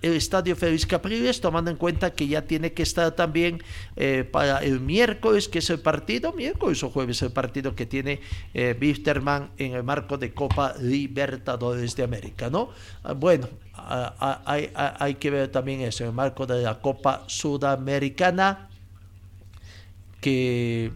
el 0.04 0.14
estadio 0.14 0.56
Félix 0.56 0.86
Capriles, 0.86 1.40
tomando 1.42 1.72
en 1.72 1.78
cuenta 1.78 2.12
que 2.12 2.28
ya 2.28 2.44
tiene 2.44 2.74
que 2.74 2.84
estar 2.84 3.14
también 3.14 3.64
eh, 3.96 4.28
para 4.30 4.60
el 4.60 4.82
miércoles, 4.82 5.48
que 5.48 5.60
es 5.60 5.70
el 5.70 5.80
partido, 5.80 6.34
miércoles 6.34 6.84
o 6.84 6.90
jueves, 6.90 7.22
el 7.22 7.32
partido 7.32 7.74
que 7.74 7.86
tiene 7.86 8.20
eh, 8.54 8.78
en 9.58 9.74
el 9.74 9.84
marco 9.84 10.18
de 10.18 10.34
Copa 10.34 10.76
Libertadores 10.80 11.96
de 11.96 12.04
América, 12.04 12.50
¿no? 12.50 12.70
Ah, 13.04 13.14
bueno, 13.14 13.48
ah, 13.76 14.42
hay, 14.46 14.70
hay, 14.76 15.16
que 15.16 15.32
ver 15.32 15.48
también 15.48 15.82
eso, 15.82 16.04
en 16.04 16.10
el 16.10 16.16
marco 16.16 16.46
de 16.46 16.62
la 16.62 16.80
Copa 16.82 17.24
Sudamericana 17.28 18.70
que 20.20 20.92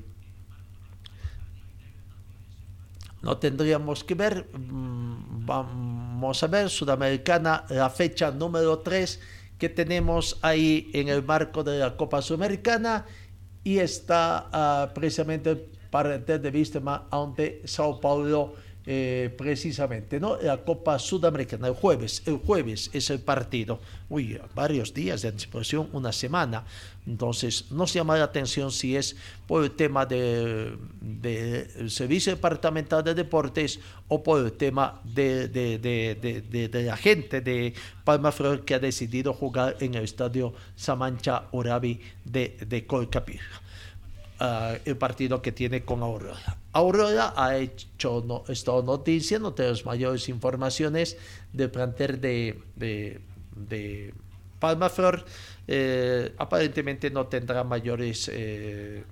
no 3.27 3.37
tendríamos 3.37 4.05
que 4.05 4.15
ver. 4.15 4.47
Mm, 4.57 5.45
vamos 5.45 6.41
a 6.41 6.47
ver, 6.47 6.69
Sudamericana, 6.69 7.65
la 7.69 7.89
fecha 7.89 8.31
número 8.31 8.79
3 8.79 9.19
que 9.59 9.67
tenemos 9.67 10.39
ahí 10.41 10.89
en 10.93 11.09
el 11.09 11.23
marco 11.23 11.61
de 11.61 11.79
la 11.79 11.97
Copa 11.97 12.21
Sudamericana 12.21 13.05
y 13.65 13.79
está 13.79 14.47
ah, 14.53 14.91
precisamente 14.95 15.55
para 15.91 16.17
de 16.17 16.51
vista 16.51 16.79
ante 17.11 17.61
Sao 17.65 17.99
Paulo 17.99 18.53
eh, 18.89 19.35
precisamente, 19.37 20.17
¿no? 20.17 20.37
La 20.37 20.63
Copa 20.63 20.97
Sudamericana, 20.97 21.67
el 21.67 21.73
jueves, 21.73 22.23
el 22.25 22.37
jueves 22.37 22.89
es 22.93 23.09
el 23.09 23.19
partido. 23.19 23.81
Uy, 24.07 24.39
varios 24.55 24.93
días 24.93 25.21
de 25.23 25.27
anticipación, 25.27 25.89
una 25.91 26.13
semana. 26.13 26.63
Entonces, 27.05 27.69
nos 27.69 27.93
llama 27.93 28.17
la 28.17 28.23
atención 28.23 28.71
si 28.71 28.95
es 28.95 29.17
por 29.45 29.65
el 29.65 29.71
tema 29.71 30.05
del 30.05 30.79
de, 31.01 31.89
Servicio 31.89 32.33
Departamental 32.33 33.03
de 33.03 33.13
Deportes 33.13 33.81
o 34.07 34.23
por 34.23 34.45
el 34.45 34.53
tema 34.53 35.01
de, 35.03 35.49
de, 35.49 36.69
la 36.71 36.95
gente 36.95 37.41
de 37.41 37.73
Palma 38.05 38.31
Flor 38.31 38.63
que 38.63 38.75
ha 38.75 38.79
decidido 38.79 39.33
jugar 39.33 39.75
en 39.81 39.95
el 39.95 40.05
estadio 40.05 40.53
Samancha 40.77 41.49
Orabi 41.51 41.99
de, 42.23 42.55
de 42.65 42.87
Colcapir. 42.87 43.41
Ah, 44.39 44.77
el 44.85 44.97
partido 44.97 45.41
que 45.41 45.51
tiene 45.51 45.83
con 45.83 46.03
Aurora. 46.03 46.57
Aurora 46.71 47.33
ha 47.35 47.57
hecho 47.57 48.23
no, 48.27 48.43
noticia, 48.83 49.39
no 49.39 49.53
tenemos 49.53 49.83
mayores 49.83 50.29
informaciones 50.29 51.17
del 51.53 51.71
plantel 51.71 52.21
de, 52.21 52.59
de, 52.75 53.19
de 53.55 54.13
Palmaflor. 54.59 55.25
Eh, 55.67 56.35
aparentemente 56.37 57.09
no 57.09 57.25
tendrá 57.25 57.63
mayores, 57.63 58.29
eh, 58.31 59.03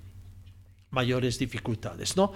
mayores 0.91 1.39
dificultades. 1.39 2.15
¿no? 2.15 2.31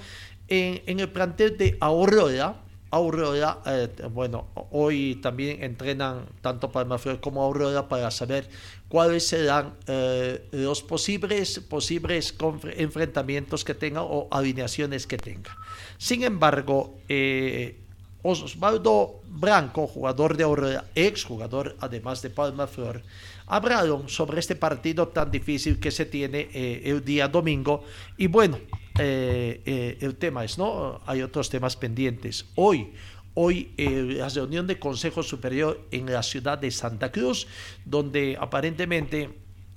En, 0.48 0.82
en, 0.88 1.00
el 1.00 1.10
plantel 1.10 1.58
de 1.58 1.78
Aurora, 1.80 2.56
Aurora, 2.92 3.60
eh, 3.66 3.88
bueno, 4.12 4.48
hoy 4.72 5.20
también 5.22 5.64
entrenan 5.64 6.26
tanto 6.42 6.72
Palmaflor 6.72 7.20
como 7.20 7.44
Aurora 7.44 7.88
para 7.88 8.10
saber 8.10 8.50
cuáles 8.88 9.28
serán 9.28 9.76
eh, 9.88 10.48
los 10.52 10.82
posibles, 10.82 11.60
posibles 11.60 12.36
enfrentamientos 12.76 13.64
que 13.64 13.76
tenga 13.76 14.02
o 14.02 14.28
alineaciones 14.32 15.06
que 15.06 15.18
tenga. 15.18 15.56
Sin 15.98 16.24
embargo, 16.24 16.98
eh, 17.08 17.78
Osvaldo 18.24 19.22
Branco, 19.28 19.88
jugador 19.88 20.36
de 20.36 20.44
Aurora, 20.44 20.86
ex 20.96 21.24
jugador 21.24 21.78
además 21.80 22.22
de 22.22 22.30
Palma 22.30 22.68
Flor, 22.68 23.02
hablaron 23.48 24.10
sobre 24.10 24.40
este 24.40 24.56
partido 24.56 25.08
tan 25.08 25.32
difícil 25.32 25.80
que 25.80 25.92
se 25.92 26.06
tiene 26.06 26.50
eh, 26.54 26.82
el 26.86 27.04
día 27.06 27.28
domingo. 27.28 27.84
Y 28.18 28.28
bueno, 28.28 28.60
el 29.00 30.16
tema 30.18 30.43
es, 30.45 30.58
¿no? 30.58 31.02
Hay 31.06 31.22
otros 31.22 31.50
temas 31.50 31.76
pendientes. 31.76 32.45
Hoy, 32.56 32.93
hoy 33.34 33.72
eh, 33.78 34.16
la 34.18 34.30
reunión 34.30 34.68
de 34.68 34.80
Consejo 34.80 35.24
Superior 35.24 35.88
en 35.91 36.12
la 36.12 36.24
ciudad 36.24 36.58
de 36.58 36.72
Santa 36.72 37.12
Cruz, 37.12 37.47
donde 37.86 38.38
aparentemente 38.39 39.30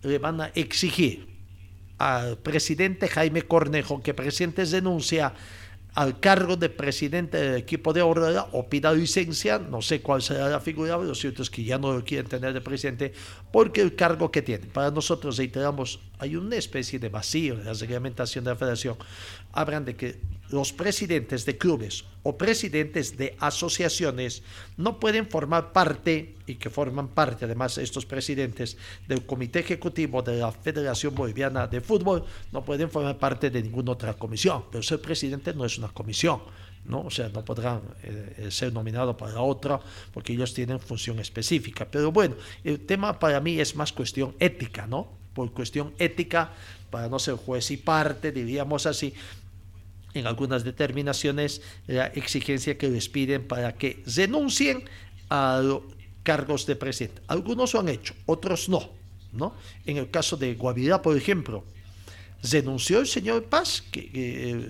le 0.02 0.18
van 0.18 0.40
a 0.40 0.46
exigir 0.54 1.28
al 1.98 2.38
presidente 2.38 3.06
Jaime 3.06 3.42
Cornejo 3.42 4.02
que 4.02 4.14
presente 4.14 4.66
denuncia 4.66 5.34
al 5.94 6.20
cargo 6.20 6.56
de 6.56 6.70
presidente 6.70 7.36
del 7.36 7.56
equipo 7.56 7.92
de 7.92 8.00
Aurora 8.00 8.48
o 8.52 8.68
pida 8.68 8.92
licencia, 8.92 9.58
no 9.58 9.82
sé 9.82 10.00
cuál 10.00 10.22
será 10.22 10.48
la 10.48 10.60
figura, 10.60 10.96
lo 10.96 11.14
cierto 11.14 11.42
es 11.42 11.50
que 11.50 11.64
ya 11.64 11.78
no 11.78 11.92
lo 11.92 12.02
quieren 12.02 12.26
tener 12.26 12.54
de 12.54 12.62
presidente, 12.62 13.12
porque 13.52 13.82
el 13.82 13.94
cargo 13.94 14.30
que 14.30 14.40
tiene, 14.40 14.66
para 14.66 14.90
nosotros 14.90 15.36
reiteramos, 15.36 16.00
hay 16.22 16.36
una 16.36 16.54
especie 16.54 17.00
de 17.00 17.08
vacío 17.08 17.54
en 17.54 17.64
la 17.64 17.72
reglamentación 17.72 18.44
de 18.44 18.50
la 18.50 18.56
federación, 18.56 18.96
hablan 19.50 19.84
de 19.84 19.96
que 19.96 20.20
los 20.50 20.72
presidentes 20.72 21.44
de 21.44 21.58
clubes 21.58 22.04
o 22.22 22.38
presidentes 22.38 23.16
de 23.16 23.34
asociaciones 23.40 24.44
no 24.76 25.00
pueden 25.00 25.26
formar 25.26 25.72
parte, 25.72 26.36
y 26.46 26.54
que 26.54 26.70
forman 26.70 27.08
parte 27.08 27.44
además 27.44 27.76
estos 27.76 28.06
presidentes 28.06 28.76
del 29.08 29.26
Comité 29.26 29.58
Ejecutivo 29.58 30.22
de 30.22 30.38
la 30.38 30.52
Federación 30.52 31.12
Boliviana 31.12 31.66
de 31.66 31.80
Fútbol, 31.80 32.24
no 32.52 32.64
pueden 32.64 32.88
formar 32.88 33.18
parte 33.18 33.50
de 33.50 33.60
ninguna 33.60 33.90
otra 33.90 34.14
comisión, 34.14 34.66
pero 34.70 34.80
ser 34.84 35.00
presidente 35.00 35.52
no 35.52 35.64
es 35.64 35.76
una 35.76 35.88
comisión. 35.88 36.40
¿no? 36.84 37.02
O 37.02 37.10
sea, 37.10 37.28
no 37.30 37.44
podrán 37.44 37.80
eh, 38.02 38.48
ser 38.50 38.72
nominados 38.72 39.14
para 39.16 39.40
otra 39.40 39.80
porque 40.12 40.32
ellos 40.32 40.54
tienen 40.54 40.78
función 40.78 41.18
específica. 41.18 41.88
Pero 41.88 42.10
bueno, 42.10 42.34
el 42.62 42.80
tema 42.86 43.18
para 43.18 43.40
mí 43.40 43.60
es 43.60 43.76
más 43.76 43.92
cuestión 43.92 44.34
ética, 44.40 44.86
¿no? 44.86 45.21
Por 45.34 45.52
cuestión 45.52 45.94
ética, 45.98 46.52
para 46.90 47.08
no 47.08 47.18
ser 47.18 47.34
juez 47.36 47.70
y 47.70 47.76
parte, 47.76 48.32
diríamos 48.32 48.86
así, 48.86 49.14
en 50.14 50.26
algunas 50.26 50.64
determinaciones 50.64 51.62
la 51.86 52.06
exigencia 52.08 52.76
que 52.76 52.88
les 52.88 53.08
piden 53.08 53.46
para 53.46 53.74
que 53.74 54.02
renuncien 54.06 54.84
a 55.30 55.60
los 55.62 55.82
cargos 56.22 56.66
de 56.66 56.76
presidente. 56.76 57.22
Algunos 57.28 57.72
lo 57.74 57.80
han 57.80 57.88
hecho, 57.88 58.14
otros 58.26 58.68
no. 58.68 58.90
¿no? 59.32 59.54
En 59.86 59.96
el 59.96 60.10
caso 60.10 60.36
de 60.36 60.54
Guavirá, 60.54 61.00
por 61.00 61.16
ejemplo, 61.16 61.64
renunció 62.42 63.00
el 63.00 63.06
señor 63.06 63.44
Paz, 63.44 63.82
que, 63.90 64.02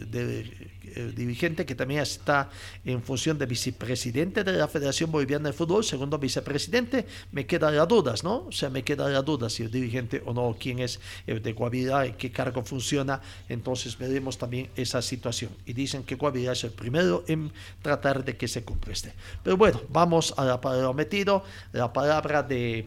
de, 0.08 0.70
dirigente 1.14 1.66
que 1.66 1.74
también 1.74 2.00
está 2.00 2.50
en 2.84 3.02
función 3.02 3.38
de 3.38 3.46
vicepresidente 3.46 4.44
de 4.44 4.52
la 4.52 4.68
Federación 4.68 5.10
Boliviana 5.10 5.48
de 5.48 5.52
Fútbol, 5.52 5.84
segundo 5.84 6.18
vicepresidente, 6.18 7.06
me 7.30 7.46
queda 7.46 7.70
la 7.70 7.86
dudas, 7.86 8.24
¿no? 8.24 8.46
O 8.46 8.52
sea, 8.52 8.70
me 8.70 8.82
queda 8.82 9.08
la 9.08 9.22
duda 9.22 9.50
si 9.50 9.62
el 9.62 9.70
dirigente 9.70 10.22
o 10.24 10.32
no, 10.32 10.56
quién 10.58 10.78
es 10.78 11.00
el 11.26 11.42
de 11.42 11.52
Guavirá, 11.52 12.06
en 12.06 12.14
qué 12.14 12.30
cargo 12.30 12.62
funciona, 12.62 13.20
entonces 13.48 13.96
veremos 13.96 14.38
también 14.38 14.68
esa 14.76 15.02
situación. 15.02 15.50
Y 15.66 15.72
dicen 15.72 16.04
que 16.04 16.14
Guavirá 16.14 16.52
es 16.52 16.64
el 16.64 16.70
primero 16.70 17.24
en 17.26 17.52
tratar 17.82 18.24
de 18.24 18.36
que 18.36 18.48
se 18.48 18.64
cumpla 18.64 18.92
este. 18.92 19.12
Pero 19.42 19.56
bueno, 19.56 19.80
vamos 19.88 20.34
a 20.36 20.44
la 20.44 20.60
palabra 20.60 20.92
metido, 20.92 21.44
la 21.72 21.92
palabra 21.92 22.42
de, 22.42 22.86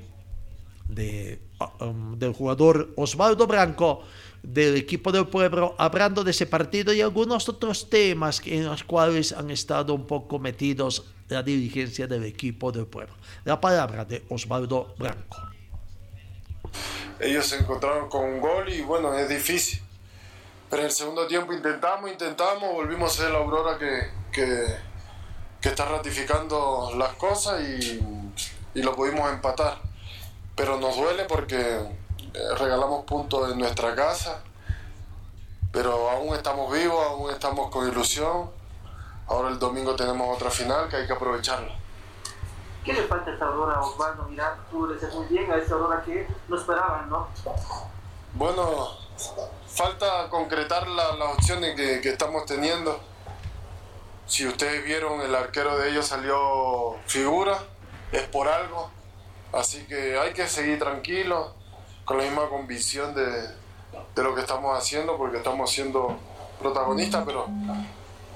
de 0.90 1.40
um, 1.80 2.18
del 2.18 2.34
jugador 2.34 2.94
Osvaldo 2.96 3.48
Branco 3.48 4.04
del 4.48 4.76
equipo 4.76 5.12
del 5.12 5.28
pueblo, 5.28 5.76
hablando 5.78 6.24
de 6.24 6.32
ese 6.32 6.46
partido 6.46 6.94
y 6.94 7.02
algunos 7.02 7.50
otros 7.50 7.90
temas 7.90 8.42
en 8.46 8.66
los 8.66 8.84
cuales 8.84 9.32
han 9.32 9.50
estado 9.50 9.94
un 9.94 10.06
poco 10.08 10.40
metidos 10.40 11.06
la 11.30 11.42
dirigencia 11.42 12.08
del 12.08 12.24
equipo 12.26 12.72
del 12.72 12.86
pueblo. 12.86 13.16
La 13.44 13.60
palabra 13.60 14.06
de 14.06 14.24
Osvaldo 14.30 14.94
Blanco. 14.98 15.38
Ellos 17.20 17.46
se 17.48 17.58
encontraron 17.58 18.10
con 18.10 18.26
un 18.26 18.42
gol 18.42 18.72
y 18.72 18.82
bueno, 18.82 19.14
es 19.18 19.30
difícil. 19.30 19.82
Pero 20.70 20.82
en 20.82 20.88
el 20.88 20.92
segundo 20.92 21.28
tiempo 21.28 21.54
intentamos, 21.54 22.12
intentamos, 22.12 22.74
volvimos 22.74 23.14
a 23.14 23.24
ser 23.24 23.32
la 23.32 23.40
Aurora 23.40 23.78
que, 23.78 24.10
que, 24.32 24.66
que 25.62 25.70
está 25.70 25.86
ratificando 25.86 26.92
las 26.98 27.14
cosas 27.14 27.62
y, 27.62 28.00
y 28.74 28.84
lo 28.84 28.96
pudimos 28.96 29.32
empatar. 29.32 29.80
Pero 30.56 30.80
nos 30.80 30.96
duele 30.98 31.26
porque 31.26 31.80
regalamos 32.58 33.06
puntos 33.06 33.52
en 33.52 33.60
nuestra 33.60 33.96
casa, 33.96 34.42
pero 35.72 36.10
aún 36.10 36.36
estamos 36.36 36.72
vivos, 36.72 37.06
aún 37.08 37.32
estamos 37.32 37.70
con 37.70 37.88
ilusión. 37.88 38.50
Ahora 39.28 39.50
el 39.50 39.60
domingo 39.60 39.96
tenemos 39.96 40.36
otra 40.36 40.50
final 40.50 40.88
que 40.88 40.98
hay 40.98 41.08
que 41.08 41.14
aprovecharla. 41.14 41.74
¿Qué 42.84 42.94
le 42.94 43.04
falta 43.04 43.32
a 43.32 43.34
esta 43.34 43.46
Aurora, 43.46 43.82
Osvaldo? 43.82 44.28
Mira, 44.30 44.58
tú 44.70 44.88
le 44.88 45.08
muy 45.08 45.26
bien 45.26 45.52
a 45.52 45.58
esta 45.58 45.74
Aurora 45.74 46.04
que 46.04 46.28
no 46.48 46.56
esperaban, 46.56 47.10
¿no? 47.10 47.28
Bueno, 48.34 48.90
falta 49.68 50.30
concretar 50.30 50.88
las 50.88 51.20
opciones 51.36 51.76
que, 51.76 52.00
que 52.02 52.10
estamos 52.10 52.46
teniendo. 52.46 53.00
Si 54.28 54.48
ustedes 54.48 54.84
vieron, 54.84 55.22
el 55.22 55.34
arquero 55.34 55.78
de 55.78 55.90
ellos 55.90 56.06
salió 56.06 56.98
figura, 57.08 57.58
es 58.12 58.24
por 58.28 58.48
algo. 58.48 58.92
Así 59.52 59.86
que 59.88 60.20
hay 60.20 60.34
que 60.34 60.48
seguir 60.48 60.78
tranquilos 60.78 61.54
con 62.06 62.18
la 62.18 62.24
misma 62.24 62.48
convicción 62.48 63.14
de, 63.14 63.26
de 64.16 64.24
lo 64.24 64.34
que 64.34 64.42
estamos 64.42 64.78
haciendo, 64.78 65.18
porque 65.18 65.38
estamos 65.38 65.70
siendo 65.70 66.18
protagonistas, 66.60 67.24
pero 67.26 67.48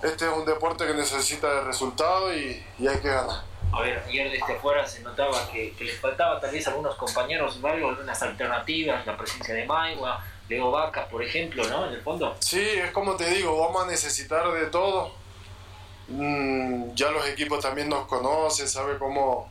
este 0.04 0.26
es 0.26 0.32
un 0.32 0.46
deporte 0.46 0.86
que 0.86 0.94
necesita 0.94 1.54
de 1.54 1.62
resultados 1.62 2.34
y, 2.36 2.64
y, 2.80 2.88
hay 2.88 2.98
que 2.98 3.10
ganar. 3.10 3.44
A 3.72 3.82
ver, 3.82 4.04
ayer 4.08 4.32
desde 4.32 4.54
afuera 4.54 4.86
se 4.88 5.02
notaba 5.02 5.48
que, 5.52 5.74
que 5.74 5.84
les 5.84 6.00
faltaba 6.00 6.40
tal 6.40 6.52
vez 6.52 6.66
a 6.68 6.72
algunos 6.72 6.96
compañeros, 6.96 7.60
algunas 7.64 8.22
alternativas, 8.22 9.06
la 9.06 9.16
presencia 9.16 9.54
de 9.54 9.66
Maigua, 9.66 10.24
Leo 10.48 10.72
Vaca, 10.72 11.08
por 11.08 11.24
ejemplo, 11.24 11.64
¿no? 11.68 11.88
En 11.88 11.94
el 11.94 12.02
fondo. 12.02 12.36
Sí, 12.40 12.60
es 12.60 12.92
como 12.92 13.16
te 13.16 13.30
digo, 13.30 13.60
vamos 13.60 13.84
a 13.84 13.88
necesitar 13.88 14.52
de 14.52 14.66
todo. 14.68 15.14
Mm, 16.08 16.96
ya 16.96 17.12
los 17.12 17.28
equipos 17.28 17.60
también 17.60 17.88
nos 17.88 18.08
conocen, 18.08 18.68
saben 18.68 18.98
cómo, 18.98 19.48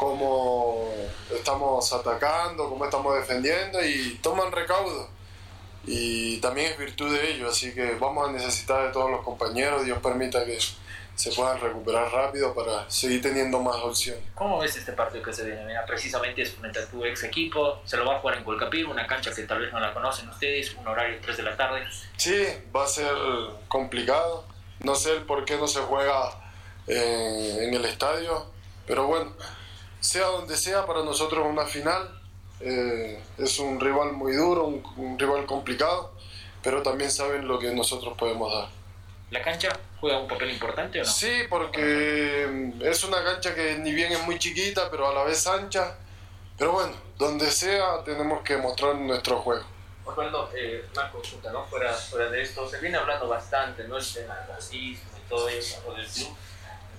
cómo 0.00 0.88
estamos 1.30 1.92
atacando, 1.92 2.70
cómo 2.70 2.86
estamos 2.86 3.14
defendiendo 3.16 3.84
y 3.84 4.18
toman 4.22 4.50
recaudo. 4.50 5.10
y 5.86 6.38
también 6.38 6.72
es 6.72 6.78
virtud 6.78 7.14
de 7.14 7.32
ellos, 7.32 7.50
así 7.50 7.74
que 7.74 7.96
vamos 7.96 8.28
a 8.28 8.32
necesitar 8.32 8.86
de 8.86 8.92
todos 8.92 9.10
los 9.10 9.22
compañeros, 9.22 9.84
Dios 9.84 9.98
permita 9.98 10.44
que 10.44 10.58
se 11.14 11.32
puedan 11.32 11.60
recuperar 11.60 12.10
rápido 12.10 12.54
para 12.54 12.88
seguir 12.90 13.20
teniendo 13.20 13.60
más 13.60 13.76
opciones. 13.76 14.22
¿Cómo 14.34 14.58
ves 14.58 14.74
este 14.76 14.92
partido 14.92 15.22
que 15.22 15.34
se 15.34 15.44
viene? 15.44 15.64
Mira, 15.66 15.84
precisamente 15.84 16.42
es 16.42 16.52
frente 16.52 16.78
a 16.78 16.86
tu 16.86 17.04
ex 17.04 17.24
equipo, 17.24 17.80
se 17.84 17.98
lo 17.98 18.06
va 18.06 18.16
a 18.16 18.20
jugar 18.20 18.38
en 18.38 18.44
Colcapir, 18.44 18.86
una 18.86 19.06
cancha 19.06 19.34
que 19.34 19.42
tal 19.42 19.60
vez 19.60 19.70
no 19.70 19.80
la 19.80 19.92
conocen 19.92 20.30
ustedes, 20.30 20.74
un 20.76 20.86
horario 20.88 21.18
3 21.20 21.36
de 21.36 21.42
la 21.42 21.56
tarde. 21.56 21.82
Sí, 22.16 22.46
va 22.74 22.84
a 22.84 22.88
ser 22.88 23.12
complicado, 23.68 24.46
no 24.78 24.94
sé 24.94 25.12
el 25.12 25.22
por 25.24 25.44
qué 25.44 25.56
no 25.58 25.66
se 25.66 25.80
juega 25.80 26.30
eh, 26.86 27.58
en 27.68 27.74
el 27.74 27.84
estadio, 27.84 28.46
pero 28.86 29.06
bueno, 29.06 29.34
sea 30.00 30.26
donde 30.26 30.56
sea, 30.56 30.86
para 30.86 31.02
nosotros 31.02 31.46
una 31.46 31.66
final 31.66 32.20
eh, 32.60 33.22
es 33.38 33.58
un 33.58 33.80
rival 33.80 34.12
muy 34.12 34.34
duro, 34.34 34.64
un, 34.64 34.82
un 34.96 35.18
rival 35.18 35.46
complicado, 35.46 36.12
pero 36.62 36.82
también 36.82 37.10
saben 37.10 37.46
lo 37.46 37.58
que 37.58 37.72
nosotros 37.72 38.16
podemos 38.16 38.52
dar. 38.52 38.68
¿La 39.30 39.42
cancha 39.42 39.68
juega 40.00 40.18
un 40.18 40.26
papel 40.28 40.50
importante 40.50 41.00
o 41.00 41.04
no? 41.04 41.10
Sí, 41.10 41.42
porque 41.48 42.48
mm, 42.50 42.82
es 42.82 43.04
una 43.04 43.22
cancha 43.22 43.54
que 43.54 43.78
ni 43.78 43.92
bien 43.92 44.12
es 44.12 44.22
muy 44.24 44.38
chiquita, 44.38 44.90
pero 44.90 45.08
a 45.08 45.14
la 45.14 45.24
vez 45.24 45.46
ancha. 45.46 45.96
Pero 46.58 46.72
bueno, 46.72 46.92
donde 47.16 47.50
sea 47.50 48.02
tenemos 48.04 48.42
que 48.42 48.56
mostrar 48.56 48.96
nuestro 48.96 49.38
juego. 49.38 49.64
Osvaldo, 50.04 50.50
eh, 50.54 50.84
una 50.92 51.10
consulta, 51.10 51.52
¿no? 51.52 51.64
Fuera, 51.66 51.92
fuera 51.92 52.28
de 52.28 52.42
esto, 52.42 52.68
se 52.68 52.80
viene 52.80 52.98
hablando 52.98 53.28
bastante, 53.28 53.86
¿no? 53.86 53.96
El 53.96 54.04
tema 54.04 54.34
del 54.36 54.48
racismo 54.48 55.10
y 55.16 55.28
todo 55.28 55.48
eso, 55.48 55.80
del 55.94 56.06
club. 56.06 56.36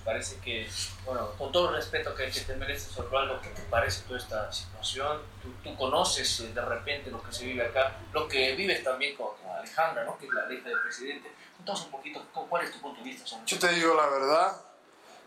Parece 0.04 0.38
que, 0.40 0.68
bueno, 1.04 1.30
con 1.38 1.52
todo 1.52 1.68
el 1.68 1.76
respeto 1.76 2.14
que, 2.14 2.28
que 2.30 2.40
te 2.40 2.56
mereces, 2.56 2.98
Osvaldo, 2.98 3.40
¿qué 3.40 3.50
te 3.50 3.62
parece 3.62 4.02
toda 4.02 4.18
esta 4.18 4.52
situación? 4.52 5.20
Tú, 5.40 5.52
tú 5.62 5.76
conoces 5.76 6.40
eh, 6.40 6.52
de 6.52 6.60
repente 6.60 7.10
lo 7.10 7.22
que 7.22 7.32
se 7.32 7.44
vive 7.44 7.64
acá, 7.64 7.96
lo 8.12 8.26
que 8.26 8.54
vives 8.56 8.82
también 8.82 9.16
con, 9.16 9.28
con 9.36 9.50
Alejandra, 9.56 10.04
¿no? 10.04 10.18
Que 10.18 10.26
es 10.26 10.32
la 10.32 10.52
hija 10.52 10.68
del 10.68 10.80
presidente. 10.80 11.30
Cuéntanos 11.56 11.84
un 11.84 11.90
poquito, 11.92 12.20
¿cuál 12.32 12.64
es 12.64 12.72
tu 12.72 12.80
punto 12.80 13.00
de 13.00 13.10
vista 13.10 13.26
sobre 13.26 13.46
Yo 13.46 13.58
te 13.58 13.68
digo 13.68 13.94
la 13.94 14.06
verdad, 14.06 14.56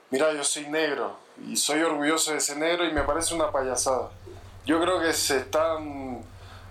mira, 0.09 0.33
yo 0.33 0.43
soy 0.43 0.67
negro 0.67 1.17
y 1.47 1.55
soy 1.55 1.81
orgulloso 1.81 2.33
de 2.33 2.41
ser 2.41 2.57
negro 2.57 2.85
y 2.85 2.91
me 2.91 3.03
parece 3.03 3.33
una 3.33 3.51
payasada. 3.51 4.09
Yo 4.65 4.81
creo 4.81 4.99
que 4.99 5.13
se 5.13 5.37
están 5.37 6.21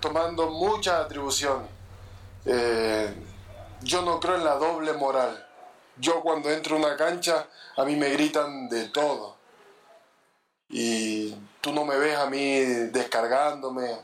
tomando 0.01 0.51
muchas 0.51 1.01
atribuciones. 1.07 1.71
Eh, 2.45 3.15
yo 3.81 4.03
no 4.03 4.21
creo 4.21 4.37
en 4.37 4.45
la 4.45 4.57
doble 4.57 4.93
moral. 4.93 5.47
Yo 5.97 6.21
cuando 6.23 6.51
entro 6.51 6.77
a 6.77 6.79
una 6.79 6.97
cancha, 6.97 7.49
a 7.77 7.85
mí 7.85 7.97
me 7.97 8.11
gritan 8.11 8.69
de 8.69 8.89
todo. 8.89 9.37
Y 10.69 11.35
tú 11.61 11.73
no 11.73 11.85
me 11.85 11.97
ves 11.97 12.17
a 12.17 12.29
mí 12.29 12.61
descargándome, 12.91 13.97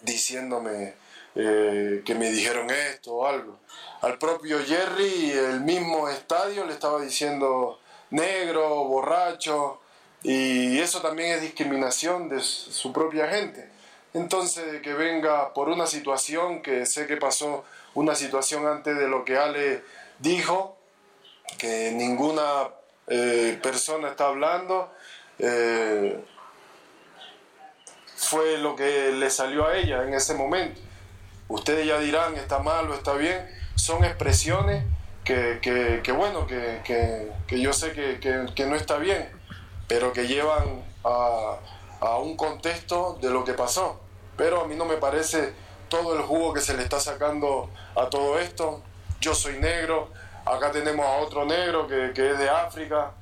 diciéndome 0.00 0.94
eh, 1.34 2.02
que 2.04 2.14
me 2.14 2.30
dijeron 2.30 2.70
esto 2.70 3.14
o 3.14 3.26
algo. 3.26 3.60
Al 4.00 4.18
propio 4.18 4.58
Jerry, 4.64 5.30
el 5.30 5.60
mismo 5.60 6.08
estadio 6.08 6.64
le 6.66 6.72
estaba 6.72 7.00
diciendo 7.00 7.78
negro, 8.10 8.84
borracho, 8.84 9.80
y 10.22 10.78
eso 10.78 11.00
también 11.00 11.32
es 11.32 11.42
discriminación 11.42 12.28
de 12.28 12.40
su 12.40 12.92
propia 12.92 13.28
gente. 13.28 13.70
Entonces, 14.14 14.82
que 14.82 14.92
venga 14.92 15.54
por 15.54 15.68
una 15.68 15.86
situación 15.86 16.62
que 16.62 16.84
sé 16.84 17.06
que 17.06 17.16
pasó 17.16 17.64
una 17.94 18.14
situación 18.14 18.66
antes 18.66 18.96
de 18.98 19.08
lo 19.08 19.24
que 19.24 19.38
Ale 19.38 19.82
dijo, 20.18 20.76
que 21.58 21.92
ninguna 21.92 22.68
eh, 23.06 23.58
persona 23.62 24.08
está 24.08 24.26
hablando, 24.26 24.92
eh, 25.38 26.24
fue 28.16 28.58
lo 28.58 28.76
que 28.76 29.12
le 29.12 29.30
salió 29.30 29.66
a 29.66 29.76
ella 29.76 30.04
en 30.04 30.14
ese 30.14 30.34
momento. 30.34 30.80
Ustedes 31.48 31.86
ya 31.86 31.98
dirán, 31.98 32.36
está 32.36 32.60
mal 32.60 32.90
o 32.90 32.94
está 32.94 33.14
bien, 33.14 33.46
son 33.74 34.04
expresiones 34.04 34.84
que, 35.24 35.58
que, 36.02 36.12
bueno, 36.12 36.46
que, 36.46 36.80
que, 37.46 37.60
yo 37.60 37.72
sé 37.72 37.92
que, 37.92 38.66
no 38.66 38.76
está 38.76 38.98
bien, 38.98 39.28
pero 39.88 40.12
que 40.12 40.26
llevan 40.26 40.82
a, 41.04 41.58
a 42.00 42.18
un 42.18 42.36
contexto 42.36 43.18
de 43.20 43.30
lo 43.30 43.44
que 43.44 43.54
pasó. 43.54 44.00
Pero 44.36 44.62
a 44.62 44.66
mí 44.66 44.74
no 44.76 44.84
me 44.84 44.96
parece 44.96 45.52
todo 45.88 46.16
el 46.16 46.22
jugo 46.22 46.54
que 46.54 46.60
se 46.60 46.74
le 46.74 46.82
está 46.82 47.00
sacando 47.00 47.68
a 47.94 48.08
todo 48.08 48.38
esto. 48.38 48.82
Yo 49.20 49.34
soy 49.34 49.58
negro, 49.58 50.10
acá 50.44 50.70
tenemos 50.72 51.06
a 51.06 51.16
otro 51.16 51.44
negro 51.44 51.86
que, 51.86 52.10
es 52.10 52.38
de 52.38 52.48
África, 52.48 53.12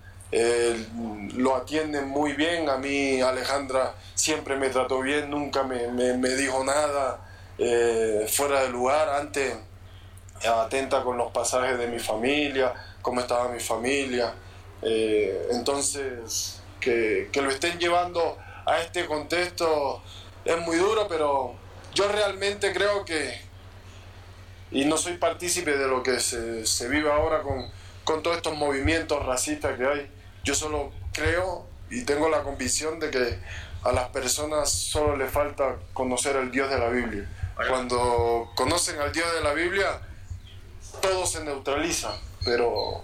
lo 1.35 1.57
atienden 1.57 2.09
muy 2.09 2.35
bien, 2.35 2.69
a 2.69 2.77
mí 2.77 3.21
Alejandra 3.21 3.95
siempre 4.15 4.57
me 4.57 4.69
trató 4.69 5.01
bien, 5.01 5.31
nunca 5.31 5.63
me, 5.63 5.89
me, 5.89 6.29
dijo 6.31 6.63
nada 6.65 7.21
eh, 7.59 8.27
fuera 8.29 8.63
de 8.63 8.69
lugar, 8.69 9.09
antes 9.09 9.57
atenta 10.47 11.03
con 11.03 11.19
los 11.19 11.33
pasajes 11.33 11.79
de 11.79 11.89
mi 11.89 11.99
familia, 11.99 12.73
cómo 13.03 13.21
estaba 13.21 13.49
mi 13.49 13.61
familia, 13.61 14.33
eh, 14.83 15.49
entonces 15.51 16.61
que, 16.81 17.29
que 17.33 17.43
lo 17.43 17.51
estén 17.51 17.79
llevando 17.79 18.39
a 18.65 18.81
este 18.81 19.07
contexto 19.07 20.03
es 20.45 20.59
muy 20.61 20.77
duro, 20.77 21.07
pero 21.09 21.55
yo 21.95 22.09
realmente 22.09 22.73
creo 22.73 23.05
que, 23.05 23.50
y 24.71 24.85
no 24.85 24.97
soy 24.97 25.15
partícipe 25.15 25.77
de 25.77 25.89
lo 25.89 26.03
que 26.03 26.21
se, 26.21 26.67
se 26.67 26.89
vive 26.89 27.11
ahora 27.11 27.43
con, 27.43 27.69
con 28.05 28.23
todos 28.23 28.37
estos 28.37 28.57
movimientos 28.57 29.25
racistas 29.25 29.77
que 29.77 29.87
hay, 29.87 30.11
yo 30.45 30.55
solo 30.55 30.93
creo 31.13 31.67
y 31.91 32.03
tengo 32.03 32.29
la 32.29 32.43
convicción 32.43 33.01
de 33.01 33.11
que 33.11 33.39
a 33.83 33.93
las 33.93 34.09
personas 34.11 34.71
solo 34.71 35.17
le 35.17 35.27
falta 35.27 35.77
conocer 35.93 36.37
al 36.37 36.51
Dios 36.51 36.71
de 36.71 36.79
la 36.79 36.89
Biblia. 36.89 37.29
Cuando 37.69 38.51
conocen 38.55 38.99
al 39.01 39.13
Dios 39.13 39.33
de 39.35 39.43
la 39.43 39.53
Biblia, 39.53 40.01
todo 41.03 41.27
se 41.27 41.45
neutraliza, 41.45 42.19
pero 42.45 43.03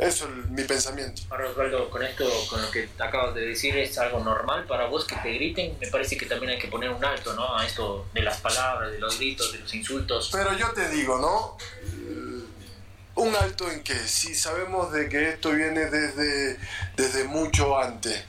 eso 0.00 0.24
es 0.24 0.50
mi 0.50 0.64
pensamiento. 0.64 1.22
Ahora, 1.28 1.50
Osvaldo, 1.50 1.90
con 1.90 2.02
esto, 2.02 2.24
con 2.48 2.62
lo 2.62 2.70
que 2.70 2.88
acabas 2.98 3.34
de 3.34 3.42
decir, 3.42 3.76
¿es 3.76 3.98
algo 3.98 4.20
normal 4.20 4.66
para 4.66 4.86
vos 4.86 5.04
que 5.04 5.14
te 5.16 5.30
griten? 5.32 5.76
Me 5.78 5.88
parece 5.88 6.16
que 6.16 6.24
también 6.24 6.52
hay 6.52 6.58
que 6.58 6.68
poner 6.68 6.88
un 6.88 7.04
alto, 7.04 7.34
¿no? 7.34 7.54
A 7.56 7.66
esto 7.66 8.06
de 8.14 8.22
las 8.22 8.40
palabras, 8.40 8.92
de 8.92 8.98
los 8.98 9.18
gritos, 9.18 9.52
de 9.52 9.58
los 9.58 9.74
insultos. 9.74 10.30
Pero 10.32 10.56
yo 10.56 10.70
te 10.72 10.88
digo, 10.88 11.18
¿no? 11.18 11.58
Un 13.16 13.36
alto 13.36 13.70
en 13.70 13.82
que 13.82 13.94
si 13.94 14.34
sabemos 14.34 14.90
de 14.90 15.08
que 15.10 15.28
esto 15.28 15.50
viene 15.50 15.84
desde, 15.90 16.58
desde 16.96 17.24
mucho 17.24 17.78
antes. 17.78 18.24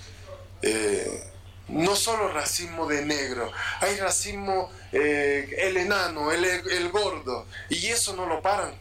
Eh, 0.62 1.24
no 1.70 1.96
solo 1.96 2.28
racismo 2.34 2.86
de 2.86 3.06
negro, 3.06 3.50
hay 3.80 3.96
racismo 3.96 4.70
eh, 4.92 5.50
el 5.58 5.78
enano, 5.78 6.34
el, 6.34 6.44
el 6.44 6.90
gordo, 6.90 7.46
y 7.70 7.88
eso 7.88 8.14
no 8.14 8.26
lo 8.26 8.42
paran. 8.42 8.74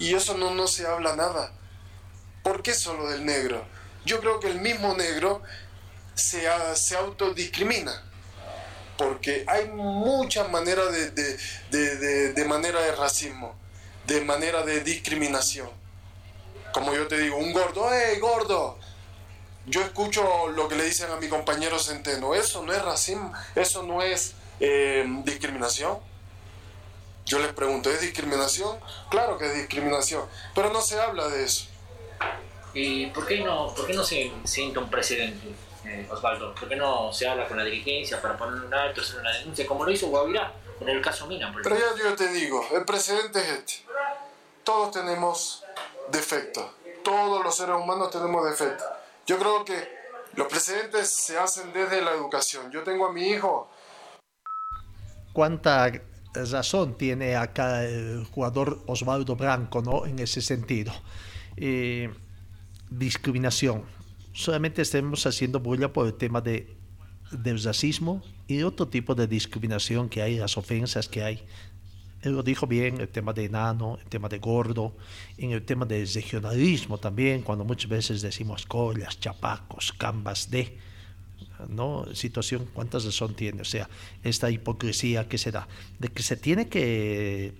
Y 0.00 0.14
eso 0.14 0.36
no, 0.36 0.52
no 0.52 0.66
se 0.66 0.86
habla 0.86 1.14
nada. 1.14 1.52
¿Por 2.48 2.62
qué 2.62 2.72
solo 2.72 3.10
del 3.10 3.26
negro? 3.26 3.62
Yo 4.06 4.20
creo 4.20 4.40
que 4.40 4.48
el 4.48 4.58
mismo 4.62 4.94
negro 4.94 5.42
se, 6.14 6.48
se 6.76 6.96
autodiscrimina. 6.96 8.04
Porque 8.96 9.44
hay 9.46 9.66
muchas 9.68 10.50
maneras 10.50 10.90
de, 10.90 11.10
de, 11.10 12.32
de, 12.32 12.44
manera 12.46 12.80
de 12.80 12.96
racismo, 12.96 13.54
de 14.06 14.22
manera 14.22 14.62
de 14.62 14.80
discriminación. 14.80 15.68
Como 16.72 16.94
yo 16.94 17.06
te 17.06 17.18
digo, 17.18 17.36
un 17.36 17.52
gordo, 17.52 17.90
¡hey, 17.92 18.18
gordo! 18.18 18.78
Yo 19.66 19.82
escucho 19.82 20.48
lo 20.48 20.68
que 20.68 20.76
le 20.76 20.84
dicen 20.86 21.10
a 21.10 21.16
mi 21.16 21.28
compañero 21.28 21.78
Centeno. 21.78 22.34
Eso 22.34 22.62
no 22.62 22.72
es 22.72 22.82
racismo, 22.82 23.30
eso 23.54 23.82
no 23.82 24.00
es 24.00 24.32
eh, 24.58 25.04
discriminación. 25.22 25.98
Yo 27.26 27.40
les 27.40 27.52
pregunto, 27.52 27.90
¿es 27.90 28.00
discriminación? 28.00 28.80
Claro 29.10 29.36
que 29.36 29.48
es 29.48 29.54
discriminación, 29.54 30.24
pero 30.54 30.72
no 30.72 30.80
se 30.80 30.98
habla 30.98 31.28
de 31.28 31.44
eso. 31.44 31.67
¿Y 32.74 33.06
por 33.06 33.26
qué 33.26 33.40
no, 33.40 33.74
por 33.74 33.86
qué 33.86 33.94
no 33.94 34.04
se 34.04 34.30
siente 34.44 34.78
un 34.78 34.90
precedente, 34.90 35.54
eh, 35.84 36.06
Osvaldo? 36.10 36.54
¿Por 36.54 36.68
qué 36.68 36.76
no 36.76 37.12
se 37.12 37.28
habla 37.28 37.48
con 37.48 37.56
la 37.56 37.64
dirigencia 37.64 38.20
para 38.20 38.36
poner 38.36 38.62
un 38.62 38.72
alto, 38.72 39.00
hacer 39.00 39.20
una 39.20 39.32
denuncia, 39.32 39.66
como 39.66 39.84
lo 39.84 39.90
hizo 39.90 40.08
Guavirá 40.08 40.52
en 40.80 40.88
el 40.88 41.00
caso 41.00 41.26
Mina? 41.26 41.52
Pero 41.62 41.76
ya 41.76 42.02
yo 42.02 42.14
te 42.14 42.28
digo, 42.28 42.64
el 42.72 42.84
precedente 42.84 43.40
es 43.40 43.48
este. 43.48 43.74
Todos 44.64 44.92
tenemos 44.92 45.64
defectos. 46.10 46.66
Todos 47.02 47.42
los 47.42 47.56
seres 47.56 47.76
humanos 47.76 48.10
tenemos 48.10 48.44
defectos. 48.44 48.86
Yo 49.26 49.38
creo 49.38 49.64
que 49.64 49.98
los 50.34 50.46
precedentes 50.46 51.08
se 51.08 51.38
hacen 51.38 51.72
desde 51.72 52.02
la 52.02 52.12
educación. 52.12 52.70
Yo 52.70 52.82
tengo 52.82 53.06
a 53.06 53.12
mi 53.12 53.28
hijo. 53.28 53.70
¿Cuánta 55.32 55.90
razón 56.34 56.96
tiene 56.96 57.36
acá 57.36 57.84
el 57.84 58.26
jugador 58.26 58.80
Osvaldo 58.86 59.36
Branco 59.36 59.82
¿no? 59.82 60.06
en 60.06 60.18
ese 60.18 60.42
sentido? 60.42 60.92
Eh, 61.60 62.10
discriminación. 62.90 63.84
Solamente 64.32 64.82
estamos 64.82 65.26
haciendo 65.26 65.60
bulla 65.60 65.92
por 65.92 66.06
el 66.06 66.14
tema 66.14 66.40
de, 66.40 66.76
del 67.32 67.62
racismo 67.62 68.22
y 68.46 68.62
otro 68.62 68.88
tipo 68.88 69.14
de 69.14 69.26
discriminación 69.26 70.08
que 70.08 70.22
hay, 70.22 70.36
las 70.36 70.56
ofensas 70.56 71.08
que 71.08 71.22
hay. 71.22 71.44
Él 72.22 72.32
lo 72.32 72.42
dijo 72.42 72.66
bien, 72.66 73.00
el 73.00 73.08
tema 73.08 73.32
de 73.32 73.44
enano, 73.44 73.98
el 74.02 74.08
tema 74.08 74.28
de 74.28 74.38
gordo, 74.38 74.96
en 75.36 75.52
el 75.52 75.64
tema 75.64 75.84
del 75.86 76.08
regionalismo 76.08 76.98
también, 76.98 77.42
cuando 77.42 77.64
muchas 77.64 77.88
veces 77.88 78.22
decimos 78.22 78.66
collas, 78.66 79.20
chapacos, 79.20 79.92
cambas 79.92 80.50
de. 80.50 80.78
¿no? 81.68 82.06
situación, 82.14 82.68
¿cuántas 82.72 83.04
razón 83.04 83.34
tiene? 83.34 83.62
O 83.62 83.64
sea, 83.64 83.88
esta 84.22 84.50
hipocresía 84.50 85.28
que 85.28 85.38
se 85.38 85.50
da, 85.50 85.68
de 85.98 86.08
que 86.08 86.22
se 86.22 86.36
tiene 86.36 86.68
que 86.68 87.54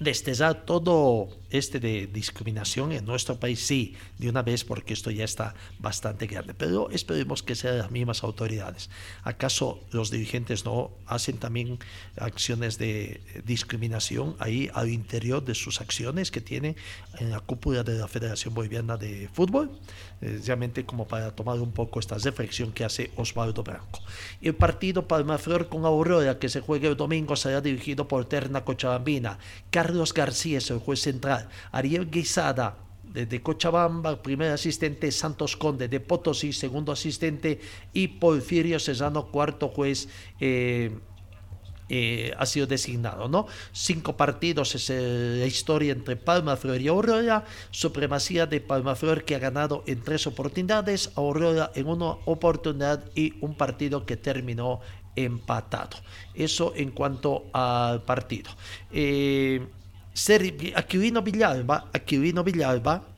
destellar 0.00 0.64
todo 0.64 1.28
este 1.50 1.80
de 1.80 2.06
discriminación 2.06 2.92
en 2.92 3.04
nuestro 3.04 3.38
país, 3.38 3.60
sí, 3.60 3.96
de 4.18 4.28
una 4.28 4.42
vez, 4.42 4.64
porque 4.64 4.92
esto 4.92 5.10
ya 5.10 5.24
está 5.24 5.54
bastante 5.78 6.26
grande. 6.26 6.54
Pero 6.54 6.90
esperemos 6.90 7.42
que 7.42 7.54
sean 7.54 7.78
las 7.78 7.90
mismas 7.90 8.22
autoridades. 8.22 8.90
¿Acaso 9.22 9.80
los 9.90 10.10
dirigentes 10.10 10.64
no 10.64 10.90
hacen 11.06 11.38
también 11.38 11.78
acciones 12.16 12.78
de 12.78 13.20
discriminación 13.44 14.36
ahí 14.38 14.70
al 14.74 14.88
interior 14.88 15.44
de 15.44 15.54
sus 15.54 15.80
acciones 15.80 16.30
que 16.30 16.40
tienen 16.40 16.76
en 17.18 17.30
la 17.30 17.40
cúpula 17.40 17.82
de 17.82 17.98
la 17.98 18.08
Federación 18.08 18.54
Boliviana 18.54 18.96
de 18.96 19.28
Fútbol? 19.32 19.70
Eh, 20.22 20.40
como 20.86 21.06
para 21.06 21.34
tomar 21.34 21.60
un 21.60 21.72
poco 21.72 22.00
esta 22.00 22.16
reflexión 22.16 22.72
que 22.72 22.84
hace 22.84 23.10
Osvaldo 23.16 23.62
Branco. 23.62 24.00
El 24.40 24.54
partido 24.54 25.06
Palmaflor 25.06 25.68
con 25.68 25.84
Aurora, 25.84 26.38
que 26.38 26.48
se 26.48 26.60
juega 26.60 26.88
el 26.88 26.96
domingo, 26.96 27.36
será 27.36 27.60
dirigido 27.60 28.08
por 28.08 28.24
Terna 28.24 28.64
Cochabambina. 28.64 29.38
Carlos 29.70 30.14
García 30.14 30.58
es 30.58 30.70
el 30.70 30.78
juez 30.78 31.00
central. 31.00 31.35
Ariel 31.72 32.10
Guisada, 32.10 32.78
de 33.24 33.42
Cochabamba, 33.42 34.22
primer 34.22 34.52
asistente, 34.52 35.10
Santos 35.10 35.56
Conde 35.56 35.88
de 35.88 36.00
Potosí, 36.00 36.52
segundo 36.52 36.92
asistente, 36.92 37.60
y 37.92 38.08
Porfirio 38.08 38.78
Cesano, 38.78 39.28
cuarto 39.28 39.68
juez. 39.68 40.08
Eh, 40.40 40.92
eh, 41.88 42.34
ha 42.36 42.44
sido 42.46 42.66
designado, 42.66 43.28
¿no? 43.28 43.46
Cinco 43.70 44.16
partidos 44.16 44.74
es 44.74 44.90
eh, 44.90 45.36
la 45.38 45.46
historia 45.46 45.92
entre 45.92 46.16
Palma 46.16 46.56
Flor 46.56 46.80
y 46.80 46.88
Aurora, 46.88 47.44
supremacía 47.70 48.46
de 48.46 48.60
Palma 48.60 48.96
Flor 48.96 49.22
que 49.22 49.36
ha 49.36 49.38
ganado 49.38 49.84
en 49.86 50.02
tres 50.02 50.26
oportunidades, 50.26 51.12
Aurora 51.14 51.70
en 51.76 51.86
una 51.86 52.16
oportunidad 52.24 53.04
y 53.14 53.34
un 53.40 53.54
partido 53.54 54.04
que 54.04 54.16
terminó 54.16 54.80
empatado. 55.14 55.96
Eso 56.34 56.72
en 56.74 56.90
cuanto 56.90 57.44
al 57.52 58.02
partido. 58.02 58.50
Aquilino 60.74 61.22
Villalba, 61.22 61.90
Aquilino 61.92 62.42
Villalba 62.42 63.16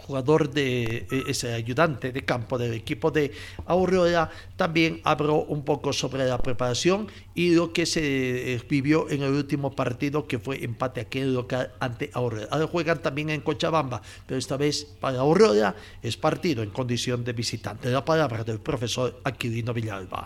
jugador 0.00 0.50
de 0.50 1.06
e, 1.10 1.24
ese 1.28 1.52
ayudante 1.54 2.12
de 2.12 2.24
campo 2.24 2.58
del 2.58 2.74
equipo 2.74 3.10
de 3.10 3.32
Aurora, 3.66 4.30
también 4.56 5.00
habló 5.04 5.44
un 5.44 5.64
poco 5.64 5.92
sobre 5.92 6.26
la 6.26 6.38
preparación 6.38 7.06
y 7.34 7.54
lo 7.54 7.72
que 7.72 7.86
se 7.86 8.54
eh, 8.54 8.62
vivió 8.68 9.08
en 9.08 9.22
el 9.22 9.32
último 9.32 9.70
partido 9.70 10.26
que 10.26 10.38
fue 10.38 10.64
empate 10.64 11.00
aquel 11.00 11.34
local 11.34 11.72
ante 11.80 12.10
Aurora. 12.14 12.48
Ahora 12.50 12.66
juegan 12.66 12.98
también 13.00 13.30
en 13.30 13.40
Cochabamba, 13.40 14.02
pero 14.26 14.38
esta 14.38 14.56
vez 14.56 14.84
para 14.84 15.20
Aurora 15.20 15.74
es 16.02 16.16
partido 16.16 16.62
en 16.62 16.70
condición 16.70 17.22
de 17.22 17.32
visitante. 17.32 17.88
La 17.90 18.04
palabra 18.04 18.42
del 18.42 18.58
profesor 18.60 19.20
Aquilino 19.24 19.72
Villalba. 19.72 20.24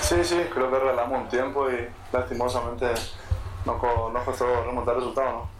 Sí, 0.00 0.16
sí, 0.22 0.36
creo 0.54 0.70
que 0.70 0.78
regalamos 0.78 1.22
un 1.24 1.28
tiempo 1.28 1.68
y 1.68 1.86
lastimosamente 2.12 2.86
no, 3.76 4.10
no 4.10 4.24
costó 4.24 4.64
remontar 4.64 4.94
el 4.94 5.00
resultado, 5.00 5.32
¿no? 5.32 5.58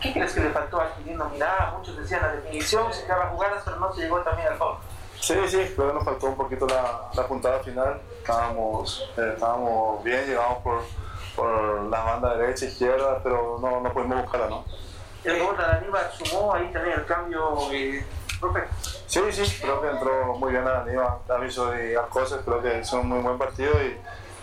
¿Qué 0.00 0.12
crees 0.12 0.32
que 0.32 0.40
le 0.40 0.50
faltó 0.50 0.80
a 0.80 0.84
Aquilino 0.84 1.28
Mirada? 1.28 1.74
Muchos 1.76 1.96
decían 1.96 2.22
la 2.22 2.32
definición, 2.32 2.92
se 2.92 3.04
quedaba 3.04 3.28
jugadas, 3.28 3.62
pero 3.64 3.76
no 3.76 3.92
se 3.92 4.02
llegó 4.02 4.18
también 4.20 4.48
al 4.48 4.56
fondo. 4.56 4.80
Sí, 5.20 5.34
sí, 5.46 5.74
que 5.76 5.82
nos 5.82 6.04
faltó 6.04 6.26
un 6.26 6.36
poquito 6.36 6.66
la, 6.66 7.10
la 7.14 7.26
puntada 7.26 7.58
final. 7.60 8.00
Estábamos, 8.18 9.10
eh, 9.16 9.32
estábamos 9.34 10.02
bien, 10.02 10.26
llegamos 10.26 10.58
por, 10.58 10.82
por 11.36 11.82
la 11.84 12.02
banda 12.02 12.36
derecha, 12.36 12.66
izquierda, 12.66 13.20
pero 13.22 13.58
no, 13.60 13.80
no 13.80 13.92
pudimos 13.92 14.22
buscarla, 14.22 14.48
¿no? 14.48 14.64
El 15.24 15.42
gol 15.42 15.56
de 15.56 15.64
Aníbal 15.64 16.10
sumó 16.12 16.54
ahí 16.54 16.70
también 16.72 17.00
el 17.00 17.06
cambio, 17.06 17.56
eh, 17.72 18.04
Sí, 19.06 19.20
sí, 19.32 19.58
creo 19.60 19.80
que 19.80 19.88
entró 19.88 20.34
muy 20.34 20.52
bien 20.52 20.66
Aníbal, 20.66 21.18
aviso 21.28 21.72
y 21.74 21.94
cosas, 22.08 22.40
creo 22.44 22.62
que 22.62 22.78
es 22.78 22.92
un 22.92 23.08
muy 23.08 23.18
buen 23.18 23.36
partido 23.36 23.72
y 23.82 23.98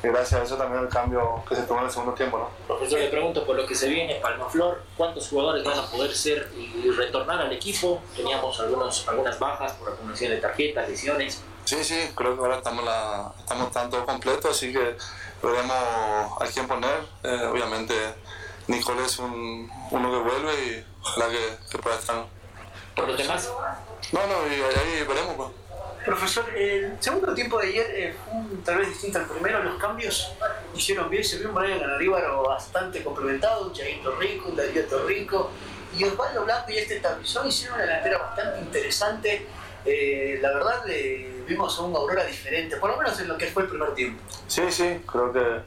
gracias 0.10 0.42
a 0.42 0.44
eso 0.44 0.58
también 0.58 0.84
el 0.84 0.90
cambio 0.90 1.44
que 1.48 1.56
se 1.56 1.64
tomó 1.64 1.82
en 1.82 1.86
el 1.88 1.92
segundo 1.92 2.14
tiempo. 2.14 2.38
¿no? 2.38 2.50
Profesor, 2.68 3.00
le 3.00 3.08
pregunto 3.08 3.46
por 3.46 3.56
lo 3.56 3.66
que 3.66 3.76
se 3.76 3.88
viene, 3.88 4.16
Palmaflor, 4.16 4.84
¿cuántos 4.98 5.28
jugadores 5.30 5.64
van 5.64 5.80
a 5.80 5.86
poder 5.88 6.16
ser 6.16 6.52
y 6.56 6.90
retornar 6.92 7.42
al 7.42 7.52
equipo? 7.52 8.02
Teníamos 8.16 8.60
algunos, 8.60 9.08
algunas 9.08 9.40
bajas 9.40 9.74
por 9.74 9.90
acumulación 9.90 10.32
de 10.32 10.38
tarjetas, 10.38 10.90
lesiones. 10.90 11.42
Sí, 11.66 11.84
sí, 11.84 12.12
creo 12.16 12.36
que 12.36 12.42
ahora 12.42 12.58
estamos, 12.58 12.86
la, 12.86 13.32
estamos 13.40 13.72
tanto 13.72 14.06
completos, 14.06 14.52
así 14.52 14.72
que 14.72 14.96
veremos 15.42 16.42
a 16.42 16.46
quién 16.54 16.68
poner. 16.68 17.00
Eh, 17.24 17.50
obviamente, 17.52 17.96
Nicole 18.68 19.04
es 19.04 19.18
un, 19.20 19.72
uno 19.92 20.12
que 20.12 20.30
vuelve 20.30 20.54
y 20.66 20.86
ojalá 21.02 21.30
que, 21.30 21.58
que 21.72 21.78
pueda 21.80 21.96
estar. 21.96 22.26
¿Por 22.96 23.08
los 23.08 23.18
demás? 23.18 23.52
No, 24.12 24.20
no, 24.28 24.48
y 24.48 24.62
ahí 24.62 25.04
veremos. 25.08 25.36
Pues. 25.36 25.65
Profesor, 26.06 26.46
el 26.56 26.98
segundo 27.00 27.34
tiempo 27.34 27.60
de 27.60 27.68
ayer 27.68 27.88
eh, 27.96 28.16
fue 28.24 28.58
tal 28.64 28.78
vez 28.78 28.90
distinto 28.90 29.18
al 29.18 29.26
primero. 29.26 29.64
Los 29.64 29.78
cambios 29.78 30.32
hicieron 30.76 31.10
bien. 31.10 31.24
Se 31.24 31.40
vio 31.40 31.50
un 31.50 31.56
Brian 31.56 31.82
Arribaro 31.84 32.44
bastante 32.44 33.04
complementado, 33.04 33.68
un 33.68 33.74
Chaguito 33.74 34.16
Rico, 34.18 34.50
un 34.50 34.56
Darío 34.56 34.84
Rico. 35.08 35.50
Y 35.98 36.04
Osvaldo 36.04 36.46
Blanco 36.46 36.72
y 36.72 36.78
este 36.78 37.00
Tablizón 37.00 37.48
hicieron 37.48 37.78
una 37.78 37.86
delantera 37.86 38.18
bastante 38.20 38.60
interesante. 38.60 39.48
Eh, 39.84 40.38
la 40.42 40.54
verdad, 40.54 40.84
vimos 41.48 41.80
a 41.80 41.82
un 41.84 41.96
Aurora 41.96 42.24
diferente, 42.26 42.78
por 42.78 42.92
lo 42.92 42.98
menos 42.98 43.20
en 43.20 43.28
lo 43.28 43.38
que 43.38 43.48
fue 43.48 43.64
el 43.64 43.70
primer 43.70 43.94
tiempo. 43.96 44.22
Sí, 44.48 44.64
sí, 44.70 45.02
creo 45.06 45.32
que, 45.32 45.62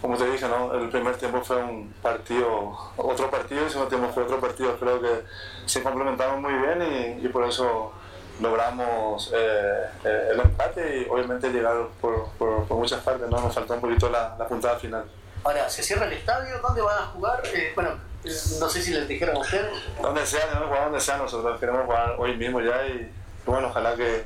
como 0.00 0.16
te 0.16 0.30
dije, 0.30 0.46
¿no? 0.48 0.74
el 0.74 0.88
primer 0.88 1.16
tiempo 1.16 1.42
fue 1.42 1.62
un 1.62 1.92
partido, 2.00 2.92
otro 2.96 3.30
partido, 3.30 3.64
el 3.64 3.70
segundo 3.70 3.88
tiempo 3.88 4.12
fue 4.12 4.22
otro 4.22 4.40
partido. 4.40 4.76
Creo 4.78 5.00
que 5.00 5.24
se 5.66 5.82
complementaron 5.82 6.40
muy 6.40 6.52
bien 6.54 7.20
y 7.22 7.28
por 7.28 7.44
eso 7.44 7.92
logramos 8.40 9.30
eh, 9.34 9.84
eh, 10.04 10.28
el 10.32 10.40
empate 10.40 10.98
y 10.98 11.08
obviamente 11.08 11.50
llegar 11.50 11.76
por, 12.00 12.28
por, 12.38 12.68
muchas 12.70 13.00
partes, 13.02 13.28
¿no? 13.28 13.40
nos 13.40 13.54
faltó 13.54 13.74
un 13.74 13.80
poquito 13.80 14.08
la, 14.10 14.34
la, 14.38 14.46
puntada 14.46 14.78
final. 14.78 15.04
Ahora, 15.44 15.68
¿se 15.68 15.82
cierra 15.82 16.06
el 16.06 16.14
estadio? 16.14 16.58
¿Dónde 16.60 16.82
van 16.82 16.98
a 16.98 17.06
jugar? 17.06 17.42
Eh, 17.52 17.72
bueno, 17.74 17.90
no 18.24 18.68
sé 18.68 18.82
si 18.82 18.92
les 18.92 19.06
dijeron 19.06 19.36
a 19.36 19.40
ustedes. 19.40 19.70
Donde 20.00 20.26
sea, 20.26 20.40
jugar 20.66 20.84
donde 20.84 21.00
sea, 21.00 21.18
nosotros 21.18 21.60
queremos 21.60 21.84
jugar 21.84 22.16
hoy 22.18 22.36
mismo 22.36 22.60
ya 22.60 22.86
y 22.86 23.12
bueno, 23.46 23.68
ojalá 23.68 23.94
que, 23.94 24.24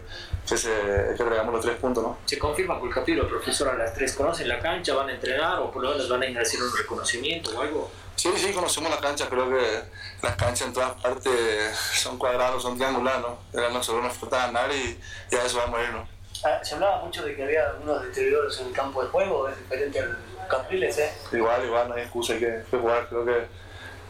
que, 0.49 0.57
se, 0.57 0.71
que 1.17 1.25
los 1.25 1.61
tres 1.61 1.77
puntos, 1.77 2.03
¿no? 2.03 2.19
Se 2.25 2.39
confirma 2.39 2.79
con 2.79 2.89
el 2.89 2.95
capítulo, 2.95 3.29
profesor, 3.29 3.69
a 3.69 3.75
las 3.75 3.93
tres, 3.93 4.15
¿conocen 4.15 4.49
la 4.49 4.59
cancha? 4.59 4.95
¿Van 4.95 5.09
a 5.09 5.13
entrenar 5.13 5.59
o 5.59 5.71
por 5.71 5.83
lo 5.83 5.91
menos 5.91 6.09
van 6.09 6.23
a 6.23 6.27
ir 6.27 6.39
a 6.39 6.43
hacer 6.43 6.63
un 6.63 6.75
reconocimiento 6.75 7.51
o 7.57 7.61
algo? 7.61 7.91
Sí, 8.17 8.31
sí, 8.37 8.53
conocemos 8.53 8.91
la 8.91 8.99
cancha, 8.99 9.29
creo 9.29 9.49
que 9.49 9.83
las 10.23 10.37
canchas 10.37 10.69
en 10.69 10.73
todas 10.73 11.01
partes 11.01 11.77
son 11.77 12.19
cuadrados, 12.19 12.63
son 12.63 12.77
triangulares, 12.77 13.21
¿no? 13.21 13.39
Era 13.53 13.69
nosotros 13.69 14.03
nos 14.03 14.15
falta 14.15 14.47
ganar 14.47 14.71
y, 14.73 14.99
y, 15.31 15.37
a 15.37 15.45
eso 15.45 15.59
vamos 15.59 15.79
a 15.79 15.83
ir, 15.83 15.91
¿no? 15.91 16.09
Ah, 16.45 16.61
se 16.65 16.75
hablaba 16.75 17.05
mucho 17.05 17.25
de 17.25 17.37
que 17.37 17.45
había 17.45 17.75
unos 17.83 18.03
deterioros 18.03 18.59
en 18.61 18.69
el 18.69 18.73
campo 18.73 19.03
de 19.03 19.09
juego, 19.11 19.49
es 19.49 19.59
diferente 19.59 20.01
al 20.01 20.19
Capriles, 20.49 20.99
¿eh? 20.99 21.13
Igual, 21.33 21.65
igual, 21.65 21.89
no 21.89 21.95
hay 21.95 22.03
excusa, 22.03 22.33
hay 22.33 22.41
que, 22.41 22.65
jugar, 22.71 23.09
creo 23.09 23.25
que 23.25 23.47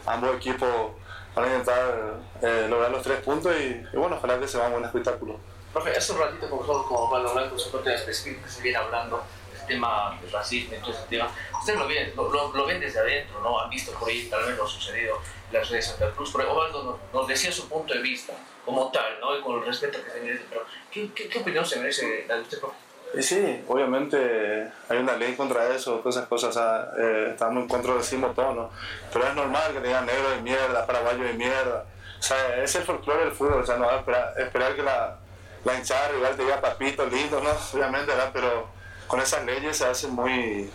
ambos 0.05 0.35
equipos 0.37 0.91
van 1.35 1.45
a 1.45 1.47
intentar 1.49 2.19
eh, 2.41 2.67
lograr 2.69 2.91
los 2.91 3.03
tres 3.03 3.19
puntos 3.21 3.53
y, 3.59 3.85
y, 3.93 3.97
bueno, 3.97 4.15
ojalá 4.15 4.39
que 4.39 4.47
se 4.47 4.57
va 4.57 4.67
un 4.67 4.73
buen 4.73 4.85
espectáculo. 4.85 5.39
Profe, 5.73 5.95
hace 5.95 6.11
un 6.13 6.19
ratito 6.19 6.49
como 6.49 6.83
como 6.83 7.09
Pablo 7.09 7.33
Blanco, 7.33 7.57
su 7.57 7.71
parte 7.71 7.93
específica 7.93 8.43
que 8.43 8.49
se 8.49 8.61
viene 8.61 8.77
hablando 8.77 9.23
tema 9.69 10.17
del 10.21 10.31
racismo 10.31 10.75
y 10.75 10.79
todo 10.79 10.91
ese 10.91 11.03
tema, 11.09 11.29
ustedes 11.57 11.79
lo 11.79 11.87
ven, 11.87 12.11
lo, 12.15 12.51
lo, 12.53 12.65
ven 12.65 12.79
desde 12.81 12.99
adentro, 12.99 13.39
¿no? 13.39 13.61
Han 13.61 13.69
visto 13.69 13.93
por 13.93 14.09
ahí 14.09 14.27
tal 14.29 14.43
vez 14.45 14.57
lo 14.57 14.67
sucedido 14.67 15.17
en 15.47 15.53
las 15.53 15.69
redes 15.69 15.85
de 15.85 15.91
Santa 15.91 16.15
Cruz. 16.15 16.31
Pero 16.35 16.51
Ovaldo 16.51 16.99
nos, 17.13 17.27
decía 17.27 17.51
su 17.51 17.69
punto 17.69 17.93
de 17.93 18.01
vista 18.01 18.33
como 18.65 18.91
tal, 18.91 19.19
¿no? 19.21 19.37
Y 19.37 19.41
con 19.41 19.59
el 19.59 19.65
respeto 19.65 20.03
que 20.03 20.09
se 20.09 20.21
merece. 20.21 20.43
Pero, 20.49 20.65
¿qué, 20.91 21.11
qué, 21.13 21.29
qué 21.29 21.39
opinión 21.39 21.65
se 21.65 21.77
merece 21.77 22.25
la 22.27 22.35
de 22.35 22.41
usted, 22.41 22.59
profe? 22.59 22.75
Y 23.11 23.23
sí, 23.23 23.63
obviamente 23.67 24.71
hay 24.87 24.97
una 24.97 25.15
ley 25.15 25.33
contra 25.35 25.73
eso, 25.73 25.95
todas 25.95 26.17
esas 26.17 26.27
cosas, 26.27 26.55
o 26.55 26.59
sea, 26.59 26.91
eh, 26.95 27.29
estamos 27.31 27.63
en 27.63 27.67
contra 27.67 27.93
del 27.93 28.01
decimos 28.01 28.35
todo, 28.35 28.53
¿no? 28.53 28.69
Pero 29.11 29.27
es 29.27 29.33
normal 29.33 29.73
que 29.73 29.81
digan 29.81 30.05
negro 30.05 30.29
de 30.29 30.41
mierda, 30.41 30.85
paraguayo 30.85 31.23
de 31.23 31.33
mierda. 31.33 31.85
O 32.19 32.21
sea, 32.21 32.61
es 32.61 32.75
el 32.75 32.83
folclore 32.83 33.25
del 33.25 33.31
fútbol, 33.31 33.61
o 33.61 33.65
sea, 33.65 33.77
no 33.77 33.85
va 33.85 33.95
a 33.95 33.99
esperar, 33.99 34.33
esperar 34.37 34.75
que 34.75 34.83
la, 34.83 35.17
la 35.65 35.77
hinchada 35.77 36.09
rival 36.09 36.35
te 36.35 36.43
diga 36.43 36.61
papito, 36.61 37.05
lindo, 37.07 37.41
¿no? 37.41 37.49
Obviamente, 37.73 38.07
¿verdad? 38.07 38.31
Pero 38.33 38.67
con 39.07 39.19
esas 39.19 39.45
leyes 39.45 39.77
se 39.77 39.85
hace 39.85 40.07
muy, 40.07 40.69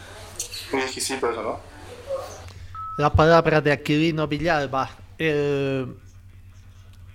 muy 0.72 0.82
exquisito 0.82 1.30
eso, 1.30 1.42
¿no? 1.42 1.60
La 2.98 3.10
palabra 3.10 3.60
de 3.60 3.72
Aquilino 3.72 4.28
Villalba, 4.28 4.90
el 5.18 5.96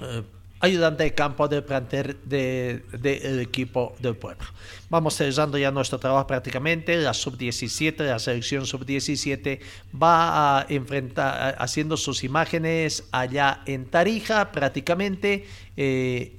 eh, 0.01 0.23
ayudante 0.59 1.03
de 1.03 1.13
campo 1.13 1.47
del 1.47 1.63
plantel 1.63 2.17
del 2.25 2.83
de, 2.91 3.41
equipo 3.41 3.95
del 3.99 4.15
pueblo. 4.15 4.45
Vamos 4.89 5.15
cerrando 5.15 5.57
ya 5.57 5.71
nuestro 5.71 5.99
trabajo 5.99 6.27
prácticamente. 6.27 6.97
La 6.97 7.13
sub-17, 7.13 7.97
la 7.99 8.19
selección 8.19 8.65
sub-17 8.65 9.59
va 10.01 10.59
a 10.59 10.65
enfrentar, 10.67 11.55
haciendo 11.59 11.95
sus 11.95 12.23
imágenes 12.23 13.05
allá 13.11 13.61
en 13.65 13.85
Tarija 13.85 14.51
prácticamente. 14.51 15.47
Eh, 15.77 16.37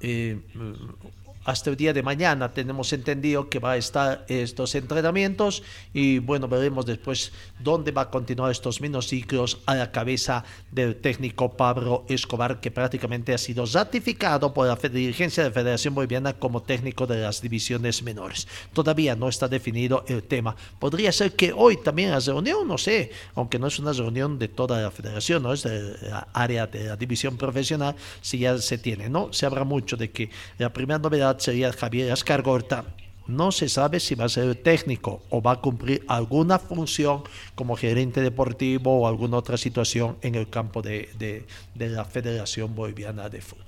eh, 0.00 0.40
hasta 1.44 1.70
el 1.70 1.76
día 1.76 1.92
de 1.92 2.02
mañana 2.02 2.52
tenemos 2.52 2.92
entendido 2.92 3.48
que 3.48 3.58
va 3.58 3.72
a 3.72 3.76
estar 3.76 4.24
estos 4.28 4.74
entrenamientos 4.74 5.62
y 5.94 6.18
bueno, 6.18 6.48
veremos 6.48 6.84
después 6.86 7.32
dónde 7.62 7.92
va 7.92 8.02
a 8.02 8.10
continuar 8.10 8.50
estos 8.50 8.80
ciclos 9.06 9.60
a 9.66 9.74
la 9.74 9.92
cabeza 9.92 10.44
del 10.70 10.96
técnico 10.96 11.56
Pablo 11.56 12.04
Escobar, 12.08 12.60
que 12.60 12.70
prácticamente 12.70 13.34
ha 13.34 13.38
sido 13.38 13.64
ratificado 13.66 14.52
por 14.52 14.66
la 14.66 14.76
dirigencia 14.76 15.42
de 15.42 15.50
la 15.50 15.54
Federación 15.54 15.94
Boliviana 15.94 16.34
como 16.34 16.62
técnico 16.62 17.06
de 17.06 17.20
las 17.20 17.40
divisiones 17.42 18.02
menores. 18.02 18.48
Todavía 18.72 19.14
no 19.14 19.28
está 19.28 19.48
definido 19.48 20.04
el 20.08 20.22
tema. 20.22 20.56
Podría 20.78 21.12
ser 21.12 21.32
que 21.32 21.52
hoy 21.52 21.76
también 21.76 22.10
la 22.10 22.20
reunión, 22.20 22.66
no 22.66 22.78
sé, 22.78 23.10
aunque 23.34 23.58
no 23.58 23.66
es 23.66 23.78
una 23.78 23.92
reunión 23.92 24.38
de 24.38 24.48
toda 24.48 24.80
la 24.80 24.90
federación, 24.90 25.42
no 25.42 25.52
es 25.52 25.62
de 25.62 25.96
la 26.08 26.28
área 26.32 26.66
de 26.66 26.84
la 26.84 26.96
división 26.96 27.36
profesional, 27.36 27.94
si 28.20 28.38
ya 28.38 28.58
se 28.58 28.78
tiene, 28.78 29.08
¿no? 29.08 29.32
Se 29.32 29.46
habla 29.46 29.64
mucho 29.64 29.96
de 29.96 30.10
que 30.10 30.30
la 30.58 30.72
primera 30.72 30.98
novedad 30.98 31.38
sería 31.38 31.72
Javier 31.72 32.12
Ascargorta. 32.12 32.84
No 33.30 33.52
se 33.52 33.68
sabe 33.68 34.00
si 34.00 34.14
va 34.14 34.24
a 34.24 34.28
ser 34.28 34.56
técnico 34.56 35.22
o 35.30 35.40
va 35.40 35.52
a 35.52 35.60
cumplir 35.60 36.04
alguna 36.08 36.58
función 36.58 37.22
como 37.54 37.76
gerente 37.76 38.20
deportivo 38.20 39.00
o 39.00 39.06
alguna 39.06 39.36
otra 39.36 39.56
situación 39.56 40.16
en 40.22 40.34
el 40.34 40.50
campo 40.50 40.82
de, 40.82 41.46
la 41.76 42.04
Federación 42.04 42.74
Boliviana 42.74 43.28
de 43.28 43.40
Fútbol. 43.40 43.66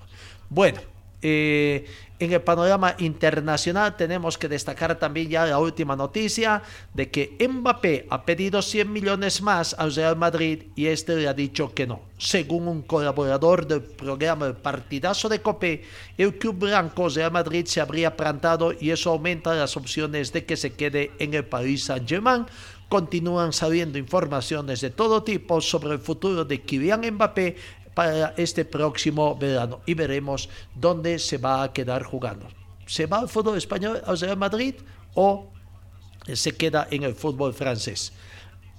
Bueno, 0.51 0.81
eh, 1.23 1.87
en 2.23 2.33
el 2.33 2.41
panorama 2.41 2.95
internacional 2.99 3.97
tenemos 3.97 4.39
que 4.39 4.49
destacar 4.49 4.97
también 4.97 5.29
ya 5.29 5.45
la 5.45 5.59
última 5.59 5.97
noticia 5.97 6.63
de 6.95 7.11
que 7.11 7.37
Mbappé 7.49 8.07
ha 8.11 8.25
pedido 8.25 8.63
100 8.63 8.93
millones 8.93 9.43
más 9.43 9.75
al 9.77 9.93
Real 9.93 10.17
Madrid 10.17 10.65
y 10.77 10.87
este 10.87 11.17
le 11.17 11.27
ha 11.27 11.35
dicho 11.35 11.75
que 11.75 11.87
no. 11.87 12.03
Según 12.19 12.69
un 12.69 12.83
colaborador 12.83 13.67
del 13.67 13.83
programa 13.83 14.47
El 14.47 14.55
Partidazo 14.55 15.29
de 15.29 15.43
Copé, 15.43 15.83
el 16.17 16.39
club 16.39 16.59
blanco 16.61 17.09
Real 17.09 17.33
Madrid 17.33 17.67
se 17.67 17.81
habría 17.81 18.17
plantado 18.17 18.73
y 18.73 18.91
eso 18.91 19.11
aumenta 19.11 19.55
las 19.55 19.77
opciones 19.77 20.33
de 20.33 20.45
que 20.45 20.57
se 20.57 20.75
quede 20.75 21.11
en 21.19 21.35
el 21.35 21.45
Paris 21.45 21.85
Saint-Germain 21.85 22.47
continúan 22.89 23.55
saliendo 23.55 23.97
informaciones 23.97 24.83
de 24.83 24.91
todo 24.91 25.23
tipo 25.23 25.63
sobre 25.63 25.95
el 25.95 25.99
futuro 25.99 26.45
de 26.45 26.61
Kylian 26.61 27.01
Mbappé 27.15 27.57
para 27.95 28.35
este 28.37 28.65
próximo 28.65 29.37
verano 29.37 29.81
y 29.87 29.95
veremos 29.95 30.49
dónde 30.75 31.19
se 31.19 31.39
va 31.39 31.63
a 31.63 31.73
quedar 31.73 32.03
jugando. 32.03 32.49
¿Se 32.87 33.07
va 33.07 33.19
al 33.19 33.29
fútbol 33.29 33.57
español 33.57 34.03
al 34.05 34.19
Real 34.19 34.37
Madrid 34.37 34.75
o 35.15 35.51
se 36.33 36.53
queda 36.53 36.89
en 36.91 37.05
el 37.05 37.15
fútbol 37.15 37.55
francés? 37.55 38.13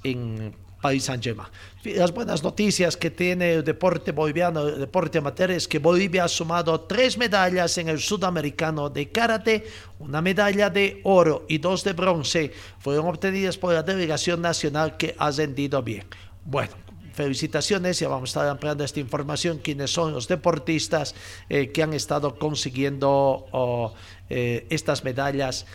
En 0.04 0.56
Paris 0.84 1.06
Saint-Germain. 1.06 1.48
Las 1.86 2.12
buenas 2.12 2.44
noticias 2.44 2.98
que 2.98 3.10
tiene 3.10 3.54
el 3.54 3.64
deporte 3.64 4.12
boliviano, 4.12 4.68
el 4.68 4.80
deporte 4.80 5.18
amateur, 5.18 5.52
es 5.52 5.66
que 5.66 5.80
Bolivia 5.80 6.26
ha 6.26 6.28
sumado 6.28 6.82
tres 6.82 7.18
medallas 7.18 7.78
en 7.78 7.88
el 7.88 8.00
sudamericano 8.00 8.90
de 8.90 9.10
karate, 9.10 9.66
una 10.00 10.22
medalla 10.22 10.70
de 10.70 11.00
oro 11.06 11.46
y 11.48 11.58
dos 11.60 11.86
de 11.86 11.94
bronce 11.94 12.52
fueron 12.80 13.08
obtenidas 13.08 13.58
por 13.58 13.74
la 13.74 13.82
delegación 13.82 14.42
nacional 14.42 14.98
que 14.98 15.16
ha 15.18 15.32
rendido 15.32 15.82
bien. 15.82 16.04
Bueno, 16.44 16.74
felicitaciones, 17.14 18.00
ya 18.00 18.08
vamos 18.08 18.30
a 18.30 18.32
estar 18.32 18.48
ampliando 18.48 18.84
esta 18.84 19.00
información, 19.00 19.60
quiénes 19.60 19.92
son 19.92 20.14
los 20.14 20.28
deportistas 20.28 21.16
eh, 21.48 21.72
que 21.72 21.84
han 21.84 21.94
estado 21.94 22.36
consiguiendo 22.36 23.94
eh, 24.30 24.66
estas 24.70 25.04
medallas 25.04 25.66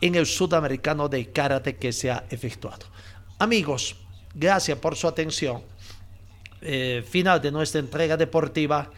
en 0.00 0.14
el 0.14 0.26
sudamericano 0.26 1.08
de 1.08 1.30
karate 1.30 1.76
que 1.76 1.92
se 1.92 2.10
ha 2.10 2.24
efectuado. 2.30 2.86
Amigos, 3.38 3.96
gracias 4.34 4.78
por 4.78 4.96
su 4.96 5.08
atención. 5.08 5.62
Eh, 6.62 7.04
final 7.08 7.40
de 7.40 7.50
nuestra 7.50 7.80
entrega 7.80 8.16
deportiva. 8.16 8.90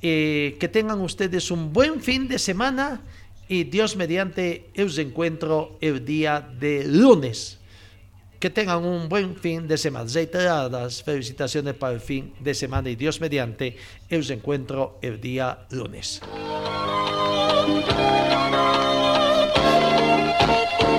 que 0.00 0.70
tengan 0.70 1.00
ustedes 1.00 1.50
un 1.50 1.72
buen 1.72 2.00
fin 2.00 2.28
de 2.28 2.38
semana 2.38 3.02
y 3.48 3.64
Dios 3.64 3.96
mediante 3.96 4.70
os 4.78 4.96
encuentro 4.96 5.76
el 5.80 6.04
día 6.04 6.38
de 6.38 6.86
lunes 6.86 7.57
que 8.38 8.50
tengan 8.50 8.84
un 8.84 9.08
buen 9.08 9.36
fin 9.36 9.66
de 9.66 9.76
semana. 9.76 10.08
Reiteradas 10.12 11.02
felicitaciones 11.02 11.74
para 11.74 11.94
el 11.94 12.00
fin 12.00 12.34
de 12.40 12.54
semana 12.54 12.88
y 12.90 12.96
Dios 12.96 13.20
mediante, 13.20 13.76
os 14.10 14.30
encuentro 14.30 14.98
el 15.02 15.20
día 15.20 15.66
lunes. 15.70 16.20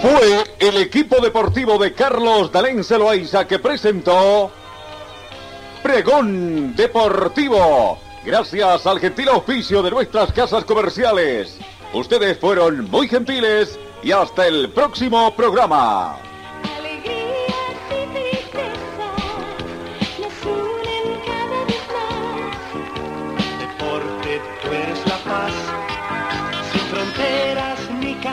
Fue 0.01 0.43
el 0.59 0.77
equipo 0.77 1.21
deportivo 1.21 1.77
de 1.77 1.93
Carlos 1.93 2.51
Dalén 2.51 2.83
Celoaiza 2.83 3.45
que 3.47 3.59
presentó 3.59 4.51
Pregón 5.83 6.75
Deportivo. 6.75 7.99
Gracias 8.25 8.85
al 8.85 8.99
gentil 8.99 9.29
oficio 9.29 9.81
de 9.81 9.91
nuestras 9.91 10.31
casas 10.31 10.63
comerciales. 10.65 11.57
Ustedes 11.93 12.37
fueron 12.37 12.89
muy 12.89 13.07
gentiles 13.07 13.79
y 14.03 14.11
hasta 14.11 14.47
el 14.47 14.69
próximo 14.69 15.35
programa. 15.35 16.28